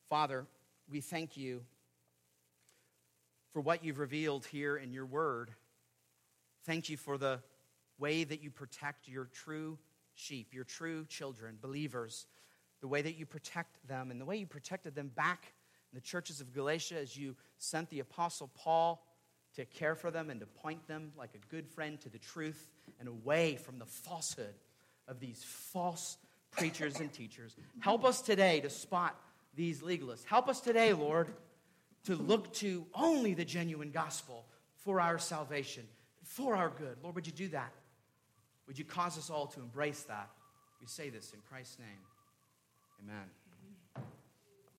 Father, 0.10 0.48
we 0.90 1.00
thank 1.00 1.38
you 1.38 1.62
for 3.54 3.62
what 3.62 3.84
you've 3.84 4.00
revealed 4.00 4.48
here 4.48 4.76
in 4.76 4.92
your 4.92 5.06
word. 5.06 5.52
Thank 6.66 6.90
you 6.90 6.98
for 6.98 7.20
the 7.20 7.40
way 8.00 8.24
that 8.24 8.42
you 8.42 8.50
protect 8.50 9.08
your 9.08 9.26
true 9.26 9.78
sheep, 10.16 10.52
your 10.52 10.64
true 10.64 11.06
children, 11.06 11.60
believers, 11.62 12.26
the 12.82 12.88
way 12.88 13.04
that 13.04 13.16
you 13.16 13.28
protect 13.28 13.88
them, 13.88 14.10
and 14.10 14.20
the 14.20 14.26
way 14.26 14.38
you 14.38 14.48
protected 14.48 14.96
them 14.96 15.10
back 15.10 15.54
in 15.92 15.96
the 15.96 16.02
churches 16.02 16.42
of 16.42 16.52
Galatia 16.52 17.00
as 17.00 17.16
you 17.16 17.36
sent 17.60 17.92
the 17.92 18.00
Apostle 18.00 18.50
Paul 18.56 19.06
to 19.56 19.66
care 19.66 19.96
for 19.96 20.12
them 20.12 20.30
and 20.30 20.40
to 20.40 20.46
point 20.46 20.88
them 20.88 21.12
like 21.18 21.30
a 21.36 21.54
good 21.54 21.68
friend 21.68 22.00
to 22.02 22.10
the 22.10 22.18
truth 22.18 22.68
and 23.00 23.08
away 23.08 23.56
from 23.56 23.80
the 23.80 23.86
falsehood 23.86 24.54
of 25.08 25.20
these 25.20 25.44
false 25.44 26.18
preachers 26.52 27.00
and 27.00 27.12
teachers. 27.14 27.56
Help 27.80 28.06
us 28.06 28.22
today 28.22 28.60
to 28.62 28.70
spot 28.70 29.16
these 29.56 29.82
legalists. 29.82 30.26
Help 30.26 30.50
us 30.50 30.60
today, 30.60 30.94
Lord, 30.94 31.28
to 32.06 32.16
look 32.16 32.54
to 32.56 32.86
only 32.94 33.34
the 33.34 33.46
genuine 33.46 33.92
gospel 33.92 34.46
for 34.78 35.00
our 35.00 35.20
salvation, 35.20 35.84
for 36.24 36.56
our 36.56 36.70
good. 36.70 36.98
Lord, 37.02 37.16
would 37.16 37.28
you 37.28 37.34
do 37.34 37.48
that? 37.50 37.74
Would 38.68 38.80
you 38.80 38.86
cause 38.86 39.18
us 39.18 39.30
all 39.30 39.48
to 39.48 39.60
embrace 39.60 40.04
that? 40.04 40.30
We 40.82 40.88
say 40.88 41.10
this 41.10 41.34
in 41.34 41.40
Christ's 41.50 41.80
name. 41.80 41.88
Amen. 43.04 43.43